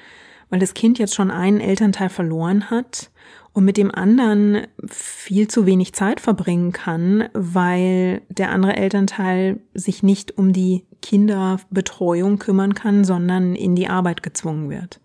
weil 0.49 0.59
das 0.59 0.73
Kind 0.73 0.99
jetzt 0.99 1.15
schon 1.15 1.31
einen 1.31 1.59
Elternteil 1.59 2.09
verloren 2.09 2.69
hat 2.69 3.11
und 3.53 3.63
mit 3.63 3.77
dem 3.77 3.93
anderen 3.93 4.67
viel 4.87 5.47
zu 5.47 5.65
wenig 5.65 5.93
Zeit 5.93 6.19
verbringen 6.19 6.73
kann, 6.73 7.29
weil 7.33 8.21
der 8.29 8.51
andere 8.51 8.75
Elternteil 8.75 9.59
sich 9.73 10.03
nicht 10.03 10.37
um 10.37 10.51
die 10.51 10.83
Kinderbetreuung 11.01 12.37
kümmern 12.37 12.73
kann, 12.73 13.05
sondern 13.05 13.55
in 13.55 13.75
die 13.75 13.87
Arbeit 13.87 14.23
gezwungen 14.23 14.69
wird. 14.69 14.99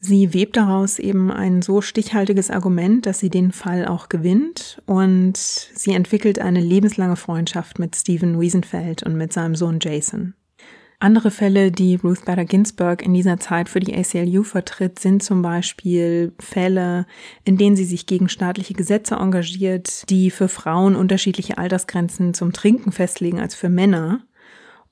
Sie 0.00 0.32
webt 0.32 0.56
daraus 0.56 1.00
eben 1.00 1.32
ein 1.32 1.60
so 1.60 1.80
stichhaltiges 1.80 2.50
Argument, 2.50 3.04
dass 3.04 3.18
sie 3.18 3.30
den 3.30 3.50
Fall 3.50 3.86
auch 3.86 4.08
gewinnt 4.08 4.80
und 4.86 5.36
sie 5.36 5.92
entwickelt 5.92 6.38
eine 6.38 6.60
lebenslange 6.60 7.16
Freundschaft 7.16 7.80
mit 7.80 7.96
Stephen 7.96 8.38
Wiesenfeld 8.38 9.02
und 9.02 9.16
mit 9.16 9.32
seinem 9.32 9.56
Sohn 9.56 9.78
Jason. 9.80 10.34
Andere 11.00 11.30
Fälle, 11.30 11.70
die 11.70 11.94
Ruth 11.94 12.24
Bader 12.24 12.44
Ginsburg 12.44 13.02
in 13.02 13.14
dieser 13.14 13.38
Zeit 13.38 13.68
für 13.68 13.78
die 13.78 13.94
ACLU 13.94 14.42
vertritt, 14.42 14.98
sind 14.98 15.22
zum 15.22 15.42
Beispiel 15.42 16.32
Fälle, 16.40 17.06
in 17.44 17.56
denen 17.56 17.76
sie 17.76 17.84
sich 17.84 18.06
gegen 18.06 18.28
staatliche 18.28 18.74
Gesetze 18.74 19.14
engagiert, 19.14 20.10
die 20.10 20.32
für 20.32 20.48
Frauen 20.48 20.96
unterschiedliche 20.96 21.56
Altersgrenzen 21.56 22.34
zum 22.34 22.52
Trinken 22.52 22.90
festlegen 22.90 23.38
als 23.38 23.54
für 23.54 23.68
Männer. 23.68 24.24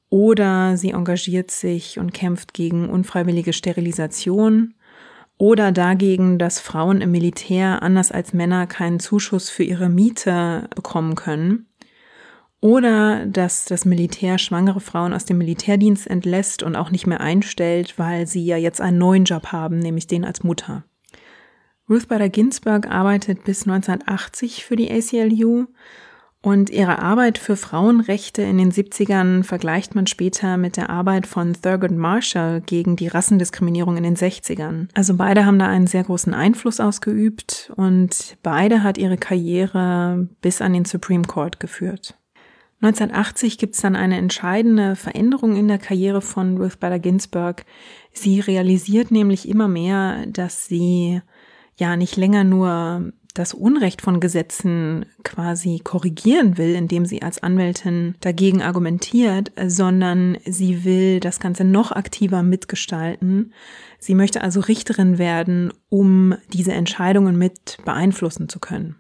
Oder 0.09 0.77
sie 0.77 0.91
engagiert 0.91 1.51
sich 1.51 1.99
und 1.99 2.15
kämpft 2.15 2.55
gegen 2.55 2.89
unfreiwillige 2.89 3.53
Sterilisation 3.53 4.75
oder 5.39 5.73
dagegen, 5.73 6.39
dass 6.39 6.61
Frauen 6.61 7.01
im 7.01 7.11
Militär 7.11 7.83
anders 7.83 8.13
als 8.13 8.33
Männer 8.33 8.69
keinen 8.69 9.01
Zuschuss 9.01 9.51
für 9.51 9.65
ihre 9.65 9.89
Miete 9.89 10.69
bekommen 10.75 11.17
können. 11.17 11.66
Oder 12.61 13.27
dass 13.27 13.67
das 13.67 13.85
Militär 13.85 14.39
schwangere 14.39 14.81
Frauen 14.81 15.13
aus 15.13 15.25
dem 15.25 15.39
Militärdienst 15.39 16.07
entlässt 16.07 16.63
und 16.63 16.75
auch 16.75 16.91
nicht 16.91 17.07
mehr 17.07 17.21
einstellt, 17.21 17.99
weil 17.99 18.27
sie 18.27 18.45
ja 18.45 18.57
jetzt 18.57 18.81
einen 18.81 18.99
neuen 18.99 19.25
Job 19.25 19.49
haben, 19.49 19.79
nämlich 19.79 20.07
den 20.07 20.25
als 20.25 20.43
Mutter. 20.43 20.85
Ruth 21.89 22.09
Bader 22.09 22.29
Ginsburg 22.29 22.91
arbeitet 22.91 23.45
bis 23.45 23.63
1980 23.63 24.65
für 24.65 24.75
die 24.75 24.91
ACLU 24.91 25.67
und 26.43 26.71
ihre 26.71 27.01
Arbeit 27.01 27.39
für 27.39 27.57
Frauenrechte 27.57 28.43
in 28.43 28.59
den 28.59 28.71
70ern 28.71 29.43
vergleicht 29.43 29.95
man 29.95 30.07
später 30.07 30.57
mit 30.57 30.77
der 30.77 30.91
Arbeit 30.91 31.27
von 31.27 31.55
Thurgood 31.55 31.91
Marshall 31.93 32.61
gegen 32.61 32.97
die 32.97 33.09
Rassendiskriminierung 33.09 33.97
in 33.97 34.05
den 34.05 34.17
60ern. 34.17 34.89
Also 34.95 35.17
beide 35.17 35.45
haben 35.45 35.59
da 35.59 35.67
einen 35.67 35.89
sehr 35.89 36.05
großen 36.05 36.35
Einfluss 36.35 36.79
ausgeübt 36.79 37.73
und 37.77 38.37
beide 38.43 38.83
hat 38.83 38.99
ihre 38.99 39.17
Karriere 39.17 40.29
bis 40.41 40.63
an 40.63 40.73
den 40.73 40.85
Supreme 40.85 41.25
Court 41.25 41.59
geführt. 41.59 42.17
1980 42.83 43.57
gibt 43.59 43.75
es 43.75 43.81
dann 43.81 43.97
eine 43.97 44.19
entscheidende 44.19 44.97
Veränderung 44.97 45.57
in 45.57 45.67
der 45.67 45.79
Karriere 45.79 46.21
von 46.21 46.59
Ruth 46.59 46.79
Bader 46.79 46.99
Ginsburg. 46.99 47.65
Sie 48.13 48.41
realisiert 48.41 49.11
nämlich 49.11 49.49
immer 49.49 49.67
mehr, 49.67 50.27
dass 50.27 50.67
sie 50.67 51.23
ja 51.77 51.97
nicht 51.97 52.17
länger 52.17 52.45
nur 52.45 53.13
das 53.39 53.55
Unrecht 53.55 54.01
von 54.01 54.21
Gesetzen 54.21 55.07
quasi 55.23 55.81
korrigieren 55.83 56.57
will, 56.59 56.75
indem 56.75 57.05
sie 57.05 57.23
als 57.23 57.43
Anwältin 57.43 58.15
dagegen 58.21 58.63
argumentiert, 58.63 59.53
sondern 59.67 60.39
sie 60.45 60.85
will 60.85 61.21
das 61.21 61.39
Ganze 61.41 61.65
noch 61.65 61.93
aktiver 61.93 62.43
mitgestalten. 62.43 63.53
Sie 63.99 64.15
möchte 64.15 64.43
also 64.43 64.61
Richterin 64.61 65.19
werden, 65.19 65.73
um 65.89 66.35
diese 66.53 66.73
Entscheidungen 66.73 67.37
mit 67.37 67.79
beeinflussen 67.85 68.49
zu 68.49 68.59
können. 68.59 68.97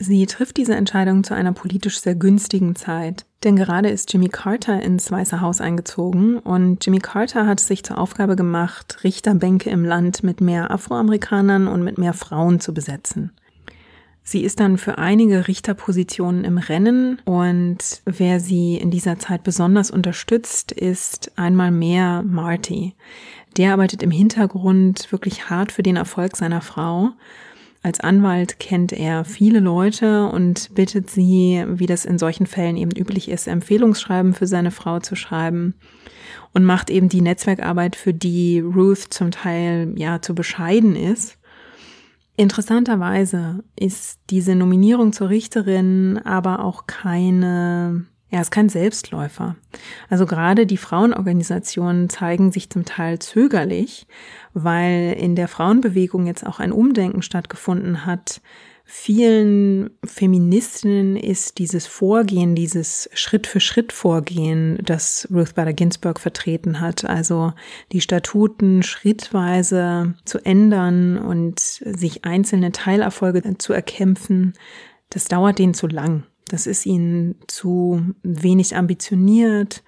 Sie 0.00 0.26
trifft 0.26 0.56
diese 0.56 0.76
Entscheidung 0.76 1.24
zu 1.24 1.34
einer 1.34 1.52
politisch 1.52 2.00
sehr 2.00 2.14
günstigen 2.14 2.76
Zeit. 2.76 3.26
Denn 3.42 3.56
gerade 3.56 3.88
ist 3.88 4.12
Jimmy 4.12 4.28
Carter 4.28 4.80
ins 4.80 5.10
Weiße 5.10 5.40
Haus 5.40 5.60
eingezogen 5.60 6.38
und 6.38 6.84
Jimmy 6.84 6.98
Carter 6.98 7.46
hat 7.46 7.58
sich 7.58 7.82
zur 7.82 7.98
Aufgabe 7.98 8.36
gemacht, 8.36 8.98
Richterbänke 9.02 9.70
im 9.70 9.84
Land 9.84 10.22
mit 10.22 10.40
mehr 10.40 10.70
Afroamerikanern 10.70 11.66
und 11.66 11.82
mit 11.82 11.98
mehr 11.98 12.12
Frauen 12.12 12.60
zu 12.60 12.72
besetzen. 12.72 13.32
Sie 14.22 14.44
ist 14.44 14.60
dann 14.60 14.76
für 14.76 14.98
einige 14.98 15.48
Richterpositionen 15.48 16.44
im 16.44 16.58
Rennen 16.58 17.18
und 17.24 18.02
wer 18.04 18.40
sie 18.40 18.76
in 18.76 18.90
dieser 18.90 19.18
Zeit 19.18 19.42
besonders 19.42 19.90
unterstützt, 19.90 20.70
ist 20.70 21.32
einmal 21.36 21.70
mehr 21.70 22.22
Marty. 22.22 22.94
Der 23.56 23.72
arbeitet 23.72 24.02
im 24.02 24.10
Hintergrund 24.10 25.10
wirklich 25.10 25.48
hart 25.48 25.72
für 25.72 25.82
den 25.82 25.96
Erfolg 25.96 26.36
seiner 26.36 26.60
Frau 26.60 27.10
als 27.82 28.00
Anwalt 28.00 28.58
kennt 28.58 28.92
er 28.92 29.24
viele 29.24 29.60
Leute 29.60 30.26
und 30.28 30.74
bittet 30.74 31.10
sie, 31.10 31.64
wie 31.68 31.86
das 31.86 32.04
in 32.04 32.18
solchen 32.18 32.46
Fällen 32.46 32.76
eben 32.76 32.90
üblich 32.90 33.28
ist, 33.28 33.46
Empfehlungsschreiben 33.46 34.34
für 34.34 34.46
seine 34.46 34.70
Frau 34.70 34.98
zu 34.98 35.14
schreiben 35.14 35.74
und 36.52 36.64
macht 36.64 36.90
eben 36.90 37.08
die 37.08 37.20
Netzwerkarbeit, 37.20 37.94
für 37.94 38.12
die 38.12 38.60
Ruth 38.60 38.98
zum 39.10 39.30
Teil 39.30 39.92
ja 39.96 40.20
zu 40.20 40.34
bescheiden 40.34 40.96
ist. 40.96 41.38
Interessanterweise 42.36 43.64
ist 43.76 44.20
diese 44.30 44.54
Nominierung 44.54 45.12
zur 45.12 45.28
Richterin 45.28 46.18
aber 46.24 46.64
auch 46.64 46.86
keine 46.86 48.06
ja, 48.30 48.40
ist 48.40 48.50
kein 48.50 48.68
Selbstläufer. 48.68 49.56
Also 50.10 50.26
gerade 50.26 50.66
die 50.66 50.76
Frauenorganisationen 50.76 52.10
zeigen 52.10 52.52
sich 52.52 52.68
zum 52.68 52.84
Teil 52.84 53.18
zögerlich, 53.18 54.06
weil 54.52 55.16
in 55.18 55.34
der 55.34 55.48
Frauenbewegung 55.48 56.26
jetzt 56.26 56.46
auch 56.46 56.60
ein 56.60 56.72
Umdenken 56.72 57.22
stattgefunden 57.22 58.04
hat. 58.04 58.42
Vielen 58.90 59.90
Feministinnen 60.02 61.16
ist 61.16 61.58
dieses 61.58 61.86
Vorgehen, 61.86 62.54
dieses 62.54 63.10
Schritt-für-Schritt-Vorgehen, 63.12 64.78
das 64.82 65.28
Ruth 65.30 65.54
Bader 65.54 65.74
Ginsburg 65.74 66.18
vertreten 66.18 66.80
hat, 66.80 67.04
also 67.04 67.52
die 67.92 68.00
Statuten 68.00 68.82
schrittweise 68.82 70.14
zu 70.24 70.38
ändern 70.38 71.18
und 71.18 71.60
sich 71.60 72.24
einzelne 72.24 72.72
Teilerfolge 72.72 73.58
zu 73.58 73.74
erkämpfen, 73.74 74.54
das 75.10 75.26
dauert 75.26 75.58
denen 75.58 75.74
zu 75.74 75.86
lang. 75.86 76.24
Das 76.48 76.66
ist 76.66 76.86
ihnen 76.86 77.36
zu 77.46 78.02
wenig 78.22 78.76
ambitioniert, 78.76 79.82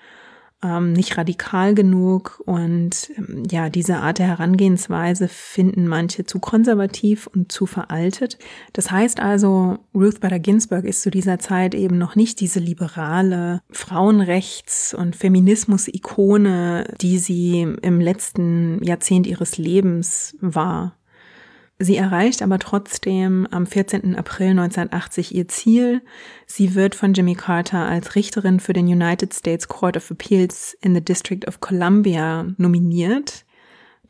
ähm, 0.62 0.92
nicht 0.92 1.16
radikal 1.16 1.74
genug 1.74 2.42
und 2.44 3.11
ähm, 3.16 3.44
ja, 3.50 3.70
diese 3.70 3.96
Art 3.96 4.18
der 4.18 4.26
Herangehensweise 4.26 5.28
finden 5.28 5.86
manche 5.86 6.24
zu 6.24 6.38
konservativ 6.38 7.26
und 7.28 7.50
zu 7.50 7.66
veraltet. 7.66 8.38
Das 8.74 8.90
heißt 8.90 9.20
also, 9.20 9.78
Ruth 9.94 10.20
Bader 10.20 10.38
Ginsburg 10.38 10.84
ist 10.84 11.02
zu 11.02 11.11
dieser 11.11 11.38
Zeit 11.38 11.74
eben 11.74 11.96
noch 11.96 12.14
nicht 12.14 12.40
diese 12.40 12.61
liberale 12.61 13.62
Frauenrechts- 13.72 14.94
und 14.94 15.16
Feminismus-Ikone, 15.16 16.94
die 17.00 17.18
sie 17.18 17.66
im 17.80 18.00
letzten 18.00 18.82
Jahrzehnt 18.84 19.26
ihres 19.26 19.56
Lebens 19.56 20.36
war. 20.40 20.99
Sie 21.83 21.97
erreicht 21.97 22.43
aber 22.43 22.59
trotzdem 22.59 23.49
am 23.51 23.64
14. 23.66 24.14
April 24.14 24.51
1980 24.51 25.35
ihr 25.35 25.49
Ziel. 25.49 26.03
Sie 26.45 26.74
wird 26.74 26.95
von 26.95 27.14
Jimmy 27.14 27.35
Carter 27.35 27.87
als 27.87 28.16
Richterin 28.16 28.61
für 28.61 28.74
den 28.74 28.85
United 28.87 29.33
States 29.33 29.66
Court 29.66 29.97
of 29.97 30.11
Appeals 30.11 30.76
in 30.83 30.95
the 30.95 31.01
District 31.01 31.49
of 31.49 31.61
Columbia 31.61 32.47
nominiert. 32.59 33.47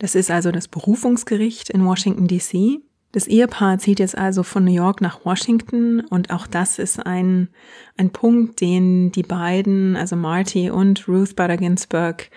Das 0.00 0.16
ist 0.16 0.32
also 0.32 0.50
das 0.50 0.66
Berufungsgericht 0.66 1.70
in 1.70 1.86
Washington, 1.86 2.26
DC. 2.26 2.80
Das 3.12 3.28
Ehepaar 3.28 3.78
zieht 3.78 4.00
jetzt 4.00 4.18
also 4.18 4.42
von 4.42 4.64
New 4.64 4.74
York 4.74 5.00
nach 5.00 5.24
Washington 5.24 6.00
und 6.00 6.32
auch 6.32 6.48
das 6.48 6.80
ist 6.80 6.98
ein, 7.06 7.50
ein 7.96 8.10
Punkt, 8.10 8.60
den 8.60 9.12
die 9.12 9.22
beiden, 9.22 9.94
also 9.94 10.16
Marty 10.16 10.70
und 10.70 11.06
Ruth 11.06 11.36
Bader 11.36 11.56
Ginsburg, 11.56 12.30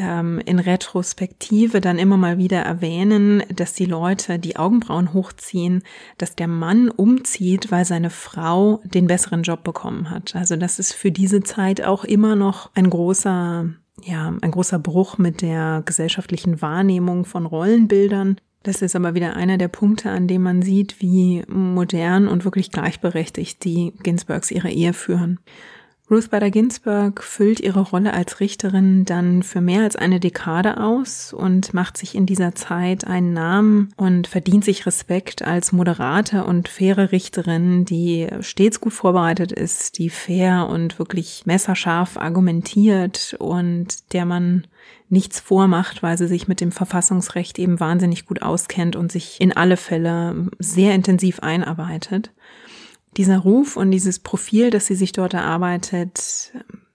ähm, 0.00 0.40
in 0.44 0.58
Retrospektive 0.58 1.80
dann 1.80 1.98
immer 1.98 2.16
mal 2.16 2.38
wieder 2.38 2.60
erwähnen, 2.60 3.42
dass 3.54 3.74
die 3.74 3.84
Leute 3.84 4.38
die 4.38 4.56
Augenbrauen 4.56 5.12
hochziehen, 5.12 5.82
dass 6.18 6.34
der 6.34 6.48
Mann 6.48 6.88
umzieht, 6.90 7.70
weil 7.70 7.84
seine 7.84 8.10
Frau 8.10 8.80
den 8.84 9.06
besseren 9.06 9.42
Job 9.42 9.62
bekommen 9.62 10.10
hat. 10.10 10.34
Also 10.34 10.56
das 10.56 10.78
ist 10.78 10.92
für 10.92 11.12
diese 11.12 11.42
Zeit 11.42 11.82
auch 11.82 12.04
immer 12.04 12.36
noch 12.36 12.70
ein 12.74 12.90
großer 12.90 13.68
ja, 14.02 14.32
ein 14.40 14.50
großer 14.50 14.78
Bruch 14.78 15.18
mit 15.18 15.42
der 15.42 15.82
gesellschaftlichen 15.84 16.62
Wahrnehmung 16.62 17.26
von 17.26 17.44
Rollenbildern. 17.44 18.36
Das 18.62 18.82
ist 18.82 18.96
aber 18.96 19.14
wieder 19.14 19.36
einer 19.36 19.58
der 19.58 19.68
Punkte, 19.68 20.10
an 20.10 20.26
dem 20.26 20.42
man 20.42 20.62
sieht, 20.62 21.00
wie 21.00 21.42
modern 21.48 22.28
und 22.28 22.44
wirklich 22.44 22.70
gleichberechtigt 22.70 23.64
die 23.64 23.92
Ginsburgs 24.02 24.50
ihre 24.50 24.70
Ehe 24.70 24.92
führen. 24.92 25.38
Ruth 26.10 26.30
Bader 26.30 26.50
Ginsburg 26.50 27.22
füllt 27.22 27.60
ihre 27.60 27.82
Rolle 27.82 28.12
als 28.12 28.40
Richterin 28.40 29.04
dann 29.04 29.44
für 29.44 29.60
mehr 29.60 29.84
als 29.84 29.94
eine 29.94 30.18
Dekade 30.18 30.78
aus 30.78 31.32
und 31.32 31.72
macht 31.72 31.96
sich 31.96 32.16
in 32.16 32.26
dieser 32.26 32.56
Zeit 32.56 33.06
einen 33.06 33.32
Namen 33.32 33.92
und 33.96 34.26
verdient 34.26 34.64
sich 34.64 34.86
Respekt 34.86 35.42
als 35.42 35.70
moderate 35.70 36.44
und 36.44 36.68
faire 36.68 37.12
Richterin, 37.12 37.84
die 37.84 38.26
stets 38.40 38.80
gut 38.80 38.92
vorbereitet 38.92 39.52
ist, 39.52 39.98
die 39.98 40.10
fair 40.10 40.66
und 40.68 40.98
wirklich 40.98 41.46
messerscharf 41.46 42.16
argumentiert 42.16 43.36
und 43.38 44.12
der 44.12 44.24
man 44.24 44.66
nichts 45.10 45.38
vormacht, 45.38 46.02
weil 46.02 46.18
sie 46.18 46.26
sich 46.26 46.48
mit 46.48 46.60
dem 46.60 46.72
Verfassungsrecht 46.72 47.56
eben 47.60 47.78
wahnsinnig 47.78 48.26
gut 48.26 48.42
auskennt 48.42 48.96
und 48.96 49.12
sich 49.12 49.40
in 49.40 49.56
alle 49.56 49.76
Fälle 49.76 50.48
sehr 50.58 50.92
intensiv 50.92 51.38
einarbeitet. 51.38 52.32
Dieser 53.16 53.38
Ruf 53.38 53.76
und 53.76 53.90
dieses 53.90 54.20
Profil, 54.20 54.70
das 54.70 54.86
sie 54.86 54.94
sich 54.94 55.12
dort 55.12 55.34
erarbeitet, 55.34 56.52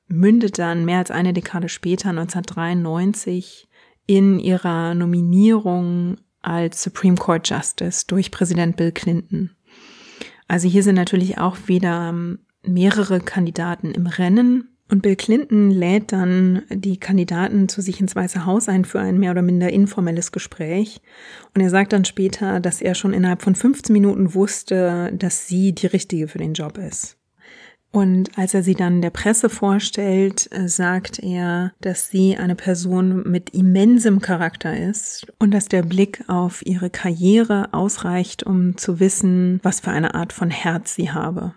mündet 0.07 0.59
dann 0.59 0.85
mehr 0.85 0.99
als 0.99 1.11
eine 1.11 1.33
Dekade 1.33 1.69
später, 1.69 2.09
1993, 2.09 3.67
in 4.07 4.39
ihrer 4.39 4.93
Nominierung 4.93 6.17
als 6.41 6.83
Supreme 6.83 7.17
Court 7.17 7.49
Justice 7.49 8.05
durch 8.07 8.31
Präsident 8.31 8.77
Bill 8.77 8.91
Clinton. 8.91 9.51
Also 10.47 10.67
hier 10.67 10.83
sind 10.83 10.95
natürlich 10.95 11.37
auch 11.39 11.57
wieder 11.67 12.13
mehrere 12.61 13.19
Kandidaten 13.19 13.91
im 13.91 14.07
Rennen. 14.07 14.74
Und 14.87 15.01
Bill 15.01 15.15
Clinton 15.15 15.71
lädt 15.71 16.11
dann 16.11 16.61
die 16.69 16.97
Kandidaten 16.97 17.67
zu 17.67 17.81
sich 17.81 17.99
ins 17.99 18.15
Weiße 18.15 18.45
Haus 18.45 18.69
ein 18.69 18.85
für 18.85 18.99
ein 18.99 19.19
mehr 19.19 19.31
oder 19.31 19.41
minder 19.41 19.71
informelles 19.71 20.31
Gespräch. 20.31 21.01
Und 21.55 21.61
er 21.61 21.71
sagt 21.71 21.91
dann 21.91 22.05
später, 22.05 22.59
dass 22.59 22.81
er 22.81 22.93
schon 22.93 23.13
innerhalb 23.13 23.41
von 23.41 23.55
15 23.55 23.91
Minuten 23.91 24.35
wusste, 24.35 25.11
dass 25.17 25.47
sie 25.47 25.73
die 25.73 25.87
richtige 25.87 26.27
für 26.27 26.37
den 26.37 26.53
Job 26.53 26.77
ist. 26.77 27.17
Und 27.95 28.37
als 28.37 28.53
er 28.53 28.61
sie 28.61 28.73
dann 28.73 29.01
der 29.01 29.09
Presse 29.09 29.49
vorstellt, 29.49 30.49
sagt 30.65 31.17
er, 31.19 31.71
dass 31.79 32.09
sie 32.09 32.35
eine 32.35 32.55
Person 32.55 33.23
mit 33.23 33.51
immensem 33.51 34.19
Charakter 34.19 34.77
ist 34.77 35.27
und 35.39 35.51
dass 35.51 35.69
der 35.69 35.81
Blick 35.81 36.21
auf 36.27 36.63
ihre 36.65 36.89
Karriere 36.89 37.73
ausreicht, 37.73 38.43
um 38.43 38.75
zu 38.77 38.99
wissen, 38.99 39.61
was 39.63 39.79
für 39.79 39.91
eine 39.91 40.13
Art 40.13 40.33
von 40.33 40.51
Herz 40.51 40.93
sie 40.93 41.11
habe. 41.11 41.53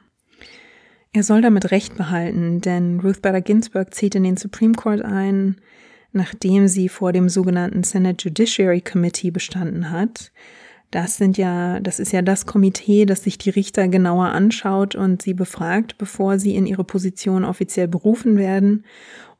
Er 1.12 1.22
soll 1.22 1.40
damit 1.40 1.70
Recht 1.70 1.96
behalten, 1.96 2.60
denn 2.60 3.00
Ruth 3.00 3.22
Bader 3.22 3.40
Ginsburg 3.40 3.94
zieht 3.94 4.14
in 4.14 4.24
den 4.24 4.36
Supreme 4.36 4.74
Court 4.74 5.02
ein, 5.02 5.56
nachdem 6.12 6.68
sie 6.68 6.88
vor 6.88 7.12
dem 7.12 7.28
sogenannten 7.28 7.82
Senate 7.82 8.28
Judiciary 8.28 8.80
Committee 8.80 9.30
bestanden 9.30 9.90
hat. 9.90 10.32
Das 10.90 11.18
sind 11.18 11.36
ja, 11.36 11.80
das 11.80 12.00
ist 12.00 12.12
ja 12.12 12.22
das 12.22 12.46
Komitee, 12.46 13.04
das 13.04 13.22
sich 13.22 13.36
die 13.36 13.50
Richter 13.50 13.88
genauer 13.88 14.28
anschaut 14.28 14.94
und 14.94 15.20
sie 15.20 15.34
befragt, 15.34 15.98
bevor 15.98 16.38
sie 16.38 16.54
in 16.54 16.66
ihre 16.66 16.84
Position 16.84 17.44
offiziell 17.44 17.88
berufen 17.88 18.38
werden. 18.38 18.84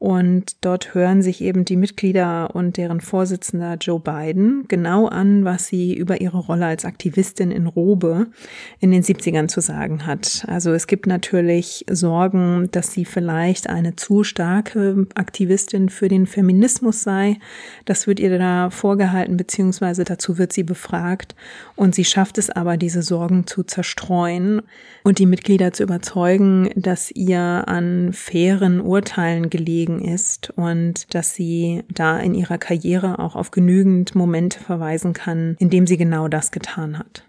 Und 0.00 0.64
dort 0.64 0.94
hören 0.94 1.22
sich 1.22 1.40
eben 1.40 1.64
die 1.64 1.76
Mitglieder 1.76 2.54
und 2.54 2.76
deren 2.76 3.00
Vorsitzender 3.00 3.76
Joe 3.80 3.98
Biden 3.98 4.66
genau 4.68 5.08
an, 5.08 5.44
was 5.44 5.66
sie 5.66 5.92
über 5.92 6.20
ihre 6.20 6.38
Rolle 6.38 6.66
als 6.66 6.84
Aktivistin 6.84 7.50
in 7.50 7.66
Robe 7.66 8.28
in 8.78 8.92
den 8.92 9.02
70ern 9.02 9.48
zu 9.48 9.60
sagen 9.60 10.06
hat. 10.06 10.44
Also 10.46 10.72
es 10.72 10.86
gibt 10.86 11.08
natürlich 11.08 11.84
Sorgen, 11.90 12.68
dass 12.70 12.92
sie 12.92 13.04
vielleicht 13.04 13.68
eine 13.68 13.96
zu 13.96 14.22
starke 14.22 15.08
Aktivistin 15.16 15.88
für 15.88 16.06
den 16.06 16.28
Feminismus 16.28 17.02
sei. 17.02 17.38
Das 17.84 18.06
wird 18.06 18.20
ihr 18.20 18.38
da 18.38 18.70
vorgehalten, 18.70 19.36
beziehungsweise 19.36 20.04
dazu 20.04 20.38
wird 20.38 20.52
sie 20.52 20.62
befragt. 20.62 21.34
Und 21.74 21.96
sie 21.96 22.04
schafft 22.04 22.38
es 22.38 22.50
aber, 22.50 22.76
diese 22.76 23.02
Sorgen 23.02 23.48
zu 23.48 23.64
zerstreuen 23.64 24.62
und 25.02 25.18
die 25.18 25.26
Mitglieder 25.26 25.72
zu 25.72 25.82
überzeugen, 25.82 26.70
dass 26.76 27.10
ihr 27.10 27.64
an 27.66 28.12
fairen 28.12 28.80
Urteilen 28.80 29.50
gelegen 29.50 29.87
gelegen 29.88 30.00
ist 30.00 30.50
und 30.50 31.14
dass 31.14 31.34
sie 31.34 31.82
da 31.92 32.18
in 32.18 32.34
ihrer 32.34 32.58
Karriere 32.58 33.18
auch 33.18 33.34
auf 33.36 33.50
genügend 33.50 34.14
Momente 34.14 34.60
verweisen 34.60 35.12
kann, 35.12 35.56
in 35.58 35.70
dem 35.70 35.86
sie 35.86 35.96
genau 35.96 36.28
das 36.28 36.50
getan 36.50 36.98
hat. 36.98 37.24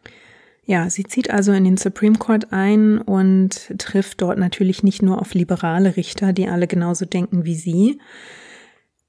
Ja, 0.65 0.89
sie 0.89 1.03
zieht 1.03 1.31
also 1.31 1.51
in 1.51 1.63
den 1.63 1.77
Supreme 1.77 2.17
Court 2.17 2.51
ein 2.53 2.99
und 2.99 3.73
trifft 3.79 4.21
dort 4.21 4.37
natürlich 4.37 4.83
nicht 4.83 5.01
nur 5.01 5.19
auf 5.19 5.33
liberale 5.33 5.97
Richter, 5.97 6.31
die 6.31 6.47
alle 6.47 6.67
genauso 6.67 7.05
denken 7.05 7.43
wie 7.45 7.55
sie, 7.55 7.99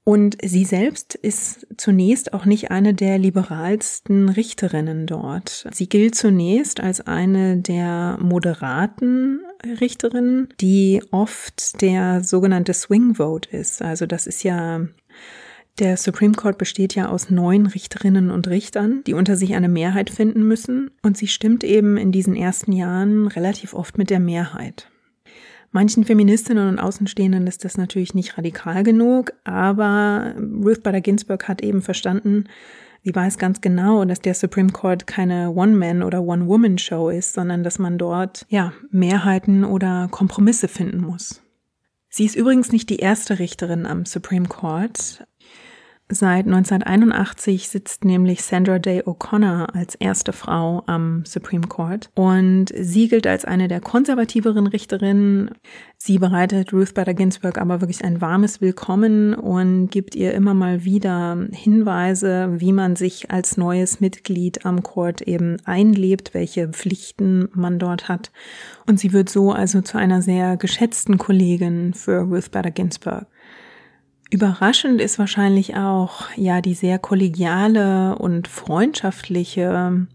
und 0.03 0.37
sie 0.43 0.65
selbst 0.65 1.13
ist 1.13 1.67
zunächst 1.77 2.33
auch 2.33 2.45
nicht 2.45 2.71
eine 2.71 2.95
der 2.95 3.19
liberalsten 3.19 4.29
Richterinnen 4.29 5.05
dort. 5.05 5.67
Sie 5.71 5.87
gilt 5.87 6.15
zunächst 6.15 6.79
als 6.79 7.01
eine 7.05 7.57
der 7.57 8.17
moderaten 8.19 9.41
Richterinnen, 9.63 10.49
die 10.59 11.01
oft 11.11 11.81
der 11.81 12.23
sogenannte 12.23 12.73
Swing 12.73 13.15
Vote 13.15 13.49
ist. 13.55 13.81
Also 13.81 14.05
das 14.05 14.27
ist 14.27 14.43
ja 14.43 14.87
der 15.79 15.97
Supreme 15.97 16.33
Court 16.33 16.57
besteht 16.57 16.95
ja 16.95 17.07
aus 17.07 17.29
neun 17.29 17.65
Richterinnen 17.65 18.29
und 18.29 18.47
Richtern, 18.47 19.03
die 19.07 19.13
unter 19.13 19.35
sich 19.35 19.55
eine 19.55 19.69
Mehrheit 19.69 20.09
finden 20.09 20.43
müssen. 20.47 20.91
Und 21.01 21.17
sie 21.17 21.27
stimmt 21.27 21.63
eben 21.63 21.97
in 21.97 22.11
diesen 22.11 22.35
ersten 22.35 22.73
Jahren 22.73 23.27
relativ 23.27 23.73
oft 23.73 23.97
mit 23.97 24.09
der 24.09 24.19
Mehrheit. 24.19 24.89
Manchen 25.71 26.03
Feministinnen 26.03 26.67
und 26.67 26.79
Außenstehenden 26.79 27.47
ist 27.47 27.63
das 27.63 27.77
natürlich 27.77 28.13
nicht 28.13 28.37
radikal 28.37 28.83
genug, 28.83 29.31
aber 29.45 30.35
Ruth 30.37 30.83
Bader 30.83 30.99
Ginsburg 30.99 31.47
hat 31.47 31.61
eben 31.61 31.81
verstanden, 31.81 32.43
sie 33.03 33.15
weiß 33.15 33.37
ganz 33.37 33.61
genau, 33.61 34.05
dass 34.05 34.19
der 34.19 34.33
Supreme 34.33 34.71
Court 34.71 35.07
keine 35.07 35.51
One-Man- 35.51 36.03
oder 36.03 36.21
One-Woman-Show 36.21 37.09
ist, 37.09 37.33
sondern 37.33 37.63
dass 37.63 37.79
man 37.79 37.97
dort, 37.97 38.45
ja, 38.49 38.73
Mehrheiten 38.91 39.63
oder 39.63 40.07
Kompromisse 40.11 40.67
finden 40.67 41.01
muss. 41.01 41.41
Sie 42.09 42.25
ist 42.25 42.35
übrigens 42.35 42.71
nicht 42.71 42.89
die 42.89 42.97
erste 42.97 43.39
Richterin 43.39 43.85
am 43.85 44.05
Supreme 44.05 44.47
Court. 44.47 45.25
Seit 46.13 46.45
1981 46.45 47.69
sitzt 47.69 48.03
nämlich 48.03 48.43
Sandra 48.43 48.79
Day 48.79 49.01
O'Connor 49.03 49.73
als 49.73 49.95
erste 49.95 50.33
Frau 50.33 50.83
am 50.85 51.23
Supreme 51.23 51.67
Court 51.67 52.09
und 52.15 52.65
sie 52.77 53.07
gilt 53.07 53.25
als 53.25 53.45
eine 53.45 53.69
der 53.69 53.79
konservativeren 53.79 54.67
Richterinnen. 54.67 55.51
Sie 55.97 56.19
bereitet 56.19 56.73
Ruth 56.73 56.95
Bader 56.95 57.13
Ginsburg 57.13 57.57
aber 57.57 57.79
wirklich 57.79 58.03
ein 58.03 58.19
warmes 58.19 58.59
Willkommen 58.59 59.33
und 59.33 59.87
gibt 59.89 60.13
ihr 60.13 60.33
immer 60.33 60.53
mal 60.53 60.83
wieder 60.83 61.47
Hinweise, 61.53 62.59
wie 62.59 62.73
man 62.73 62.97
sich 62.97 63.31
als 63.31 63.55
neues 63.55 64.01
Mitglied 64.01 64.65
am 64.65 64.83
Court 64.83 65.21
eben 65.21 65.59
einlebt, 65.63 66.33
welche 66.33 66.67
Pflichten 66.67 67.47
man 67.53 67.79
dort 67.79 68.09
hat. 68.09 68.33
Und 68.85 68.99
sie 68.99 69.13
wird 69.13 69.29
so 69.29 69.53
also 69.53 69.79
zu 69.79 69.97
einer 69.97 70.21
sehr 70.21 70.57
geschätzten 70.57 71.17
Kollegin 71.17 71.93
für 71.93 72.19
Ruth 72.19 72.51
Bader 72.51 72.71
Ginsburg. 72.71 73.27
Überraschend 74.33 75.01
ist 75.01 75.19
wahrscheinlich 75.19 75.75
auch, 75.75 76.29
ja, 76.37 76.61
die 76.61 76.73
sehr 76.73 76.99
kollegiale 76.99 78.15
und 78.17 78.47
freundschaftliche 78.47 80.07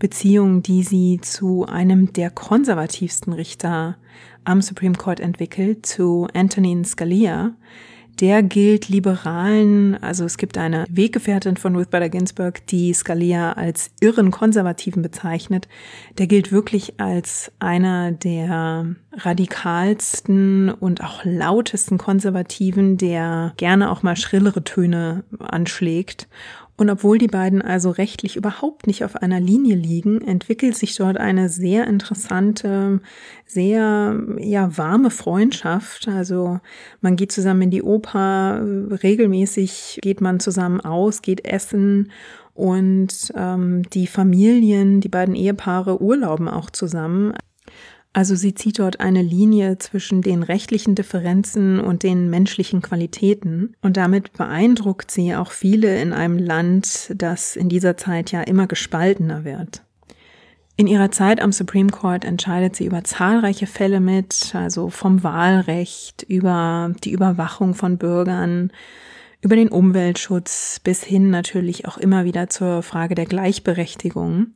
Beziehung, 0.00 0.60
die 0.64 0.82
sie 0.82 1.20
zu 1.22 1.64
einem 1.64 2.12
der 2.12 2.30
konservativsten 2.30 3.32
Richter 3.32 3.96
am 4.42 4.60
Supreme 4.60 4.96
Court 4.96 5.20
entwickelt, 5.20 5.86
zu 5.86 6.26
Antonin 6.34 6.84
Scalia, 6.84 7.54
der 8.20 8.42
gilt 8.42 8.88
Liberalen, 8.88 10.00
also 10.02 10.24
es 10.24 10.36
gibt 10.36 10.56
eine 10.56 10.84
Weggefährtin 10.88 11.56
von 11.56 11.74
Ruth 11.74 11.90
Bader 11.90 12.08
Ginsburg, 12.08 12.64
die 12.66 12.92
Scalia 12.92 13.52
als 13.52 13.90
irren 14.00 14.30
Konservativen 14.30 15.02
bezeichnet. 15.02 15.68
Der 16.18 16.28
gilt 16.28 16.52
wirklich 16.52 17.00
als 17.00 17.50
einer 17.58 18.12
der 18.12 18.94
radikalsten 19.16 20.70
und 20.70 21.02
auch 21.02 21.24
lautesten 21.24 21.98
Konservativen, 21.98 22.96
der 22.96 23.52
gerne 23.56 23.90
auch 23.90 24.02
mal 24.02 24.16
schrillere 24.16 24.64
Töne 24.64 25.24
anschlägt 25.38 26.28
und 26.76 26.90
obwohl 26.90 27.18
die 27.18 27.28
beiden 27.28 27.62
also 27.62 27.90
rechtlich 27.90 28.34
überhaupt 28.34 28.88
nicht 28.88 29.04
auf 29.04 29.14
einer 29.14 29.38
Linie 29.38 29.76
liegen, 29.76 30.20
entwickelt 30.20 30.76
sich 30.76 30.96
dort 30.96 31.16
eine 31.16 31.48
sehr 31.48 31.86
interessante, 31.86 33.00
sehr 33.46 34.20
ja 34.38 34.76
warme 34.76 35.10
Freundschaft. 35.10 36.08
Also 36.08 36.58
man 37.00 37.14
geht 37.14 37.30
zusammen 37.30 37.62
in 37.62 37.70
die 37.70 37.82
Oper, 37.82 38.60
regelmäßig 38.90 40.00
geht 40.02 40.20
man 40.20 40.40
zusammen 40.40 40.80
aus, 40.80 41.22
geht 41.22 41.44
essen 41.44 42.10
Und 42.54 43.32
ähm, 43.36 43.82
die 43.90 44.08
Familien, 44.08 45.00
die 45.00 45.08
beiden 45.08 45.36
Ehepaare 45.36 46.02
urlauben 46.02 46.48
auch 46.48 46.70
zusammen. 46.70 47.34
Also 48.14 48.36
sie 48.36 48.54
zieht 48.54 48.78
dort 48.78 49.00
eine 49.00 49.22
Linie 49.22 49.76
zwischen 49.78 50.22
den 50.22 50.44
rechtlichen 50.44 50.94
Differenzen 50.94 51.80
und 51.80 52.04
den 52.04 52.30
menschlichen 52.30 52.80
Qualitäten. 52.80 53.74
Und 53.82 53.96
damit 53.96 54.32
beeindruckt 54.34 55.10
sie 55.10 55.34
auch 55.34 55.50
viele 55.50 56.00
in 56.00 56.12
einem 56.12 56.38
Land, 56.38 57.12
das 57.16 57.56
in 57.56 57.68
dieser 57.68 57.96
Zeit 57.96 58.30
ja 58.30 58.42
immer 58.42 58.68
gespaltener 58.68 59.44
wird. 59.44 59.82
In 60.76 60.86
ihrer 60.86 61.10
Zeit 61.10 61.42
am 61.42 61.50
Supreme 61.50 61.90
Court 61.90 62.24
entscheidet 62.24 62.76
sie 62.76 62.86
über 62.86 63.02
zahlreiche 63.02 63.66
Fälle 63.66 63.98
mit, 63.98 64.54
also 64.54 64.90
vom 64.90 65.24
Wahlrecht 65.24 66.24
über 66.28 66.92
die 67.02 67.10
Überwachung 67.10 67.74
von 67.74 67.98
Bürgern, 67.98 68.70
über 69.40 69.56
den 69.56 69.68
Umweltschutz 69.68 70.80
bis 70.82 71.02
hin 71.02 71.30
natürlich 71.30 71.86
auch 71.86 71.98
immer 71.98 72.24
wieder 72.24 72.48
zur 72.48 72.82
Frage 72.82 73.16
der 73.16 73.26
Gleichberechtigung. 73.26 74.54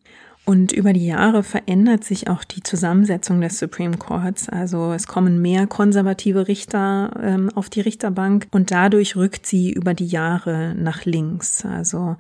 Und 0.49 0.73
über 0.73 0.95
die 0.95 1.05
Jahre 1.05 1.43
verändert 1.43 2.05
sich 2.05 2.31
auch 2.31 2.43
die 2.43 2.63
Zusammensetzung 2.63 3.43
des 3.43 3.59
Supreme 3.59 3.99
Courts. 3.99 4.49
Also 4.49 4.95
es 4.95 5.07
kommen 5.07 5.43
mehr 5.43 5.67
konservative 5.67 6.49
Richter 6.49 7.11
ähm, 7.23 7.51
auf 7.55 7.69
die 7.69 7.83
Richterbank 7.83 8.47
und 8.51 8.71
dadurch 8.71 9.15
rückt 9.15 9.45
sie 9.45 9.71
über 9.71 9.93
die 9.93 10.07
Jahre 10.07 10.75
nach 10.75 11.05
links. 11.05 11.67
Also 11.67 12.17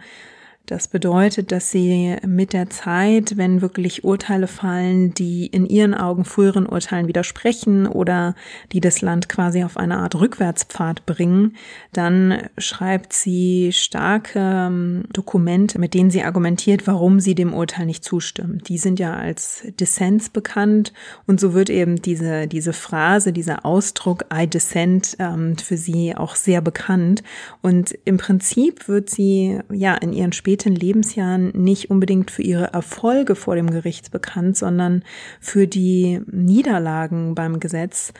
das 0.70 0.86
bedeutet, 0.86 1.50
dass 1.50 1.70
sie 1.70 2.16
mit 2.26 2.52
der 2.52 2.68
Zeit, 2.68 3.38
wenn 3.38 3.62
wirklich 3.62 4.04
Urteile 4.04 4.46
fallen, 4.46 5.14
die 5.14 5.46
in 5.46 5.64
ihren 5.66 5.94
Augen 5.94 6.26
früheren 6.26 6.66
Urteilen 6.66 7.08
widersprechen 7.08 7.86
oder 7.86 8.34
die 8.72 8.80
das 8.80 9.00
Land 9.00 9.30
quasi 9.30 9.64
auf 9.64 9.78
eine 9.78 9.96
Art 9.96 10.14
Rückwärtspfad 10.14 11.06
bringen, 11.06 11.56
dann 11.94 12.42
schreibt 12.58 13.14
sie 13.14 13.72
starke 13.72 14.38
ähm, 14.38 15.04
Dokumente, 15.12 15.78
mit 15.78 15.94
denen 15.94 16.10
sie 16.10 16.22
argumentiert, 16.22 16.86
warum 16.86 17.18
sie 17.18 17.34
dem 17.34 17.54
Urteil 17.54 17.86
nicht 17.86 18.04
zustimmt. 18.04 18.68
Die 18.68 18.78
sind 18.78 19.00
ja 19.00 19.14
als 19.14 19.62
Dissents 19.80 20.28
bekannt 20.28 20.92
und 21.26 21.40
so 21.40 21.54
wird 21.54 21.70
eben 21.70 22.02
diese, 22.02 22.46
diese 22.46 22.74
Phrase, 22.74 23.32
dieser 23.32 23.64
Ausdruck 23.64 24.26
I 24.32 24.46
dissent 24.46 25.16
ähm, 25.18 25.56
für 25.56 25.78
sie 25.78 26.14
auch 26.14 26.36
sehr 26.36 26.60
bekannt. 26.60 27.22
Und 27.62 27.98
im 28.04 28.18
Prinzip 28.18 28.86
wird 28.86 29.08
sie 29.08 29.60
ja 29.72 29.94
in 29.94 30.12
ihren 30.12 30.32
späteren 30.32 30.57
späten 30.58 30.74
Lebensjahren 30.74 31.50
nicht 31.54 31.88
unbedingt 31.88 32.32
für 32.32 32.42
ihre 32.42 32.72
Erfolge 32.72 33.36
vor 33.36 33.54
dem 33.54 33.70
Gericht 33.70 34.10
bekannt, 34.10 34.56
sondern 34.56 35.04
für 35.40 35.68
die 35.68 36.20
Niederlagen 36.26 37.36
beim 37.36 37.60
Gesetz, 37.60 38.12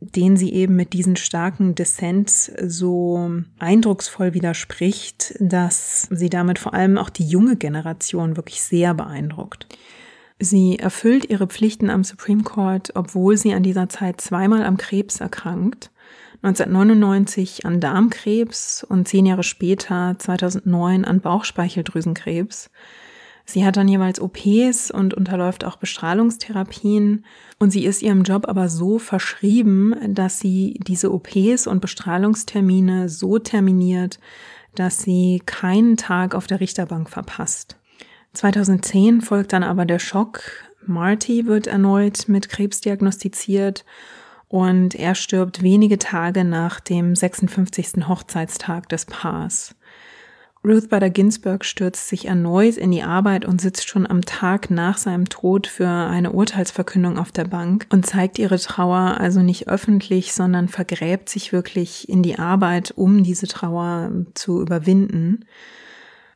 den 0.00 0.36
sie 0.36 0.52
eben 0.52 0.76
mit 0.76 0.92
diesen 0.92 1.16
starken 1.16 1.74
Dissents 1.74 2.52
so 2.62 3.30
eindrucksvoll 3.58 4.34
widerspricht, 4.34 5.34
dass 5.40 6.06
sie 6.10 6.30
damit 6.30 6.60
vor 6.60 6.74
allem 6.74 6.96
auch 6.96 7.10
die 7.10 7.26
junge 7.26 7.56
Generation 7.56 8.36
wirklich 8.36 8.62
sehr 8.62 8.94
beeindruckt. 8.94 9.66
Sie 10.38 10.78
erfüllt 10.78 11.28
ihre 11.28 11.48
Pflichten 11.48 11.90
am 11.90 12.04
Supreme 12.04 12.44
Court, 12.44 12.92
obwohl 12.94 13.36
sie 13.36 13.52
an 13.52 13.64
dieser 13.64 13.88
Zeit 13.88 14.20
zweimal 14.20 14.62
am 14.62 14.76
Krebs 14.76 15.20
erkrankt 15.20 15.90
1999 16.42 17.66
an 17.66 17.80
Darmkrebs 17.80 18.84
und 18.88 19.06
zehn 19.06 19.26
Jahre 19.26 19.42
später, 19.42 20.16
2009, 20.18 21.04
an 21.04 21.20
Bauchspeicheldrüsenkrebs. 21.20 22.70
Sie 23.44 23.64
hat 23.66 23.76
dann 23.76 23.88
jeweils 23.88 24.20
OPs 24.20 24.90
und 24.90 25.12
unterläuft 25.12 25.64
auch 25.64 25.76
Bestrahlungstherapien 25.76 27.24
und 27.58 27.70
sie 27.70 27.84
ist 27.84 28.00
ihrem 28.00 28.22
Job 28.22 28.48
aber 28.48 28.68
so 28.68 28.98
verschrieben, 28.98 29.94
dass 30.14 30.38
sie 30.38 30.78
diese 30.86 31.12
OPs 31.12 31.66
und 31.66 31.80
Bestrahlungstermine 31.80 33.08
so 33.08 33.38
terminiert, 33.38 34.18
dass 34.76 35.02
sie 35.02 35.42
keinen 35.44 35.96
Tag 35.96 36.34
auf 36.34 36.46
der 36.46 36.60
Richterbank 36.60 37.10
verpasst. 37.10 37.76
2010 38.34 39.20
folgt 39.20 39.52
dann 39.52 39.64
aber 39.64 39.84
der 39.84 39.98
Schock. 39.98 40.42
Marty 40.86 41.46
wird 41.46 41.66
erneut 41.66 42.28
mit 42.28 42.48
Krebs 42.48 42.80
diagnostiziert 42.80 43.84
und 44.50 44.96
er 44.96 45.14
stirbt 45.14 45.62
wenige 45.62 45.96
Tage 45.96 46.44
nach 46.44 46.80
dem 46.80 47.14
56. 47.14 48.08
Hochzeitstag 48.08 48.88
des 48.88 49.06
Paars. 49.06 49.76
Ruth 50.64 50.90
Bader 50.90 51.08
Ginsburg 51.08 51.64
stürzt 51.64 52.08
sich 52.08 52.26
erneut 52.26 52.76
in 52.76 52.90
die 52.90 53.04
Arbeit 53.04 53.44
und 53.46 53.60
sitzt 53.60 53.88
schon 53.88 54.08
am 54.08 54.22
Tag 54.22 54.68
nach 54.68 54.98
seinem 54.98 55.28
Tod 55.28 55.68
für 55.68 55.88
eine 55.88 56.32
Urteilsverkündung 56.32 57.16
auf 57.16 57.30
der 57.30 57.44
Bank 57.44 57.86
und 57.90 58.04
zeigt 58.04 58.40
ihre 58.40 58.58
Trauer 58.58 59.18
also 59.20 59.40
nicht 59.40 59.68
öffentlich, 59.68 60.34
sondern 60.34 60.66
vergräbt 60.66 61.28
sich 61.28 61.52
wirklich 61.52 62.08
in 62.08 62.22
die 62.22 62.38
Arbeit, 62.38 62.92
um 62.96 63.22
diese 63.22 63.46
Trauer 63.46 64.10
zu 64.34 64.60
überwinden. 64.60 65.46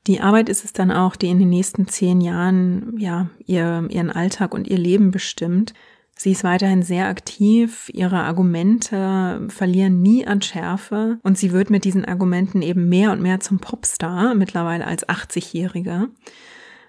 Die 0.06 0.20
Arbeit 0.20 0.48
ist 0.48 0.64
es 0.64 0.72
dann 0.72 0.92
auch, 0.92 1.16
die 1.16 1.28
in 1.28 1.40
den 1.40 1.50
nächsten 1.50 1.88
zehn 1.88 2.20
Jahren 2.20 2.94
ja 2.96 3.28
ihr, 3.44 3.86
ihren 3.90 4.10
Alltag 4.10 4.54
und 4.54 4.68
ihr 4.68 4.78
Leben 4.78 5.10
bestimmt. 5.10 5.74
Sie 6.16 6.30
ist 6.30 6.44
weiterhin 6.44 6.82
sehr 6.82 7.08
aktiv, 7.08 7.90
ihre 7.92 8.20
Argumente 8.20 9.46
verlieren 9.48 10.00
nie 10.00 10.26
an 10.26 10.42
Schärfe. 10.42 11.18
Und 11.22 11.36
sie 11.36 11.52
wird 11.52 11.70
mit 11.70 11.84
diesen 11.84 12.04
Argumenten 12.04 12.62
eben 12.62 12.88
mehr 12.88 13.10
und 13.10 13.20
mehr 13.20 13.40
zum 13.40 13.58
Popstar, 13.58 14.34
mittlerweile 14.34 14.86
als 14.86 15.08
80-Jährige. 15.08 16.08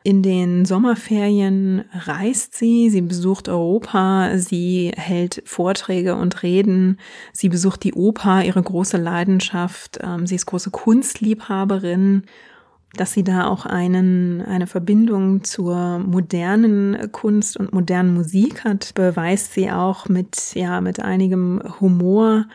In 0.04 0.22
den 0.22 0.66
Sommerferien 0.66 1.86
reist 1.92 2.54
sie, 2.56 2.92
sie 2.92 3.02
besucht 3.02 3.50
Europa, 3.50 4.38
sie 4.38 4.92
hält 4.96 5.42
Vorträge 5.46 6.16
und 6.16 6.44
Reden, 6.44 7.00
sie 7.34 7.50
besucht 7.50 7.84
die 7.84 7.96
Oper, 7.96 8.44
ihre 8.44 8.62
große 8.62 8.98
Leidenschaft, 8.98 9.98
ähm, 10.04 10.28
sie 10.28 10.36
ist 10.36 10.46
große 10.46 10.70
Kunstliebhaberin 10.70 12.22
dass 12.96 13.14
sie 13.14 13.24
da 13.24 13.48
auch 13.48 13.66
einen, 13.66 14.42
eine 14.42 14.68
Verbindung 14.68 15.44
zur 15.44 16.00
modernen 16.00 17.12
Kunst 17.12 17.58
und 17.58 17.74
modernen 17.74 18.14
Musik 18.14 18.64
hat, 18.64 18.94
beweist 18.96 19.54
sie 19.54 19.72
auch 19.72 20.08
mit, 20.08 20.54
ja, 20.56 20.82
mit 20.82 21.00
einigem 21.00 21.62
Humor. 21.80 22.46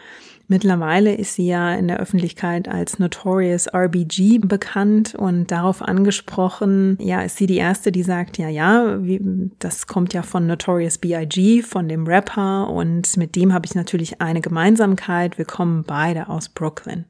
Mittlerweile 0.50 1.14
ist 1.14 1.36
sie 1.36 1.46
ja 1.46 1.72
in 1.74 1.86
der 1.86 2.00
Öffentlichkeit 2.00 2.66
als 2.66 2.98
Notorious 2.98 3.72
RBG 3.72 4.38
bekannt 4.38 5.14
und 5.14 5.52
darauf 5.52 5.80
angesprochen, 5.80 6.98
ja, 7.00 7.22
ist 7.22 7.36
sie 7.36 7.46
die 7.46 7.58
erste, 7.58 7.92
die 7.92 8.02
sagt, 8.02 8.36
ja, 8.36 8.48
ja, 8.48 9.00
wie, 9.00 9.20
das 9.60 9.86
kommt 9.86 10.12
ja 10.12 10.22
von 10.22 10.48
Notorious 10.48 10.98
B.I.G., 10.98 11.62
von 11.62 11.88
dem 11.88 12.04
Rapper 12.04 12.68
und 12.68 13.16
mit 13.16 13.36
dem 13.36 13.54
habe 13.54 13.66
ich 13.66 13.76
natürlich 13.76 14.20
eine 14.20 14.40
Gemeinsamkeit. 14.40 15.38
Wir 15.38 15.44
kommen 15.44 15.84
beide 15.86 16.28
aus 16.28 16.48
Brooklyn. 16.48 17.04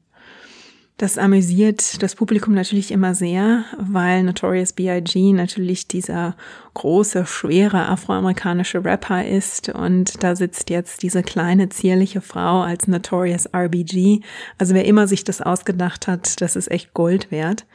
Das 1.01 1.17
amüsiert 1.17 2.03
das 2.03 2.13
Publikum 2.13 2.53
natürlich 2.53 2.91
immer 2.91 3.15
sehr, 3.15 3.65
weil 3.79 4.21
Notorious 4.21 4.73
B.I.G. 4.73 5.33
natürlich 5.33 5.87
dieser 5.87 6.35
große, 6.75 7.25
schwere 7.25 7.89
afroamerikanische 7.89 8.85
Rapper 8.85 9.25
ist 9.25 9.69
und 9.69 10.23
da 10.23 10.35
sitzt 10.35 10.69
jetzt 10.69 11.01
diese 11.01 11.23
kleine, 11.23 11.69
zierliche 11.69 12.21
Frau 12.21 12.61
als 12.61 12.87
Notorious 12.87 13.47
RBG. 13.51 14.19
Also 14.59 14.75
wer 14.75 14.85
immer 14.85 15.07
sich 15.07 15.23
das 15.23 15.41
ausgedacht 15.41 16.07
hat, 16.07 16.39
das 16.39 16.55
ist 16.55 16.69
echt 16.69 16.93
Gold 16.93 17.31
wert. 17.31 17.65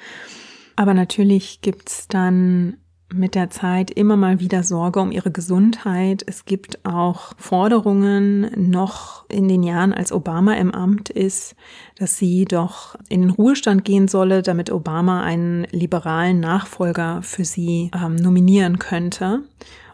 Aber 0.76 0.94
natürlich 0.94 1.62
gibt's 1.62 2.06
dann 2.06 2.76
mit 3.12 3.34
der 3.34 3.50
Zeit 3.50 3.90
immer 3.90 4.16
mal 4.16 4.40
wieder 4.40 4.62
Sorge 4.62 5.00
um 5.00 5.12
ihre 5.12 5.30
Gesundheit. 5.30 6.24
Es 6.26 6.44
gibt 6.44 6.84
auch 6.84 7.32
Forderungen 7.38 8.50
noch 8.56 9.28
in 9.28 9.48
den 9.48 9.62
Jahren, 9.62 9.92
als 9.92 10.12
Obama 10.12 10.54
im 10.54 10.72
Amt 10.72 11.10
ist, 11.10 11.54
dass 11.96 12.18
sie 12.18 12.44
doch 12.44 12.96
in 13.08 13.22
den 13.22 13.30
Ruhestand 13.30 13.84
gehen 13.84 14.08
solle, 14.08 14.42
damit 14.42 14.72
Obama 14.72 15.22
einen 15.22 15.64
liberalen 15.70 16.40
Nachfolger 16.40 17.22
für 17.22 17.44
sie 17.44 17.90
ähm, 17.94 18.16
nominieren 18.16 18.78
könnte. 18.78 19.42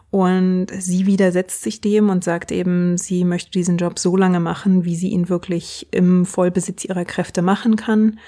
Und 0.09 0.67
sie 0.77 1.07
widersetzt 1.07 1.63
sich 1.63 1.81
dem 1.81 2.09
und 2.09 2.23
sagt 2.23 2.51
eben, 2.51 2.97
sie 2.97 3.25
möchte 3.25 3.49
diesen 3.49 3.77
Job 3.77 3.97
so 3.97 4.15
lange 4.15 4.39
machen, 4.39 4.85
wie 4.85 4.95
sie 4.95 5.09
ihn 5.09 5.27
wirklich 5.27 5.87
im 5.91 6.25
Vollbesitz 6.25 6.85
ihrer 6.85 7.05
Kräfte 7.05 7.41
machen 7.41 7.75
kann. 7.77 8.19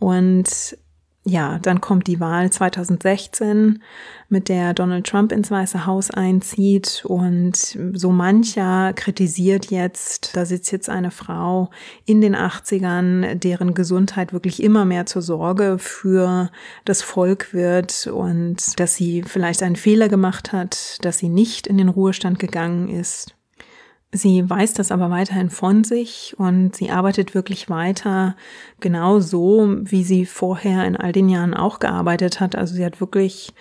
Und 0.00 0.76
ja, 1.24 1.58
dann 1.58 1.82
kommt 1.82 2.06
die 2.06 2.18
Wahl 2.18 2.50
2016, 2.50 3.82
mit 4.30 4.48
der 4.48 4.72
Donald 4.72 5.06
Trump 5.06 5.32
ins 5.32 5.50
Weiße 5.50 5.84
Haus 5.84 6.10
einzieht 6.10 7.04
und 7.06 7.56
so 7.92 8.10
mancher 8.10 8.94
kritisiert 8.94 9.70
jetzt, 9.70 10.34
da 10.34 10.46
sitzt 10.46 10.72
jetzt 10.72 10.88
eine 10.88 11.10
Frau 11.10 11.68
in 12.06 12.22
den 12.22 12.34
80ern, 12.34 13.34
deren 13.34 13.74
Gesundheit 13.74 14.32
wirklich 14.32 14.62
immer 14.62 14.86
mehr 14.86 15.04
zur 15.04 15.20
Sorge 15.20 15.76
für 15.78 16.50
das 16.86 17.02
Volk 17.02 17.52
wird 17.52 18.06
und 18.06 18.80
dass 18.80 18.94
sie 18.94 19.22
vielleicht 19.22 19.62
einen 19.62 19.76
Fehler 19.76 20.08
gemacht 20.08 20.52
hat, 20.52 21.04
dass 21.04 21.18
sie 21.18 21.28
nicht 21.28 21.66
in 21.66 21.76
den 21.76 21.90
Ruhestand 21.90 22.38
gegangen 22.38 22.88
ist. 22.88 23.34
Sie 24.12 24.48
weiß 24.48 24.74
das 24.74 24.90
aber 24.90 25.08
weiterhin 25.10 25.50
von 25.50 25.84
sich 25.84 26.34
und 26.36 26.74
sie 26.74 26.90
arbeitet 26.90 27.32
wirklich 27.32 27.70
weiter 27.70 28.34
genau 28.80 29.20
so, 29.20 29.68
wie 29.82 30.02
sie 30.02 30.26
vorher 30.26 30.84
in 30.84 30.96
all 30.96 31.12
den 31.12 31.28
Jahren 31.28 31.54
auch 31.54 31.78
gearbeitet 31.78 32.40
hat. 32.40 32.56
Also 32.56 32.74
sie 32.74 32.84
hat 32.84 33.00
wirklich, 33.00 33.52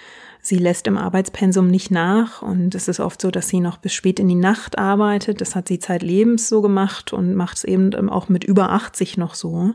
sie 0.42 0.58
lässt 0.58 0.88
im 0.88 0.98
Arbeitspensum 0.98 1.68
nicht 1.68 1.92
nach 1.92 2.42
und 2.42 2.74
es 2.74 2.88
ist 2.88 3.00
oft 3.00 3.22
so, 3.22 3.30
dass 3.30 3.48
sie 3.48 3.60
noch 3.60 3.78
bis 3.78 3.94
spät 3.94 4.20
in 4.20 4.28
die 4.28 4.34
Nacht 4.34 4.80
arbeitet. 4.80 5.40
Das 5.40 5.56
hat 5.56 5.68
sie 5.68 5.78
zeitlebens 5.78 6.50
so 6.50 6.64
gemacht 6.64 7.14
und 7.14 7.36
macht 7.36 7.58
es 7.58 7.64
eben 7.64 8.10
auch 8.10 8.28
mit 8.28 8.44
über 8.44 8.72
80 8.72 9.18
noch 9.18 9.36
so. 9.36 9.74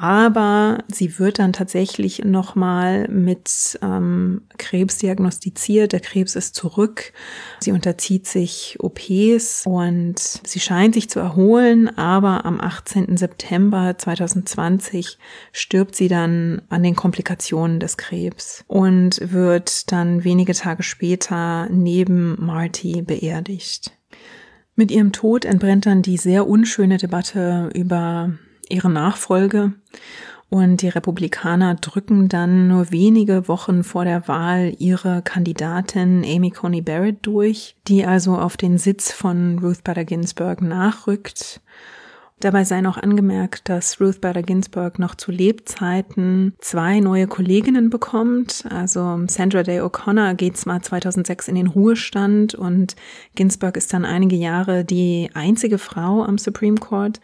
Aber 0.00 0.78
sie 0.88 1.18
wird 1.18 1.38
dann 1.38 1.52
tatsächlich 1.52 2.24
nochmal 2.24 3.06
mit 3.08 3.78
ähm, 3.82 4.42
Krebs 4.56 4.96
diagnostiziert. 4.96 5.92
Der 5.92 6.00
Krebs 6.00 6.36
ist 6.36 6.54
zurück. 6.54 7.12
Sie 7.58 7.70
unterzieht 7.70 8.26
sich 8.26 8.78
OPs 8.80 9.66
und 9.66 10.18
sie 10.18 10.58
scheint 10.58 10.94
sich 10.94 11.10
zu 11.10 11.20
erholen, 11.20 11.98
aber 11.98 12.46
am 12.46 12.62
18. 12.62 13.18
September 13.18 13.98
2020 13.98 15.18
stirbt 15.52 15.94
sie 15.94 16.08
dann 16.08 16.62
an 16.70 16.82
den 16.82 16.96
Komplikationen 16.96 17.78
des 17.78 17.98
Krebs 17.98 18.64
und 18.68 19.20
wird 19.20 19.92
dann 19.92 20.24
wenige 20.24 20.54
Tage 20.54 20.82
später 20.82 21.68
neben 21.70 22.42
Marty 22.42 23.02
beerdigt. 23.02 23.92
Mit 24.76 24.90
ihrem 24.90 25.12
Tod 25.12 25.44
entbrennt 25.44 25.84
dann 25.84 26.00
die 26.00 26.16
sehr 26.16 26.46
unschöne 26.46 26.96
Debatte 26.96 27.68
über 27.74 28.30
ihre 28.70 28.90
Nachfolge. 28.90 29.72
Und 30.50 30.82
die 30.82 30.88
Republikaner 30.88 31.76
drücken 31.76 32.28
dann 32.28 32.66
nur 32.66 32.90
wenige 32.90 33.46
Wochen 33.46 33.84
vor 33.84 34.04
der 34.04 34.26
Wahl 34.26 34.74
ihre 34.78 35.22
Kandidatin 35.22 36.24
Amy 36.24 36.50
Coney 36.50 36.82
Barrett 36.82 37.18
durch, 37.22 37.76
die 37.86 38.04
also 38.04 38.36
auf 38.36 38.56
den 38.56 38.76
Sitz 38.76 39.12
von 39.12 39.60
Ruth 39.60 39.84
Bader 39.84 40.04
Ginsburg 40.04 40.60
nachrückt. 40.60 41.60
Dabei 42.40 42.64
sei 42.64 42.80
noch 42.80 42.96
angemerkt, 42.96 43.68
dass 43.68 44.00
Ruth 44.00 44.22
Bader 44.22 44.42
Ginsburg 44.42 44.98
noch 44.98 45.14
zu 45.14 45.30
Lebzeiten 45.30 46.54
zwei 46.58 46.98
neue 46.98 47.26
Kolleginnen 47.26 47.90
bekommt. 47.90 48.64
Also 48.70 49.20
Sandra 49.26 49.62
Day 49.62 49.80
O'Connor 49.80 50.34
geht 50.34 50.56
zwar 50.56 50.82
2006 50.82 51.48
in 51.48 51.54
den 51.54 51.66
Ruhestand 51.66 52.54
und 52.54 52.96
Ginsburg 53.34 53.76
ist 53.76 53.92
dann 53.92 54.06
einige 54.06 54.36
Jahre 54.36 54.86
die 54.86 55.30
einzige 55.34 55.76
Frau 55.76 56.24
am 56.24 56.38
Supreme 56.38 56.78
Court. 56.78 57.20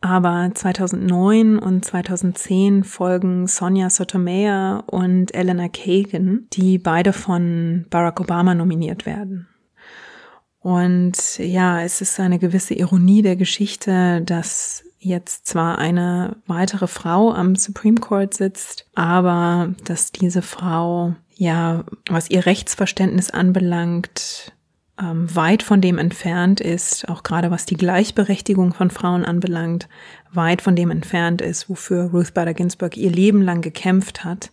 Aber 0.00 0.50
2009 0.54 1.58
und 1.58 1.84
2010 1.84 2.84
folgen 2.84 3.46
Sonja 3.46 3.90
Sotomayor 3.90 4.84
und 4.86 5.34
Eleanor 5.34 5.68
Kagan, 5.68 6.46
die 6.52 6.78
beide 6.78 7.12
von 7.12 7.86
Barack 7.90 8.20
Obama 8.20 8.54
nominiert 8.54 9.06
werden. 9.06 9.48
Und 10.60 11.38
ja, 11.38 11.82
es 11.82 12.00
ist 12.00 12.18
eine 12.20 12.38
gewisse 12.38 12.74
Ironie 12.74 13.22
der 13.22 13.36
Geschichte, 13.36 14.20
dass 14.22 14.84
jetzt 14.98 15.46
zwar 15.46 15.78
eine 15.78 16.36
weitere 16.46 16.88
Frau 16.88 17.32
am 17.32 17.54
Supreme 17.54 18.00
Court 18.00 18.34
sitzt, 18.34 18.88
aber 18.94 19.74
dass 19.84 20.12
diese 20.12 20.42
Frau 20.42 21.14
ja, 21.36 21.84
was 22.08 22.30
ihr 22.30 22.46
Rechtsverständnis 22.46 23.30
anbelangt, 23.30 24.55
ähm, 25.00 25.34
weit 25.34 25.62
von 25.62 25.80
dem 25.80 25.98
entfernt 25.98 26.60
ist, 26.60 27.08
auch 27.08 27.22
gerade 27.22 27.50
was 27.50 27.66
die 27.66 27.76
Gleichberechtigung 27.76 28.72
von 28.72 28.90
Frauen 28.90 29.24
anbelangt, 29.24 29.88
weit 30.32 30.62
von 30.62 30.76
dem 30.76 30.90
entfernt 30.90 31.42
ist, 31.42 31.68
wofür 31.68 32.10
Ruth 32.10 32.34
Bader 32.34 32.54
Ginsburg 32.54 32.96
ihr 32.96 33.10
Leben 33.10 33.42
lang 33.42 33.60
gekämpft 33.60 34.24
hat. 34.24 34.52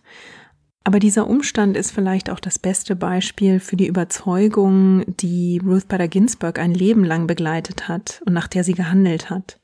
Aber 0.86 0.98
dieser 0.98 1.26
Umstand 1.26 1.78
ist 1.78 1.92
vielleicht 1.92 2.28
auch 2.28 2.40
das 2.40 2.58
beste 2.58 2.94
Beispiel 2.94 3.58
für 3.58 3.76
die 3.76 3.86
Überzeugung, 3.86 5.04
die 5.06 5.60
Ruth 5.64 5.88
Bader 5.88 6.08
Ginsburg 6.08 6.58
ein 6.58 6.74
Leben 6.74 7.04
lang 7.04 7.26
begleitet 7.26 7.88
hat 7.88 8.20
und 8.26 8.34
nach 8.34 8.48
der 8.48 8.64
sie 8.64 8.74
gehandelt 8.74 9.30
hat. 9.30 9.60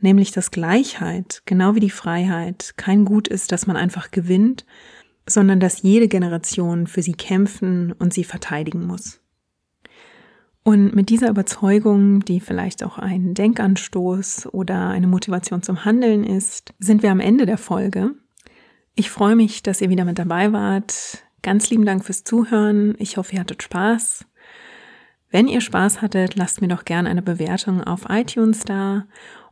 Nämlich, 0.00 0.30
dass 0.30 0.50
Gleichheit, 0.50 1.42
genau 1.44 1.74
wie 1.74 1.80
die 1.80 1.90
Freiheit, 1.90 2.74
kein 2.76 3.04
Gut 3.04 3.28
ist, 3.28 3.52
das 3.52 3.66
man 3.66 3.76
einfach 3.76 4.10
gewinnt, 4.10 4.64
sondern 5.26 5.60
dass 5.60 5.82
jede 5.82 6.08
Generation 6.08 6.86
für 6.86 7.02
sie 7.02 7.12
kämpfen 7.12 7.92
und 7.92 8.14
sie 8.14 8.24
verteidigen 8.24 8.86
muss. 8.86 9.17
Und 10.68 10.94
mit 10.94 11.08
dieser 11.08 11.30
Überzeugung, 11.30 12.20
die 12.26 12.40
vielleicht 12.40 12.84
auch 12.84 12.98
ein 12.98 13.32
Denkanstoß 13.32 14.52
oder 14.52 14.90
eine 14.90 15.06
Motivation 15.06 15.62
zum 15.62 15.86
Handeln 15.86 16.24
ist, 16.24 16.74
sind 16.78 17.02
wir 17.02 17.10
am 17.10 17.20
Ende 17.20 17.46
der 17.46 17.56
Folge. 17.56 18.10
Ich 18.94 19.08
freue 19.08 19.34
mich, 19.34 19.62
dass 19.62 19.80
ihr 19.80 19.88
wieder 19.88 20.04
mit 20.04 20.18
dabei 20.18 20.52
wart. 20.52 21.24
Ganz 21.40 21.70
lieben 21.70 21.86
Dank 21.86 22.04
fürs 22.04 22.22
Zuhören. 22.22 22.96
Ich 22.98 23.16
hoffe, 23.16 23.32
ihr 23.32 23.40
hattet 23.40 23.62
Spaß. 23.62 24.26
Wenn 25.30 25.48
ihr 25.48 25.62
Spaß 25.62 26.02
hattet, 26.02 26.36
lasst 26.36 26.60
mir 26.60 26.68
doch 26.68 26.84
gerne 26.84 27.08
eine 27.08 27.22
Bewertung 27.22 27.82
auf 27.82 28.04
iTunes 28.10 28.60
da 28.60 29.06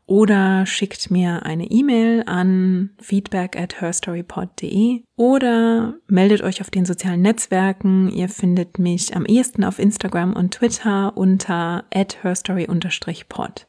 oder 0.07 0.67
schickt 0.67 1.11
mir 1.11 1.45
eine 1.45 1.71
E-Mail 1.71 2.23
an 2.27 2.91
feedback 3.01 3.59
at 3.59 3.81
herstorypod.de 3.81 5.03
oder 5.17 5.95
meldet 6.07 6.43
euch 6.43 6.61
auf 6.61 6.71
den 6.71 6.85
sozialen 6.85 7.23
Netzwerken. 7.23 8.09
Ihr 8.11 8.29
findet 8.29 8.79
mich 8.79 9.17
am 9.17 9.27
ehesten 9.27 9.65
auf 9.65 9.79
Instagram 9.79 10.33
und 10.33 10.55
Twitter 10.55 11.17
unter 11.17 11.85
at 11.93 12.23
herstory-pod. 12.23 13.67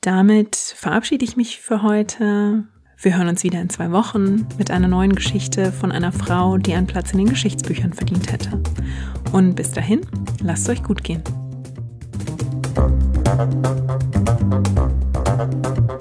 Damit 0.00 0.56
verabschiede 0.56 1.24
ich 1.24 1.36
mich 1.36 1.60
für 1.60 1.82
heute. 1.82 2.64
Wir 3.00 3.16
hören 3.16 3.28
uns 3.28 3.44
wieder 3.44 3.60
in 3.60 3.70
zwei 3.70 3.90
Wochen 3.92 4.46
mit 4.58 4.70
einer 4.70 4.88
neuen 4.88 5.14
Geschichte 5.14 5.72
von 5.72 5.92
einer 5.92 6.12
Frau, 6.12 6.58
die 6.58 6.74
einen 6.74 6.86
Platz 6.86 7.12
in 7.12 7.18
den 7.18 7.28
Geschichtsbüchern 7.28 7.92
verdient 7.92 8.32
hätte. 8.32 8.60
Und 9.32 9.54
bis 9.54 9.70
dahin, 9.70 10.00
lasst 10.42 10.64
es 10.64 10.70
euch 10.70 10.82
gut 10.82 11.04
gehen. 11.04 11.22
Thank 15.36 15.90
you. 15.90 15.93